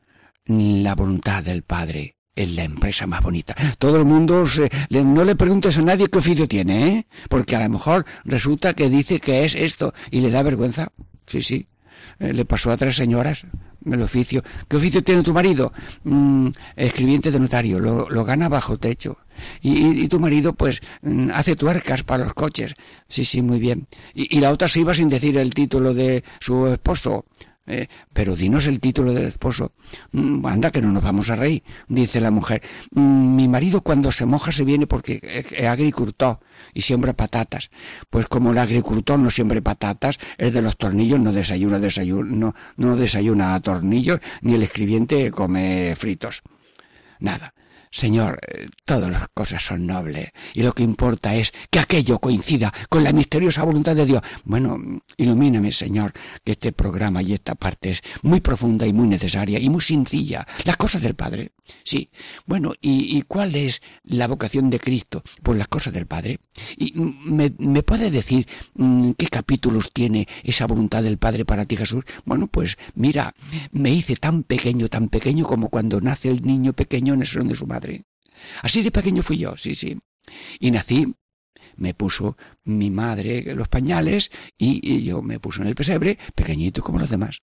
la 0.45 0.95
voluntad 0.95 1.43
del 1.43 1.63
Padre, 1.63 2.14
es 2.35 2.49
la 2.49 2.63
empresa 2.63 3.07
más 3.07 3.21
bonita. 3.21 3.55
Todo 3.77 3.97
el 3.97 4.05
mundo, 4.05 4.47
se, 4.47 4.69
le, 4.89 5.03
no 5.03 5.23
le 5.23 5.35
preguntes 5.35 5.77
a 5.77 5.81
nadie 5.81 6.07
qué 6.07 6.17
oficio 6.17 6.47
tiene, 6.47 6.87
¿eh? 6.87 7.07
Porque 7.29 7.55
a 7.55 7.63
lo 7.63 7.69
mejor 7.69 8.05
resulta 8.25 8.73
que 8.73 8.89
dice 8.89 9.19
que 9.19 9.45
es 9.45 9.55
esto 9.55 9.93
y 10.11 10.21
le 10.21 10.31
da 10.31 10.43
vergüenza. 10.43 10.91
Sí, 11.27 11.41
sí. 11.41 11.67
Eh, 12.19 12.33
le 12.33 12.45
pasó 12.45 12.71
a 12.71 12.77
tres 12.77 12.95
señoras 12.95 13.45
el 13.85 14.01
oficio. 14.01 14.43
¿Qué 14.67 14.77
oficio 14.77 15.03
tiene 15.03 15.23
tu 15.23 15.33
marido? 15.33 15.71
Mm, 16.03 16.49
escribiente 16.75 17.31
de 17.31 17.39
notario. 17.39 17.79
Lo, 17.79 18.25
gana 18.25 18.49
bajo 18.49 18.77
techo. 18.77 19.17
Y, 19.61 19.73
y, 19.73 20.03
y, 20.03 20.07
tu 20.07 20.19
marido, 20.19 20.53
pues, 20.53 20.81
mm, 21.01 21.29
hace 21.33 21.55
tuercas 21.55 22.03
para 22.03 22.23
los 22.25 22.33
coches. 22.33 22.73
Sí, 23.07 23.25
sí, 23.25 23.41
muy 23.41 23.59
bien. 23.59 23.87
Y, 24.13 24.37
y 24.37 24.39
la 24.39 24.51
otra 24.51 24.67
se 24.67 24.79
iba 24.79 24.93
sin 24.93 25.09
decir 25.09 25.37
el 25.37 25.53
título 25.53 25.93
de 25.93 26.23
su 26.39 26.67
esposo. 26.67 27.25
Eh, 27.67 27.87
pero 28.13 28.35
dinos 28.35 28.67
el 28.67 28.79
título 28.79 29.13
del 29.13 29.25
esposo. 29.25 29.73
Mm, 30.11 30.45
anda, 30.45 30.71
que 30.71 30.81
no 30.81 30.91
nos 30.91 31.01
vamos 31.01 31.29
a 31.29 31.35
reír, 31.35 31.63
dice 31.87 32.21
la 32.21 32.29
mujer. 32.29 32.61
Mm, 32.91 33.35
mi 33.35 33.47
marido 33.47 33.81
cuando 33.81 34.11
se 34.11 34.25
moja 34.25 34.51
se 34.51 34.63
viene 34.63 34.85
porque 34.85 35.19
es 35.23 35.65
agricultor 35.65 36.39
y 36.73 36.81
siembra 36.81 37.13
patatas. 37.13 37.71
Pues 38.09 38.27
como 38.27 38.51
el 38.51 38.59
agricultor 38.59 39.17
no 39.17 39.31
siembra 39.31 39.61
patatas, 39.61 40.19
el 40.37 40.53
de 40.53 40.61
los 40.61 40.77
tornillos 40.77 41.19
no 41.19 41.31
desayuna, 41.31 41.79
desayuna, 41.79 42.29
no, 42.35 42.55
no 42.77 42.95
desayuna 42.95 43.59
tornillos, 43.61 44.19
ni 44.41 44.53
el 44.53 44.63
escribiente 44.63 45.31
come 45.31 45.95
fritos. 45.95 46.43
Nada. 47.19 47.53
Señor, 47.95 48.41
eh, 48.45 48.67
todas 48.83 49.09
las 49.09 49.29
cosas 49.29 49.63
son 49.63 49.87
nobles 49.87 50.31
y 50.53 50.63
lo 50.63 50.73
que 50.73 50.83
importa 50.83 51.33
es 51.33 51.53
que 51.69 51.79
aquello 51.79 52.19
coincida 52.19 52.73
con 52.89 53.05
la 53.05 53.13
misteriosa 53.13 53.63
voluntad 53.63 53.95
de 53.95 54.05
Dios. 54.05 54.21
Bueno, 54.43 54.77
ilumíname, 55.15 55.71
Señor, 55.71 56.11
que 56.43 56.51
este 56.51 56.73
programa 56.73 57.21
y 57.21 57.31
esta 57.31 57.55
parte 57.55 57.91
es 57.91 58.01
muy 58.21 58.41
profunda 58.41 58.85
y 58.85 58.91
muy 58.91 59.07
necesaria 59.07 59.59
y 59.59 59.69
muy 59.69 59.79
sencilla. 59.79 60.45
Las 60.65 60.75
cosas 60.75 61.03
del 61.03 61.15
Padre. 61.15 61.53
Sí. 61.85 62.09
Bueno, 62.45 62.73
¿y, 62.81 63.21
cuál 63.21 63.55
es 63.55 63.81
la 64.03 64.27
vocación 64.27 64.69
de 64.69 64.79
Cristo? 64.79 65.23
Pues 65.41 65.57
las 65.57 65.69
cosas 65.69 65.93
del 65.93 66.05
Padre. 66.05 66.41
¿Y 66.75 66.93
me, 66.99 67.53
me 67.59 67.81
puede 67.81 68.11
decir 68.11 68.45
mmm, 68.73 69.11
qué 69.11 69.27
capítulos 69.27 69.89
tiene 69.93 70.27
esa 70.43 70.67
voluntad 70.67 71.01
del 71.01 71.17
Padre 71.17 71.45
para 71.45 71.63
ti, 71.63 71.77
Jesús? 71.77 72.03
Bueno, 72.25 72.47
pues 72.47 72.77
mira, 72.93 73.33
me 73.71 73.89
hice 73.91 74.17
tan 74.17 74.43
pequeño, 74.43 74.89
tan 74.89 75.07
pequeño 75.07 75.45
como 75.45 75.69
cuando 75.69 76.01
nace 76.01 76.29
el 76.29 76.41
niño 76.41 76.73
pequeño 76.73 77.13
en 77.13 77.21
el 77.21 77.27
salón 77.27 77.47
de 77.47 77.55
su 77.55 77.65
madre. 77.65 77.84
Así 78.61 78.81
de 78.83 78.91
pequeño 78.91 79.23
fui 79.23 79.37
yo, 79.37 79.55
sí, 79.57 79.75
sí. 79.75 79.97
Y 80.59 80.71
nací, 80.71 81.15
me 81.77 81.93
puso 81.93 82.37
mi 82.63 82.89
madre 82.89 83.53
los 83.53 83.67
pañales 83.67 84.31
y, 84.57 84.79
y 84.83 85.03
yo 85.03 85.21
me 85.21 85.39
puso 85.39 85.61
en 85.61 85.67
el 85.67 85.75
pesebre, 85.75 86.17
pequeñito 86.35 86.81
como 86.81 86.99
los 86.99 87.09
demás. 87.09 87.41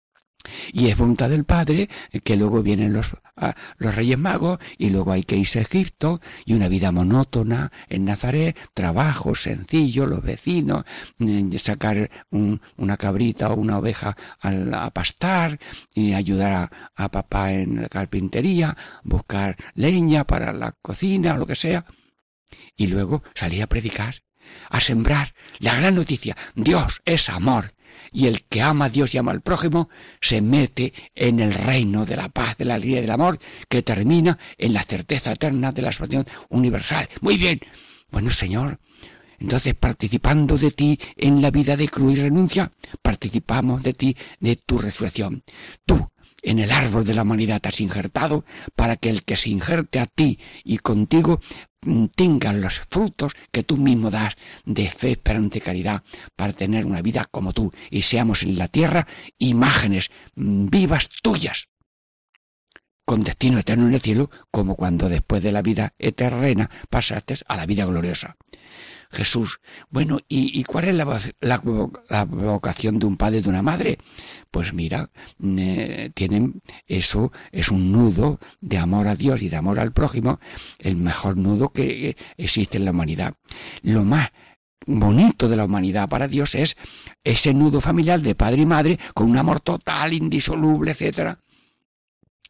Y 0.73 0.89
es 0.89 0.97
voluntad 0.97 1.31
del 1.31 1.45
Padre 1.45 1.89
que 2.25 2.37
luego 2.37 2.63
vienen 2.63 2.93
los, 2.93 3.13
uh, 3.13 3.53
los 3.79 3.95
Reyes 3.95 4.19
Magos 4.19 4.59
y 4.79 4.91
luego 4.91 5.13
hay 5.13 5.23
que 5.23 5.37
irse 5.37 5.59
a 5.59 5.63
Egipto 5.63 6.21
y 6.45 6.55
una 6.55 6.69
vida 6.69 6.93
monótona 6.93 7.71
en 7.89 8.05
Nazaret, 8.05 8.57
trabajo 8.75 9.35
sencillo, 9.35 10.07
los 10.07 10.23
vecinos, 10.23 10.85
eh, 11.21 11.59
sacar 11.59 12.11
un, 12.31 12.61
una 12.77 12.97
cabrita 12.97 13.49
o 13.51 13.55
una 13.55 13.79
oveja 13.79 14.17
a, 14.41 14.85
a 14.85 14.91
pastar 14.91 15.59
y 15.95 16.15
ayudar 16.15 16.53
a, 16.53 16.71
a, 16.97 17.11
papá 17.11 17.53
en 17.53 17.83
la 17.83 17.89
carpintería, 17.89 18.77
buscar 19.05 19.57
leña 19.75 20.25
para 20.25 20.53
la 20.53 20.73
cocina 20.73 21.35
o 21.35 21.39
lo 21.39 21.47
que 21.47 21.57
sea. 21.57 21.85
Y 22.77 22.87
luego 22.87 23.23
salir 23.35 23.63
a 23.63 23.69
predicar, 23.69 24.23
a 24.71 24.81
sembrar 24.81 25.35
la 25.59 25.77
gran 25.77 25.95
noticia. 25.95 26.37
Dios 26.55 27.01
es 27.05 27.29
amor 27.29 27.73
y 28.13 28.27
el 28.27 28.45
que 28.45 28.63
ama 28.63 28.87
a 28.87 28.91
Dios 28.91 29.15
y 29.15 29.19
ama 29.19 29.33
al 29.33 29.41
prójimo 29.41 29.89
se 30.21 30.41
mete 30.41 30.93
en 31.15 31.41
el 31.41 31.55
reino 31.55 32.05
de 32.05 32.17
la 32.17 32.29
paz, 32.29 32.57
de 32.57 32.65
la 32.65 32.75
alegría 32.75 32.99
y 32.99 33.03
del 33.03 33.11
amor, 33.11 33.39
que 33.69 33.83
termina 33.83 34.39
en 34.59 34.73
la 34.73 34.83
certeza 34.83 35.33
eterna 35.33 35.73
de 35.73 35.83
la 35.83 35.93
salvación 35.93 36.27
universal. 36.51 37.09
Muy 37.21 37.37
bien. 37.37 37.61
Bueno, 38.11 38.31
Señor, 38.31 38.79
entonces 39.39 39.75
participando 39.75 40.59
de 40.59 40.71
ti 40.71 41.01
en 41.17 41.43
la 41.43 41.51
vida 41.51 41.77
de 41.77 41.89
cruz 41.89 42.13
y 42.13 42.23
renuncia, 42.23 42.71
participamos 43.01 43.83
de 43.83 43.95
ti, 43.95 44.17
de 44.39 44.57
tu 44.57 44.79
resurrección. 44.79 45.43
Tú, 45.85 46.09
en 46.43 46.59
el 46.59 46.71
árbol 46.71 47.05
de 47.05 47.15
la 47.15 47.23
humanidad 47.23 47.63
has 47.65 47.81
injertado 47.81 48.45
para 48.77 48.97
que 48.97 49.11
el 49.11 49.23
que 49.23 49.37
se 49.37 49.51
injerte 49.51 50.01
a 50.01 50.07
ti 50.07 50.39
y 50.65 50.79
contigo 50.79 51.41
mm, 51.87 52.07
tenga 52.17 52.53
los 52.53 52.81
frutos 52.91 53.33
que 53.51 53.63
tú 53.63 53.77
mismo 53.77 54.11
das 54.11 54.35
de 54.65 54.89
fe, 54.89 55.13
esperanza 55.13 55.59
y 55.59 55.61
caridad 55.61 56.03
para 56.37 56.53
tener 56.53 56.85
una 56.85 57.03
vida 57.03 57.27
como 57.31 57.53
tú. 57.53 57.73
Y 57.91 58.03
seamos 58.03 58.43
en 58.43 58.59
la 58.59 58.69
tierra 58.69 59.07
imágenes 59.39 60.11
mm, 60.35 60.67
vivas 60.67 61.09
tuyas 61.23 61.69
con 63.05 63.21
destino 63.21 63.59
eterno 63.59 63.87
en 63.89 63.95
el 63.95 64.01
cielo, 64.01 64.31
como 64.51 64.77
cuando 64.77 65.09
después 65.09 65.43
de 65.43 65.53
la 65.53 65.63
vida 65.63 65.95
eterna 65.99 66.71
pasaste 66.89 67.35
a 67.47 67.57
la 67.57 67.67
vida 67.67 67.85
gloriosa. 67.85 68.37
Jesús. 69.13 69.61
Bueno, 69.91 70.19
¿y, 70.29 70.65
cuál 70.65 70.87
es 70.87 70.95
la, 70.95 72.25
vocación 72.25 72.99
de 72.99 73.07
un 73.07 73.17
padre 73.17 73.39
y 73.39 73.43
de 73.43 73.49
una 73.51 73.63
madre? 73.63 73.99
Pues 74.51 74.73
mira, 74.73 75.11
eh, 75.43 76.11
tienen 76.15 76.63
eso, 76.87 77.31
es 77.53 77.71
un 77.71 77.93
nudo 77.93 78.41
de 78.61 78.79
amor 78.79 79.07
a 79.07 79.15
Dios 79.15 79.43
y 79.43 79.51
de 79.51 79.57
amor 79.57 79.79
al 79.79 79.93
prójimo, 79.93 80.41
el 80.79 80.97
mejor 80.97 81.37
nudo 81.37 81.71
que 81.71 82.17
existe 82.39 82.79
en 82.79 82.87
la 82.87 82.93
humanidad. 82.93 83.35
Lo 83.83 84.05
más 84.05 84.31
bonito 84.87 85.49
de 85.49 85.57
la 85.57 85.67
humanidad 85.67 86.09
para 86.09 86.27
Dios 86.27 86.55
es 86.55 86.77
ese 87.23 87.53
nudo 87.53 87.81
familiar 87.83 88.21
de 88.21 88.35
padre 88.35 88.63
y 88.63 88.67
madre 88.67 88.99
con 89.13 89.31
un 89.31 89.37
amor 89.37 89.61
total, 89.61 90.15
indisoluble, 90.15 90.93
etcétera 90.93 91.39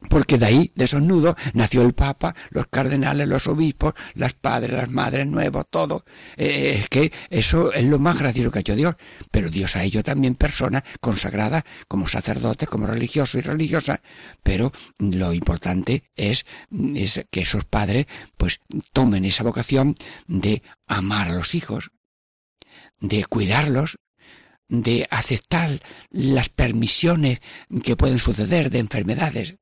porque 0.08 0.38
de 0.38 0.46
ahí, 0.46 0.72
de 0.74 0.84
esos 0.84 1.02
nudos, 1.02 1.36
nació 1.54 1.82
el 1.82 1.92
Papa, 1.92 2.34
los 2.50 2.66
cardenales, 2.68 3.28
los 3.28 3.46
obispos, 3.46 3.94
las 4.14 4.34
padres, 4.34 4.72
las 4.72 4.90
madres 4.90 5.26
nuevos, 5.26 5.66
todo. 5.70 6.04
Eh, 6.36 6.80
es 6.80 6.88
que 6.88 7.12
eso 7.30 7.72
es 7.72 7.84
lo 7.84 7.98
más 7.98 8.18
gracioso 8.18 8.50
que 8.50 8.58
ha 8.58 8.60
hecho 8.60 8.76
Dios. 8.76 8.94
Pero 9.30 9.50
Dios 9.50 9.76
ha 9.76 9.84
hecho 9.84 10.02
también 10.02 10.34
personas 10.34 10.82
consagradas 11.00 11.64
como 11.88 12.08
sacerdotes, 12.08 12.68
como 12.68 12.86
religiosos 12.86 13.36
y 13.36 13.42
religiosas. 13.42 14.00
Pero 14.42 14.72
lo 14.98 15.32
importante 15.32 16.10
es, 16.16 16.46
es 16.94 17.26
que 17.30 17.42
esos 17.42 17.64
padres 17.64 18.06
pues 18.36 18.60
tomen 18.92 19.24
esa 19.24 19.44
vocación 19.44 19.94
de 20.26 20.62
amar 20.86 21.28
a 21.28 21.34
los 21.34 21.54
hijos, 21.54 21.90
de 23.00 23.24
cuidarlos, 23.24 23.98
de 24.68 25.06
aceptar 25.10 25.82
las 26.10 26.48
permisiones 26.48 27.40
que 27.84 27.96
pueden 27.96 28.18
suceder 28.18 28.70
de 28.70 28.78
enfermedades, 28.78 29.56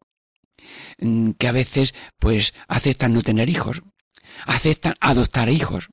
que 1.39 1.49
a 1.49 1.53
veces 1.53 1.95
pues 2.19 2.55
aceptan 2.69 3.15
no 3.15 3.23
tener 3.23 3.49
hijos, 3.49 3.83
aceptan 4.47 4.95
adoptar 5.01 5.49
hijos. 5.49 5.89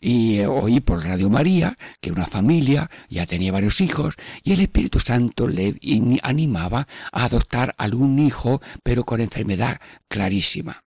Y 0.00 0.38
eh, 0.38 0.46
oí 0.46 0.80
por 0.80 1.04
Radio 1.04 1.30
María 1.30 1.78
que 2.00 2.12
una 2.12 2.26
familia 2.26 2.90
ya 3.08 3.26
tenía 3.26 3.52
varios 3.52 3.80
hijos 3.80 4.16
y 4.42 4.52
el 4.52 4.60
Espíritu 4.60 5.00
Santo 5.00 5.48
le 5.48 5.78
animaba 6.22 6.86
a 7.10 7.24
adoptar 7.24 7.74
algún 7.78 8.18
hijo, 8.18 8.60
pero 8.82 9.04
con 9.04 9.20
enfermedad 9.20 9.80
clarísima. 10.08 10.84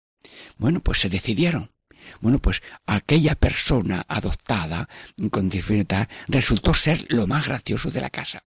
Bueno, 0.57 0.81
pues 0.81 1.01
se 1.01 1.11
decidieron. 1.11 1.71
Bueno, 2.21 2.39
pues 2.39 2.63
aquella 2.87 3.35
persona 3.35 4.05
adoptada 4.09 4.89
con 5.31 5.49
dificultad 5.49 6.09
resultó 6.29 6.75
ser 6.75 7.07
lo 7.09 7.27
más 7.27 7.49
gracioso 7.49 7.91
de 7.91 8.01
la 8.01 8.11
casa. 8.11 8.45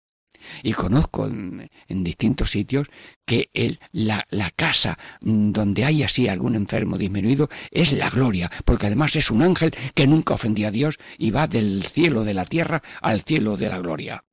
Y 0.62 0.72
conozco 0.72 1.26
en, 1.26 1.70
distintos 1.88 2.50
sitios 2.50 2.88
que 3.24 3.50
el, 3.54 3.80
la, 3.92 4.24
casa 4.56 4.98
donde 5.20 5.84
hay 5.84 6.02
así 6.02 6.28
algún 6.28 6.54
enfermo 6.54 6.98
disminuido 6.98 7.48
es 7.70 7.92
la 7.92 8.10
gloria, 8.10 8.50
porque 8.64 8.86
además 8.86 9.16
es 9.16 9.30
un 9.30 9.42
ángel 9.42 9.72
que 9.94 10.06
nunca 10.06 10.34
ofendía 10.34 10.68
a 10.68 10.72
Dios 10.72 10.98
y 11.18 11.30
va 11.30 11.46
del 11.46 11.82
cielo 11.84 12.24
de 12.24 12.34
la 12.34 12.44
tierra 12.44 12.82
al 13.00 13.22
cielo 13.22 13.56
de 13.56 13.68
la 13.68 13.78
gloria. 13.78 14.24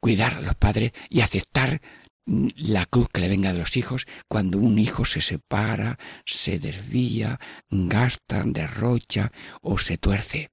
Cuidar 0.00 0.34
a 0.34 0.40
los 0.40 0.54
padres 0.54 0.92
y 1.08 1.20
aceptar 1.20 1.80
la 2.26 2.86
cruz 2.86 3.08
que 3.12 3.20
le 3.20 3.28
venga 3.28 3.52
de 3.52 3.58
los 3.58 3.76
hijos 3.76 4.06
cuando 4.28 4.58
un 4.58 4.78
hijo 4.78 5.04
se 5.04 5.20
separa, 5.20 5.98
se 6.24 6.58
desvía, 6.58 7.40
gasta, 7.70 8.42
derrocha 8.44 9.32
o 9.62 9.78
se 9.78 9.98
tuerce. 9.98 10.50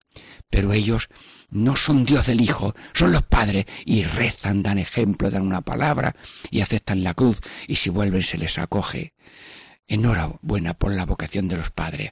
Pero 0.49 0.73
ellos 0.73 1.09
no 1.49 1.75
son 1.75 2.05
Dios 2.05 2.27
del 2.27 2.41
Hijo, 2.41 2.75
son 2.93 3.11
los 3.11 3.23
padres 3.23 3.65
y 3.85 4.03
rezan, 4.03 4.63
dan 4.63 4.77
ejemplo, 4.77 5.29
dan 5.29 5.43
una 5.43 5.61
palabra 5.61 6.15
y 6.51 6.61
aceptan 6.61 7.03
la 7.03 7.13
cruz 7.13 7.39
y 7.67 7.75
si 7.75 7.89
vuelven 7.89 8.23
se 8.23 8.37
les 8.37 8.57
acoge. 8.57 9.13
Enhorabuena 9.87 10.73
por 10.73 10.91
la 10.91 11.05
vocación 11.05 11.47
de 11.47 11.57
los 11.57 11.71
padres. 11.71 12.11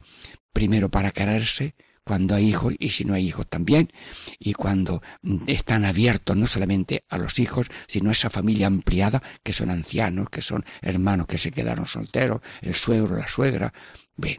Primero 0.54 0.90
para 0.90 1.12
quererse, 1.12 1.76
cuando 2.06 2.36
hay 2.36 2.50
hijos 2.50 2.76
y 2.80 2.92
si 2.92 3.04
no 3.04 3.16
hay 3.16 3.28
hijos 3.28 3.48
también, 3.50 3.92
y 4.40 4.54
cuando 4.54 5.02
están 5.48 5.86
abiertos 5.86 6.38
no 6.38 6.48
solamente 6.48 7.04
a 7.10 7.18
los 7.18 7.40
hijos, 7.40 7.68
sino 7.88 8.10
a 8.10 8.14
esa 8.14 8.30
familia 8.30 8.68
ampliada 8.68 9.22
que 9.44 9.54
son 9.54 9.72
ancianos, 9.72 10.30
que 10.30 10.42
son 10.42 10.64
hermanos 10.82 11.26
que 11.26 11.40
se 11.40 11.52
quedaron 11.52 11.88
solteros, 11.88 12.42
el 12.62 12.76
suegro, 12.76 13.18
la 13.18 13.28
suegra. 13.28 13.74
Ve, 14.16 14.38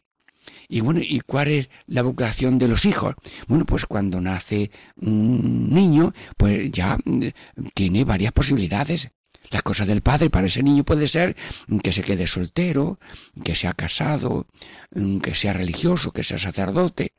y 0.68 0.80
bueno, 0.80 1.00
¿y 1.02 1.20
cuál 1.20 1.48
es 1.48 1.68
la 1.86 2.02
vocación 2.02 2.58
de 2.58 2.68
los 2.68 2.84
hijos? 2.84 3.14
Bueno, 3.46 3.64
pues 3.64 3.86
cuando 3.86 4.20
nace 4.20 4.70
un 4.96 5.72
niño, 5.72 6.12
pues 6.36 6.70
ya 6.70 6.98
mm, 7.04 7.26
tiene 7.74 8.04
varias 8.04 8.32
posibilidades. 8.32 9.10
Las 9.50 9.62
cosas 9.62 9.86
del 9.86 10.02
padre 10.02 10.28
para 10.28 10.48
ese 10.48 10.62
niño 10.62 10.84
puede 10.84 11.06
ser 11.06 11.36
que 11.82 11.92
se 11.92 12.02
quede 12.02 12.26
soltero, 12.26 12.98
que 13.44 13.54
sea 13.54 13.72
casado, 13.72 14.46
mm, 14.94 15.18
que 15.18 15.34
sea 15.34 15.52
religioso, 15.52 16.10
que 16.12 16.24
sea 16.24 16.38
sacerdote. 16.38 17.12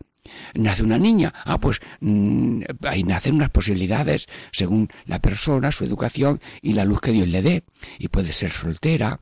Nace 0.55 0.83
una 0.83 0.97
niña, 0.97 1.33
ah, 1.45 1.57
pues 1.57 1.79
mm, 2.01 2.61
ahí 2.83 3.03
nacen 3.03 3.35
unas 3.35 3.49
posibilidades 3.49 4.27
según 4.51 4.89
la 5.05 5.19
persona, 5.19 5.71
su 5.71 5.85
educación 5.85 6.41
y 6.61 6.73
la 6.73 6.83
luz 6.83 6.99
que 6.99 7.13
Dios 7.13 7.29
le 7.29 7.41
dé. 7.41 7.63
Y 7.97 8.09
puede 8.09 8.33
ser 8.33 8.51
soltera, 8.51 9.21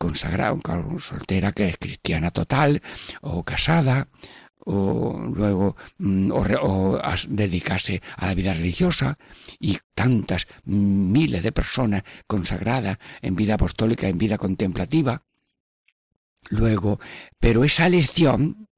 consagrada, 0.00 0.56
soltera 0.98 1.52
que 1.52 1.68
es 1.68 1.76
cristiana 1.76 2.30
total, 2.30 2.80
o 3.20 3.44
casada, 3.44 4.08
o 4.64 5.30
luego 5.34 5.76
mm, 5.98 6.30
o, 6.32 6.98
dedicarse 7.28 8.00
a 8.16 8.26
la 8.26 8.34
vida 8.34 8.54
religiosa 8.54 9.18
y 9.58 9.78
tantas 9.94 10.46
miles 10.64 11.42
de 11.42 11.52
personas 11.52 12.02
consagradas 12.26 12.96
en 13.20 13.34
vida 13.34 13.54
apostólica, 13.54 14.08
en 14.08 14.16
vida 14.16 14.38
contemplativa. 14.38 15.22
Luego, 16.48 16.98
pero 17.38 17.64
esa 17.64 17.86
elección 17.86 18.68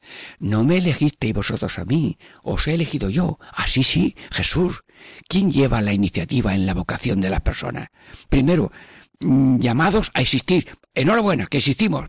no 0.40 0.64
me 0.64 0.78
elegisteis 0.78 1.32
vosotros 1.32 1.78
a 1.78 1.84
mí, 1.84 2.18
os 2.42 2.66
he 2.66 2.74
elegido 2.74 3.08
yo. 3.08 3.38
Así 3.52 3.84
sí, 3.84 4.16
Jesús. 4.32 4.82
¿Quién 5.28 5.52
lleva 5.52 5.80
la 5.80 5.92
iniciativa 5.92 6.54
en 6.54 6.66
la 6.66 6.74
vocación 6.74 7.20
de 7.20 7.30
las 7.30 7.42
personas? 7.42 7.88
Primero, 8.28 8.72
Mm, 8.72 9.01
llamados 9.22 10.10
a 10.14 10.20
existir. 10.20 10.68
Enhorabuena, 10.94 11.46
que 11.46 11.58
existimos. 11.58 12.06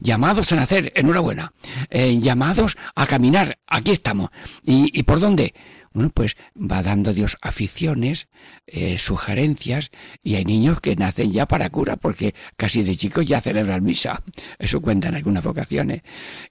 Llamados 0.00 0.52
a 0.52 0.56
nacer, 0.56 0.92
enhorabuena. 0.96 1.52
Eh, 1.90 2.18
llamados 2.20 2.76
a 2.94 3.06
caminar, 3.06 3.58
aquí 3.66 3.92
estamos. 3.92 4.30
¿Y, 4.64 4.98
¿Y 4.98 5.02
por 5.04 5.20
dónde? 5.20 5.54
Bueno, 5.92 6.10
pues 6.14 6.36
va 6.56 6.84
dando 6.84 7.12
Dios 7.12 7.36
aficiones, 7.42 8.28
eh, 8.68 8.96
sugerencias, 8.96 9.90
y 10.22 10.36
hay 10.36 10.44
niños 10.44 10.80
que 10.80 10.94
nacen 10.94 11.32
ya 11.32 11.46
para 11.46 11.68
cura, 11.70 11.96
porque 11.96 12.32
casi 12.56 12.84
de 12.84 12.96
chicos 12.96 13.26
ya 13.26 13.40
celebran 13.40 13.82
misa. 13.82 14.22
Eso 14.60 14.80
cuentan 14.80 15.16
algunas 15.16 15.42
vocaciones. 15.42 16.02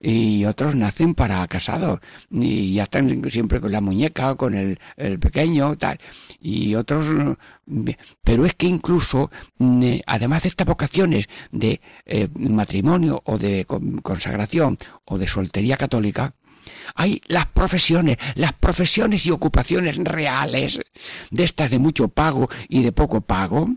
Y 0.01 0.43
otros 0.43 0.75
nacen 0.75 1.15
para 1.15 1.47
casados, 1.47 2.01
y 2.29 2.73
ya 2.73 2.83
están 2.83 3.31
siempre 3.31 3.61
con 3.61 3.71
la 3.71 3.79
muñeca, 3.79 4.35
con 4.35 4.55
el, 4.55 4.77
el 4.97 5.19
pequeño, 5.19 5.77
tal. 5.77 5.99
Y 6.41 6.75
otros, 6.75 7.07
pero 8.23 8.45
es 8.45 8.55
que 8.55 8.67
incluso, 8.67 9.31
mm, 9.57 9.83
eh, 9.83 10.01
además 10.05 10.43
de 10.43 10.49
estas 10.49 10.67
vocaciones 10.67 11.27
de 11.51 11.79
eh, 12.05 12.27
matrimonio 12.37 13.21
o 13.25 13.37
de 13.37 13.65
consagración 14.03 14.77
o 15.05 15.17
de 15.17 15.27
soltería 15.27 15.77
católica, 15.77 16.33
hay 16.95 17.21
las 17.27 17.47
profesiones, 17.47 18.17
las 18.35 18.53
profesiones 18.53 19.25
y 19.25 19.31
ocupaciones 19.31 19.97
reales, 19.97 20.79
de 21.31 21.43
estas 21.43 21.69
de 21.69 21.79
mucho 21.79 22.07
pago 22.07 22.49
y 22.67 22.83
de 22.83 22.91
poco 22.91 23.21
pago, 23.21 23.69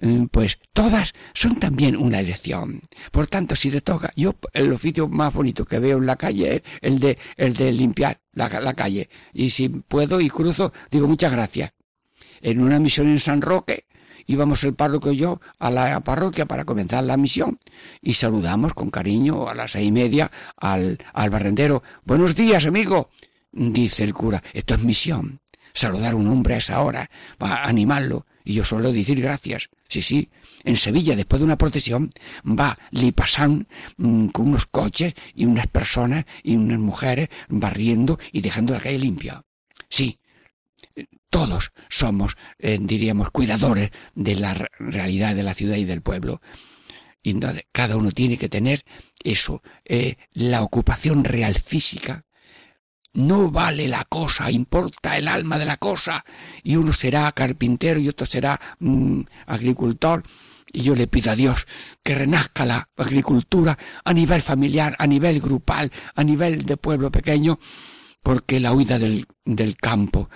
mm, 0.00 0.26
pues 0.26 0.58
todas 0.72 1.12
son 1.34 1.58
también 1.58 1.96
una 1.96 2.20
elección. 2.20 2.80
Por 3.12 3.26
tanto, 3.26 3.56
si 3.56 3.70
te 3.70 3.80
toca, 3.80 4.12
yo 4.16 4.36
el 4.52 4.72
oficio 4.72 5.08
más 5.08 5.32
bonito 5.32 5.64
que 5.64 5.78
veo 5.78 5.98
en 5.98 6.06
la 6.06 6.16
calle 6.16 6.56
es 6.56 6.62
el 6.80 6.98
de, 6.98 7.18
el 7.36 7.54
de 7.54 7.72
limpiar 7.72 8.20
la, 8.32 8.48
la 8.60 8.74
calle. 8.74 9.08
Y 9.32 9.50
si 9.50 9.68
puedo 9.68 10.20
y 10.20 10.30
cruzo, 10.30 10.72
digo 10.90 11.06
muchas 11.06 11.32
gracias. 11.32 11.72
En 12.42 12.62
una 12.62 12.78
misión 12.78 13.08
en 13.08 13.18
San 13.18 13.42
Roque, 13.42 13.86
íbamos 14.30 14.62
el 14.64 14.74
párroco 14.74 15.10
y 15.10 15.16
yo 15.16 15.40
a 15.58 15.70
la 15.70 16.00
parroquia 16.00 16.46
para 16.46 16.64
comenzar 16.64 17.02
la 17.04 17.16
misión 17.16 17.58
y 18.00 18.14
saludamos 18.14 18.74
con 18.74 18.90
cariño 18.90 19.48
a 19.48 19.54
las 19.54 19.72
seis 19.72 19.88
y 19.88 19.92
media 19.92 20.30
al, 20.56 20.98
al 21.12 21.30
barrendero. 21.30 21.82
Buenos 22.04 22.36
días, 22.36 22.64
amigo. 22.64 23.10
Dice 23.50 24.04
el 24.04 24.14
cura, 24.14 24.42
esto 24.52 24.74
es 24.74 24.84
misión. 24.84 25.40
Saludar 25.72 26.12
a 26.12 26.16
un 26.16 26.28
hombre 26.28 26.54
a 26.54 26.58
esa 26.58 26.80
hora, 26.80 27.10
para 27.38 27.64
animarlo. 27.64 28.26
Y 28.44 28.54
yo 28.54 28.64
suelo 28.64 28.92
decir 28.92 29.20
gracias. 29.20 29.68
Sí, 29.88 30.02
sí. 30.02 30.30
En 30.62 30.76
Sevilla, 30.76 31.16
después 31.16 31.40
de 31.40 31.46
una 31.46 31.58
procesión, 31.58 32.10
va 32.44 32.78
Lipasán 32.92 33.66
mm, 33.96 34.28
con 34.28 34.48
unos 34.48 34.66
coches 34.66 35.14
y 35.34 35.46
unas 35.46 35.66
personas 35.66 36.24
y 36.44 36.54
unas 36.54 36.78
mujeres 36.78 37.28
barriendo 37.48 38.18
y 38.30 38.40
dejando 38.40 38.74
la 38.74 38.80
calle 38.80 38.98
limpia. 38.98 39.42
Sí, 39.88 40.19
todos 41.30 41.72
somos, 41.88 42.36
eh, 42.58 42.78
diríamos, 42.80 43.30
cuidadores 43.30 43.90
de 44.14 44.36
la 44.36 44.54
realidad 44.78 45.34
de 45.34 45.42
la 45.42 45.54
ciudad 45.54 45.76
y 45.76 45.84
del 45.84 46.02
pueblo. 46.02 46.40
Y 47.22 47.30
entonces 47.30 47.64
cada 47.72 47.96
uno 47.96 48.10
tiene 48.10 48.38
que 48.38 48.48
tener 48.48 48.84
eso, 49.22 49.62
eh, 49.84 50.16
la 50.32 50.62
ocupación 50.62 51.24
real 51.24 51.54
física. 51.54 52.24
No 53.12 53.50
vale 53.50 53.88
la 53.88 54.04
cosa, 54.04 54.50
importa 54.50 55.18
el 55.18 55.28
alma 55.28 55.58
de 55.58 55.66
la 55.66 55.76
cosa. 55.76 56.24
Y 56.62 56.76
uno 56.76 56.92
será 56.92 57.30
carpintero 57.32 57.98
y 58.00 58.08
otro 58.08 58.26
será 58.26 58.60
mm, 58.78 59.22
agricultor. 59.46 60.22
Y 60.72 60.82
yo 60.82 60.94
le 60.94 61.08
pido 61.08 61.32
a 61.32 61.36
Dios 61.36 61.66
que 62.04 62.14
renazca 62.14 62.64
la 62.64 62.88
agricultura 62.96 63.76
a 64.04 64.12
nivel 64.12 64.40
familiar, 64.40 64.94
a 64.98 65.06
nivel 65.06 65.40
grupal, 65.40 65.90
a 66.14 66.22
nivel 66.22 66.64
de 66.64 66.76
pueblo 66.76 67.10
pequeño, 67.10 67.58
porque 68.22 68.60
la 68.60 68.72
huida 68.72 69.00
del, 69.00 69.26
del 69.44 69.76
campo 69.76 70.30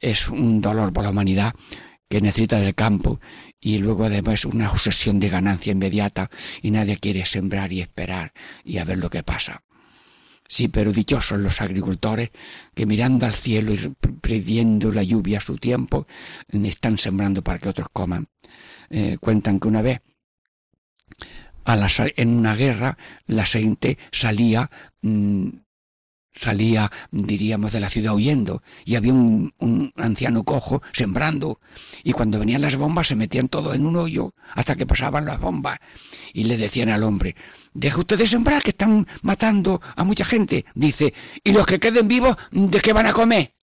es 0.00 0.28
un 0.28 0.60
dolor 0.60 0.92
por 0.92 1.04
la 1.04 1.10
humanidad 1.10 1.54
que 2.08 2.20
necesita 2.20 2.60
del 2.60 2.74
campo 2.74 3.20
y 3.60 3.78
luego 3.78 4.04
además 4.04 4.44
una 4.44 4.70
obsesión 4.70 5.18
de 5.18 5.30
ganancia 5.30 5.72
inmediata 5.72 6.30
y 6.60 6.70
nadie 6.70 6.98
quiere 6.98 7.24
sembrar 7.24 7.72
y 7.72 7.80
esperar 7.80 8.32
y 8.64 8.78
a 8.78 8.84
ver 8.84 8.98
lo 8.98 9.10
que 9.10 9.22
pasa. 9.22 9.62
Sí, 10.46 10.68
pero 10.68 10.92
dichosos 10.92 11.38
los 11.38 11.62
agricultores 11.62 12.30
que 12.74 12.84
mirando 12.84 13.24
al 13.24 13.32
cielo 13.32 13.72
y 13.72 13.78
pidiendo 14.20 14.92
la 14.92 15.02
lluvia 15.02 15.38
a 15.38 15.40
su 15.40 15.56
tiempo, 15.56 16.06
están 16.50 16.98
sembrando 16.98 17.42
para 17.42 17.58
que 17.58 17.70
otros 17.70 17.88
coman. 17.90 18.26
Eh, 18.90 19.16
cuentan 19.18 19.58
que 19.58 19.68
una 19.68 19.80
vez 19.80 20.02
en 22.16 22.28
una 22.28 22.54
guerra 22.54 22.98
la 23.26 23.46
gente 23.46 23.96
salía 24.10 24.70
mm, 25.00 25.48
salía, 26.34 26.90
diríamos, 27.10 27.72
de 27.72 27.80
la 27.80 27.90
ciudad 27.90 28.14
huyendo 28.14 28.62
y 28.84 28.96
había 28.96 29.12
un, 29.12 29.52
un, 29.58 29.92
anciano 29.96 30.44
cojo 30.44 30.82
sembrando 30.92 31.60
y 32.02 32.12
cuando 32.12 32.38
venían 32.38 32.62
las 32.62 32.76
bombas 32.76 33.08
se 33.08 33.16
metían 33.16 33.48
todo 33.48 33.74
en 33.74 33.86
un 33.86 33.96
hoyo 33.96 34.34
hasta 34.54 34.76
que 34.76 34.86
pasaban 34.86 35.24
las 35.24 35.40
bombas 35.40 35.78
y 36.32 36.44
le 36.44 36.56
decían 36.56 36.88
al 36.88 37.02
hombre, 37.02 37.36
deje 37.74 38.00
usted 38.00 38.18
de 38.18 38.26
sembrar 38.26 38.62
que 38.62 38.70
están 38.70 39.06
matando 39.22 39.80
a 39.96 40.04
mucha 40.04 40.24
gente. 40.24 40.64
Dice, 40.74 41.14
¿y 41.44 41.52
los 41.52 41.66
que 41.66 41.80
queden 41.80 42.08
vivos 42.08 42.36
de 42.50 42.80
qué 42.80 42.92
van 42.92 43.06
a 43.06 43.12
comer? 43.12 43.54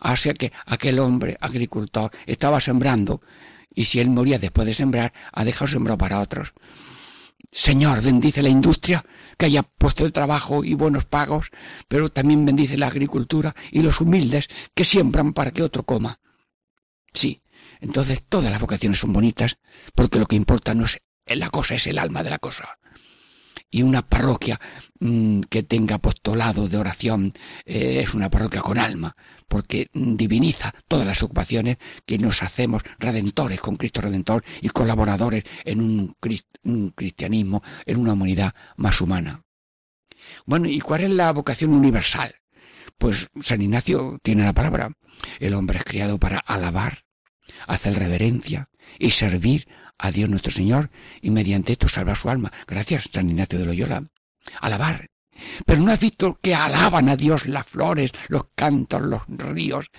Así 0.00 0.32
que 0.34 0.52
aquel 0.66 0.98
hombre 0.98 1.36
agricultor 1.40 2.10
estaba 2.26 2.60
sembrando 2.60 3.20
y 3.74 3.84
si 3.84 4.00
él 4.00 4.10
moría 4.10 4.38
después 4.38 4.66
de 4.66 4.74
sembrar, 4.74 5.12
ha 5.32 5.44
dejado 5.44 5.68
sembrado 5.68 5.98
para 5.98 6.20
otros. 6.20 6.54
Señor, 7.58 8.02
bendice 8.02 8.42
la 8.42 8.50
industria, 8.50 9.02
que 9.38 9.46
haya 9.46 9.62
puesto 9.62 10.04
de 10.04 10.10
trabajo 10.10 10.62
y 10.62 10.74
buenos 10.74 11.06
pagos, 11.06 11.50
pero 11.88 12.12
también 12.12 12.44
bendice 12.44 12.76
la 12.76 12.88
agricultura 12.88 13.56
y 13.70 13.80
los 13.80 14.02
humildes 14.02 14.48
que 14.74 14.84
siembran 14.84 15.32
para 15.32 15.52
que 15.52 15.62
otro 15.62 15.84
coma. 15.84 16.20
Sí, 17.14 17.42
entonces 17.80 18.22
todas 18.28 18.52
las 18.52 18.60
vocaciones 18.60 19.00
son 19.00 19.14
bonitas, 19.14 19.56
porque 19.94 20.18
lo 20.18 20.26
que 20.26 20.36
importa 20.36 20.74
no 20.74 20.84
es 20.84 21.00
la 21.28 21.48
cosa, 21.48 21.76
es 21.76 21.86
el 21.86 21.98
alma 21.98 22.22
de 22.22 22.28
la 22.28 22.38
cosa 22.38 22.78
y 23.70 23.82
una 23.82 24.02
parroquia 24.02 24.60
mm, 25.00 25.40
que 25.42 25.62
tenga 25.62 25.96
apostolado 25.96 26.68
de 26.68 26.78
oración 26.78 27.32
eh, 27.64 28.00
es 28.02 28.14
una 28.14 28.30
parroquia 28.30 28.60
con 28.60 28.78
alma, 28.78 29.16
porque 29.48 29.88
diviniza 29.92 30.74
todas 30.88 31.06
las 31.06 31.22
ocupaciones 31.22 31.76
que 32.04 32.18
nos 32.18 32.42
hacemos 32.42 32.82
redentores 32.98 33.60
con 33.60 33.76
Cristo 33.76 34.00
Redentor 34.00 34.44
y 34.60 34.68
colaboradores 34.68 35.44
en 35.64 35.80
un, 35.80 36.14
un 36.64 36.90
cristianismo, 36.90 37.62
en 37.84 37.98
una 37.98 38.12
humanidad 38.12 38.54
más 38.76 39.00
humana. 39.00 39.42
Bueno, 40.44 40.68
¿y 40.68 40.80
cuál 40.80 41.02
es 41.02 41.10
la 41.10 41.32
vocación 41.32 41.72
universal? 41.74 42.34
Pues 42.98 43.28
San 43.40 43.60
Ignacio 43.60 44.18
tiene 44.22 44.44
la 44.44 44.54
palabra. 44.54 44.92
El 45.38 45.54
hombre 45.54 45.78
es 45.78 45.84
criado 45.84 46.18
para 46.18 46.38
alabar, 46.38 47.04
hacer 47.66 47.98
reverencia 47.98 48.68
y 48.98 49.10
servir 49.10 49.68
a 49.98 50.10
Dios 50.10 50.28
nuestro 50.28 50.52
Señor 50.52 50.90
y 51.20 51.30
mediante 51.30 51.72
esto 51.72 51.88
salva 51.88 52.14
su 52.14 52.28
alma. 52.28 52.52
Gracias, 52.66 53.08
San 53.12 53.28
Ignacio 53.28 53.58
de 53.58 53.66
Loyola. 53.66 54.08
Alabar. 54.60 55.10
Pero 55.66 55.82
no 55.82 55.92
has 55.92 56.00
visto 56.00 56.38
que 56.40 56.54
alaban 56.54 57.08
a 57.08 57.16
Dios 57.16 57.46
las 57.46 57.66
flores, 57.66 58.12
los 58.28 58.44
cantos, 58.54 59.02
los 59.02 59.22
ríos. 59.28 59.90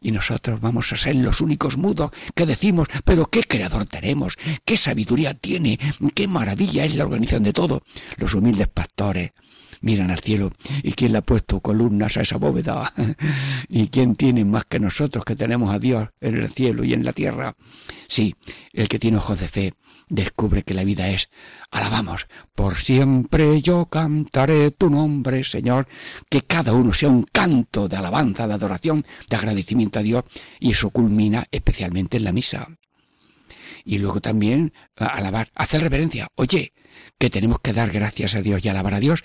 Y 0.00 0.12
nosotros 0.12 0.60
vamos 0.60 0.92
a 0.92 0.96
ser 0.96 1.16
los 1.16 1.40
únicos 1.40 1.76
mudos 1.76 2.10
que 2.34 2.46
decimos, 2.46 2.88
pero 3.04 3.26
qué 3.26 3.42
creador 3.44 3.86
tenemos, 3.86 4.36
qué 4.64 4.76
sabiduría 4.76 5.34
tiene, 5.34 5.78
qué 6.14 6.26
maravilla 6.26 6.84
es 6.84 6.94
la 6.94 7.04
organización 7.04 7.44
de 7.44 7.52
todo. 7.52 7.82
Los 8.16 8.34
humildes 8.34 8.68
pastores, 8.68 9.32
miran 9.80 10.10
al 10.10 10.20
cielo. 10.20 10.52
¿Y 10.82 10.92
quién 10.92 11.12
le 11.12 11.18
ha 11.18 11.22
puesto 11.22 11.60
columnas 11.60 12.16
a 12.16 12.22
esa 12.22 12.38
bóveda? 12.38 12.92
¿Y 13.68 13.88
quién 13.88 14.16
tiene 14.16 14.44
más 14.44 14.64
que 14.64 14.80
nosotros 14.80 15.24
que 15.24 15.36
tenemos 15.36 15.74
a 15.74 15.78
Dios 15.78 16.08
en 16.20 16.36
el 16.36 16.50
cielo 16.50 16.84
y 16.84 16.92
en 16.92 17.04
la 17.04 17.12
tierra? 17.12 17.56
Sí, 18.08 18.34
el 18.72 18.88
que 18.88 18.98
tiene 18.98 19.18
ojos 19.18 19.40
de 19.40 19.48
fe 19.48 19.74
descubre 20.08 20.62
que 20.62 20.74
la 20.74 20.84
vida 20.84 21.08
es, 21.08 21.30
alabamos, 21.70 22.26
por 22.54 22.74
siempre 22.74 23.62
yo 23.62 23.86
cantaré 23.86 24.72
tu 24.72 24.90
nombre, 24.90 25.44
Señor, 25.44 25.86
que 26.28 26.42
cada 26.42 26.72
uno 26.74 26.92
sea 26.92 27.08
un 27.08 27.22
canto 27.22 27.88
de 27.88 27.96
alabanza, 27.96 28.46
de 28.48 28.54
adoración, 28.54 29.06
de 29.30 29.36
agradecimiento 29.36 30.00
a 30.00 30.02
Dios, 30.02 30.24
y 30.58 30.72
eso 30.72 30.90
culmina 30.90 31.46
especialmente 31.52 32.16
en 32.16 32.24
la 32.24 32.32
misa. 32.32 32.68
Y 33.84 33.98
luego 33.98 34.20
también 34.20 34.74
alabar, 34.96 35.50
hacer 35.54 35.80
reverencia. 35.80 36.28
Oye, 36.34 36.74
que 37.18 37.30
tenemos 37.30 37.60
que 37.60 37.72
dar 37.72 37.90
gracias 37.90 38.34
a 38.34 38.42
Dios 38.42 38.64
y 38.64 38.68
alabar 38.68 38.94
a 38.94 39.00
Dios 39.00 39.24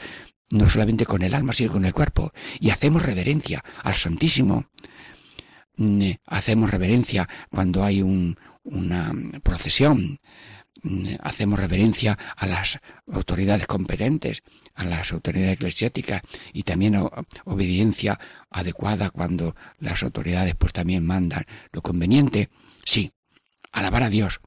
no 0.52 0.70
solamente 0.70 1.06
con 1.06 1.22
el 1.22 1.34
alma, 1.34 1.54
sino 1.54 1.74
con 1.74 1.86
el 1.86 1.94
cuerpo, 1.94 2.32
y 2.60 2.70
hacemos 2.70 3.04
reverencia 3.04 3.64
al 3.84 3.94
Santísimo. 3.94 4.70
Mm, 5.78 6.02
eh, 6.02 6.20
hacemos 6.28 6.72
reverencia 6.72 7.28
cuando 7.50 7.84
hay 7.84 8.02
un, 8.02 8.38
una 8.64 9.12
procesión, 9.44 10.20
mm, 10.84 11.16
hacemos 11.22 11.60
reverencia 11.60 12.18
a 12.38 12.46
las 12.46 12.80
autoridades 13.12 13.68
competentes, 13.68 14.44
a 14.76 14.84
las 14.84 15.12
autoridades 15.12 15.54
eclesiásticas 15.54 16.22
y 16.54 16.64
también 16.64 16.96
obediencia 17.46 18.20
adecuada 18.50 19.10
cuando 19.10 19.56
las 19.80 20.04
autoridades 20.04 20.56
pues 20.56 20.74
también 20.74 21.06
mandan 21.06 21.46
lo 21.72 21.82
conveniente. 21.82 22.50
Sí, 22.84 23.12
alabar 23.72 24.04
a 24.04 24.10
Dios, 24.10 24.42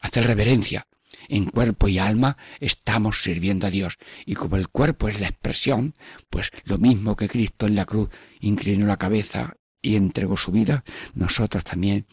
hacer 0.00 0.26
reverencia, 0.26 0.86
en 1.28 1.46
cuerpo 1.46 1.88
y 1.88 1.98
alma 1.98 2.36
estamos 2.60 3.22
sirviendo 3.22 3.66
a 3.66 3.70
Dios. 3.70 3.98
Y 4.26 4.34
como 4.34 4.56
el 4.56 4.68
cuerpo 4.68 5.08
es 5.08 5.20
la 5.20 5.28
expresión, 5.28 5.94
pues 6.30 6.50
lo 6.64 6.78
mismo 6.78 7.16
que 7.16 7.28
Cristo 7.28 7.66
en 7.66 7.76
la 7.76 7.84
cruz 7.84 8.08
inclinó 8.40 8.86
la 8.86 8.96
cabeza 8.96 9.54
y 9.80 9.96
entregó 9.96 10.36
su 10.36 10.50
vida, 10.50 10.84
nosotros 11.14 11.62
también 11.62 12.06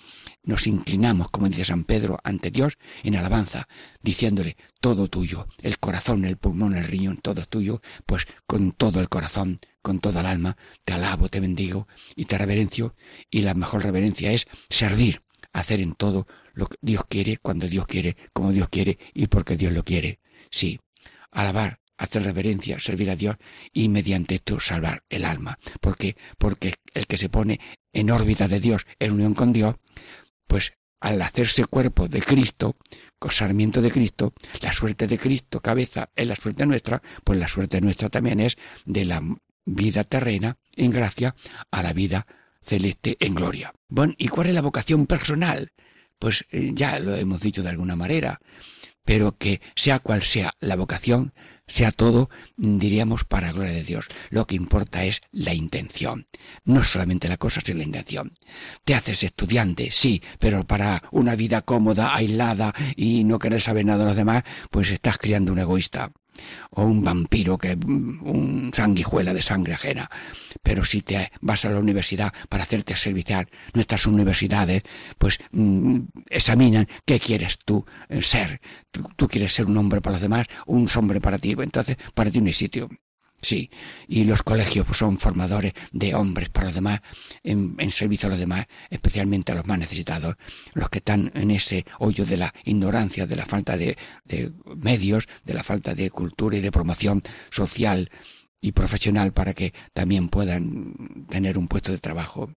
nos 0.44 0.68
inclinamos, 0.68 1.30
como 1.30 1.50
dice 1.50 1.66
San 1.66 1.84
Pedro, 1.84 2.20
ante 2.24 2.52
Dios 2.52 2.78
en 3.04 3.16
alabanza, 3.16 3.68
diciéndole 4.02 4.56
todo 4.80 5.08
tuyo, 5.08 5.48
el 5.64 5.80
corazón, 5.80 6.26
el 6.26 6.38
pulmón, 6.38 6.76
el 6.76 6.84
riñón, 6.84 7.18
todo 7.18 7.42
es 7.42 7.48
tuyo, 7.48 7.82
pues 8.06 8.28
con 8.46 8.72
todo 8.72 9.00
el 9.00 9.10
corazón, 9.10 9.60
con 9.82 10.00
toda 10.00 10.22
el 10.22 10.28
alma, 10.28 10.58
te 10.84 10.94
alabo, 10.94 11.30
te 11.30 11.40
bendigo 11.40 11.88
y 12.16 12.26
te 12.26 12.38
reverencio, 12.38 12.96
y 13.32 13.42
la 13.42 13.56
mejor 13.56 13.84
reverencia 13.84 14.32
es 14.32 14.48
servir, 14.70 15.24
hacer 15.56 15.80
en 15.80 15.94
todo 15.94 16.28
lo 16.54 16.68
que 16.68 16.78
Dios 16.82 17.06
quiere, 17.08 17.38
cuando 17.38 17.68
Dios 17.68 17.88
quiere, 17.88 18.18
como 18.34 18.52
Dios 18.52 18.68
quiere 18.70 19.00
y 19.14 19.28
porque 19.28 19.56
Dios 19.56 19.72
lo 19.72 19.84
quiere. 19.84 20.20
Sí, 20.52 20.80
alabar, 21.32 21.80
hacer 21.98 22.24
reverencia, 22.24 22.78
servir 22.80 23.10
a 23.10 23.16
Dios 23.16 23.38
y 23.72 23.88
mediante 23.88 24.36
esto 24.36 24.60
salvar 24.60 25.04
el 25.10 25.24
alma. 25.24 25.58
¿Por 25.80 25.96
qué? 25.96 26.18
Porque 26.38 26.74
el 26.94 27.08
que 27.08 27.18
se 27.18 27.30
pone 27.30 27.60
en 27.94 28.12
órbita 28.12 28.50
de 28.50 28.60
Dios, 28.60 28.86
en 29.00 29.14
unión 29.14 29.34
con 29.34 29.54
Dios, 29.54 29.76
pues 30.46 30.74
al 31.00 31.22
hacerse 31.22 31.66
cuerpo 31.66 32.10
de 32.10 32.22
Cristo, 32.22 32.76
sarmiento 33.30 33.82
de 33.82 33.92
Cristo, 33.92 34.34
la 34.62 34.74
suerte 34.74 35.08
de 35.08 35.18
Cristo, 35.18 35.62
cabeza, 35.62 36.10
es 36.16 36.28
la 36.28 36.36
suerte 36.36 36.66
nuestra, 36.66 37.02
pues 37.24 37.40
la 37.40 37.48
suerte 37.48 37.82
nuestra 37.82 38.10
también 38.10 38.40
es 38.40 38.58
de 38.86 39.06
la 39.06 39.22
vida 39.66 40.04
terrena 40.04 40.58
en 40.76 40.92
gracia 40.92 41.36
a 41.72 41.82
la 41.82 41.94
vida 41.94 42.28
celeste 42.66 43.18
en 43.20 43.36
gloria. 43.36 43.74
Bueno, 43.88 44.14
¿y 44.18 44.28
cuál 44.28 44.48
es 44.48 44.54
la 44.54 44.62
vocación 44.62 45.06
personal? 45.06 45.72
pues 46.20 46.46
eh, 46.52 46.72
ya 46.74 47.00
lo 47.00 47.16
hemos 47.16 47.42
dicho 47.42 47.64
de 47.64 47.70
alguna 47.70 47.96
manera, 47.96 48.40
pero 49.04 49.38
que 49.38 49.62
sea 49.76 50.00
cual 50.00 50.24
sea 50.24 50.54
la 50.60 50.76
vocación, 50.76 51.34
sea 51.68 51.92
todo, 51.92 52.30
diríamos, 52.58 53.24
para 53.24 53.52
gloria 53.52 53.74
de 53.74 53.84
Dios. 53.84 54.08
Lo 54.30 54.48
que 54.48 54.56
importa 54.56 55.06
es 55.06 55.22
la 55.32 55.54
intención. 55.54 56.26
No 56.64 56.84
solamente 56.84 57.28
la 57.28 57.38
cosa, 57.38 57.62
sino 57.62 57.80
la 57.80 57.84
intención. 57.84 58.34
Te 58.84 58.96
haces 58.96 59.24
estudiante, 59.24 59.92
sí, 59.92 60.24
pero 60.40 60.66
para 60.66 61.04
una 61.12 61.36
vida 61.36 61.62
cómoda, 61.62 62.16
aislada 62.16 62.74
y 62.96 63.24
no 63.24 63.38
querer 63.38 63.62
saber 63.62 63.86
nada 63.86 64.00
de 64.00 64.06
los 64.06 64.16
demás, 64.16 64.44
pues 64.72 64.90
estás 64.90 65.18
criando 65.20 65.52
un 65.52 65.60
egoísta 65.60 66.12
o 66.72 66.84
un 66.84 67.04
vampiro 67.04 67.58
que 67.58 67.78
un 67.86 68.72
sanguijuela 68.74 69.34
de 69.34 69.42
sangre 69.42 69.74
ajena. 69.74 70.10
Pero 70.64 70.84
si 70.84 71.02
te 71.02 71.32
vas 71.42 71.66
a 71.66 71.70
la 71.70 71.80
universidad 71.80 72.34
para 72.50 72.64
hacerte 72.64 72.96
servicial, 72.96 73.48
nuestras 73.74 74.06
universidades 74.08 74.84
pues 75.18 75.40
mm, 75.52 76.00
examinan 76.30 76.88
qué 77.06 77.20
quieres 77.20 77.60
tú 77.64 77.86
eh, 78.10 78.22
ser. 78.22 78.62
Tú, 78.92 79.28
quieres 79.28 79.54
ser 79.54 79.66
un 79.66 79.78
hombre 79.78 80.02
para 80.02 80.14
los 80.14 80.22
demás, 80.22 80.48
un 80.66 80.90
hombre 80.96 81.20
para 81.20 81.38
ti, 81.38 81.56
entonces 81.58 81.98
para 82.14 82.32
ti 82.32 82.40
no 82.40 82.48
hay 82.48 82.54
sitio. 82.54 82.90
Sí, 83.46 83.70
y 84.08 84.24
los 84.24 84.42
colegios 84.42 84.88
pues, 84.88 84.98
son 84.98 85.20
formadores 85.20 85.74
de 85.92 86.16
hombres 86.16 86.50
para 86.50 86.66
los 86.66 86.74
demás, 86.74 87.02
en, 87.44 87.78
servicio 87.92 88.26
a 88.26 88.32
los 88.32 88.40
demás, 88.40 88.66
especialmente 88.90 89.52
a 89.52 89.56
los 89.56 89.68
más 89.68 89.78
necesitados, 89.78 90.36
los 90.74 90.90
que 90.90 90.98
están 90.98 91.32
en 91.36 91.52
ese 91.52 91.86
hoyo 92.00 92.26
de 92.26 92.38
la 92.38 92.52
ignorancia, 92.64 93.28
de 93.28 93.36
la 93.36 93.46
falta 93.46 93.78
de, 93.78 94.00
de 94.24 94.52
medios, 94.78 95.28
de 95.44 95.54
la 95.54 95.62
falta 95.62 95.94
de 95.94 96.10
cultura 96.10 96.58
y 96.58 96.62
de 96.62 96.72
promoción 96.72 97.22
social 97.52 98.10
y 98.62 98.72
profesional 98.72 99.32
para 99.32 99.54
que 99.54 99.76
también 99.94 100.30
puedan 100.30 100.96
tener 101.30 101.60
un 101.60 101.68
puesto 101.68 101.92
de 101.92 102.00
trabajo. 102.00 102.52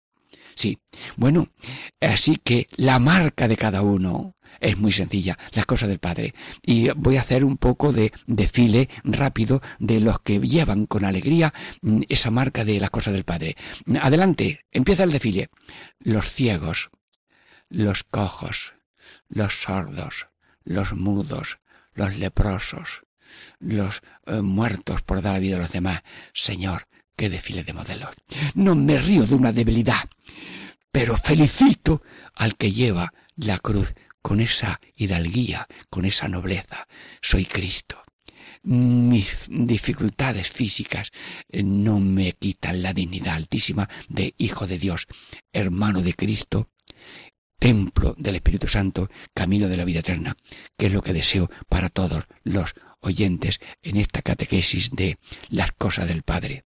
Sí, 0.55 0.79
bueno, 1.17 1.49
así 2.01 2.37
que 2.43 2.67
la 2.77 2.97
marca 2.97 3.47
de 3.47 3.57
cada 3.57 3.83
uno 3.83 4.33
es 4.59 4.77
muy 4.77 4.91
sencilla, 4.91 5.37
las 5.53 5.65
cosas 5.65 5.89
del 5.89 5.99
Padre. 5.99 6.33
Y 6.65 6.89
voy 6.91 7.17
a 7.17 7.21
hacer 7.21 7.43
un 7.43 7.57
poco 7.57 7.91
de 7.93 8.11
desfile 8.27 8.89
rápido 9.03 9.61
de 9.79 9.99
los 9.99 10.19
que 10.19 10.39
llevan 10.39 10.85
con 10.85 11.05
alegría 11.05 11.53
mm, 11.81 12.01
esa 12.09 12.31
marca 12.31 12.65
de 12.65 12.79
las 12.79 12.89
cosas 12.89 13.13
del 13.13 13.23
Padre. 13.23 13.55
Adelante, 14.01 14.65
empieza 14.71 15.03
el 15.03 15.11
desfile. 15.11 15.49
Los 15.99 16.31
ciegos, 16.31 16.89
los 17.69 18.03
cojos, 18.03 18.73
los 19.27 19.61
sordos, 19.61 20.27
los 20.63 20.93
mudos, 20.93 21.59
los 21.93 22.15
leprosos, 22.15 23.01
los 23.59 24.01
eh, 24.25 24.41
muertos 24.41 25.01
por 25.01 25.21
dar 25.21 25.33
la 25.33 25.39
vida 25.39 25.55
a 25.55 25.59
los 25.59 25.71
demás. 25.71 26.01
Señor, 26.33 26.87
qué 27.15 27.29
desfile 27.29 27.63
de 27.63 27.73
modelos. 27.73 28.15
No 28.55 28.75
me 28.75 28.97
río 28.97 29.25
de 29.25 29.35
una 29.35 29.51
debilidad, 29.51 30.09
pero 30.91 31.17
felicito 31.17 32.01
al 32.33 32.55
que 32.55 32.71
lleva 32.71 33.13
la 33.35 33.59
cruz 33.59 33.93
con 34.21 34.39
esa 34.39 34.79
hidalguía, 34.95 35.67
con 35.89 36.05
esa 36.05 36.27
nobleza. 36.27 36.87
Soy 37.21 37.45
Cristo. 37.45 38.01
Mis 38.63 39.47
dificultades 39.49 40.49
físicas 40.49 41.11
eh, 41.49 41.63
no 41.63 41.99
me 41.99 42.33
quitan 42.33 42.81
la 42.81 42.93
dignidad 42.93 43.35
altísima 43.35 43.89
de 44.09 44.33
Hijo 44.37 44.67
de 44.67 44.77
Dios, 44.77 45.07
hermano 45.53 46.01
de 46.01 46.13
Cristo, 46.13 46.69
templo 47.59 48.15
del 48.17 48.35
Espíritu 48.35 48.67
Santo, 48.67 49.09
camino 49.33 49.67
de 49.67 49.77
la 49.77 49.85
vida 49.85 49.99
eterna, 49.99 50.35
que 50.77 50.87
es 50.87 50.93
lo 50.93 51.01
que 51.01 51.13
deseo 51.13 51.49
para 51.67 51.89
todos 51.89 52.25
los 52.43 52.73
oyentes 53.01 53.59
en 53.81 53.95
esta 53.97 54.21
catequesis 54.21 54.91
de 54.91 55.17
las 55.49 55.71
cosas 55.73 56.07
del 56.07 56.23
Padre. 56.23 56.65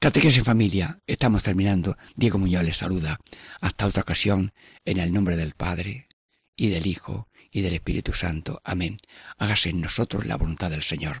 Catequesis 0.00 0.38
en 0.38 0.44
familia, 0.44 1.00
estamos 1.06 1.42
terminando. 1.42 1.96
Diego 2.16 2.38
Muñoz 2.38 2.64
les 2.64 2.76
saluda. 2.76 3.18
Hasta 3.60 3.86
otra 3.86 4.02
ocasión, 4.02 4.52
en 4.84 4.98
el 4.98 5.12
nombre 5.12 5.36
del 5.36 5.54
Padre, 5.54 6.08
y 6.56 6.68
del 6.68 6.86
Hijo, 6.86 7.28
y 7.50 7.60
del 7.62 7.74
Espíritu 7.74 8.12
Santo. 8.12 8.60
Amén. 8.64 8.96
Hágase 9.38 9.70
en 9.70 9.80
nosotros 9.80 10.26
la 10.26 10.36
voluntad 10.36 10.70
del 10.70 10.82
Señor. 10.82 11.20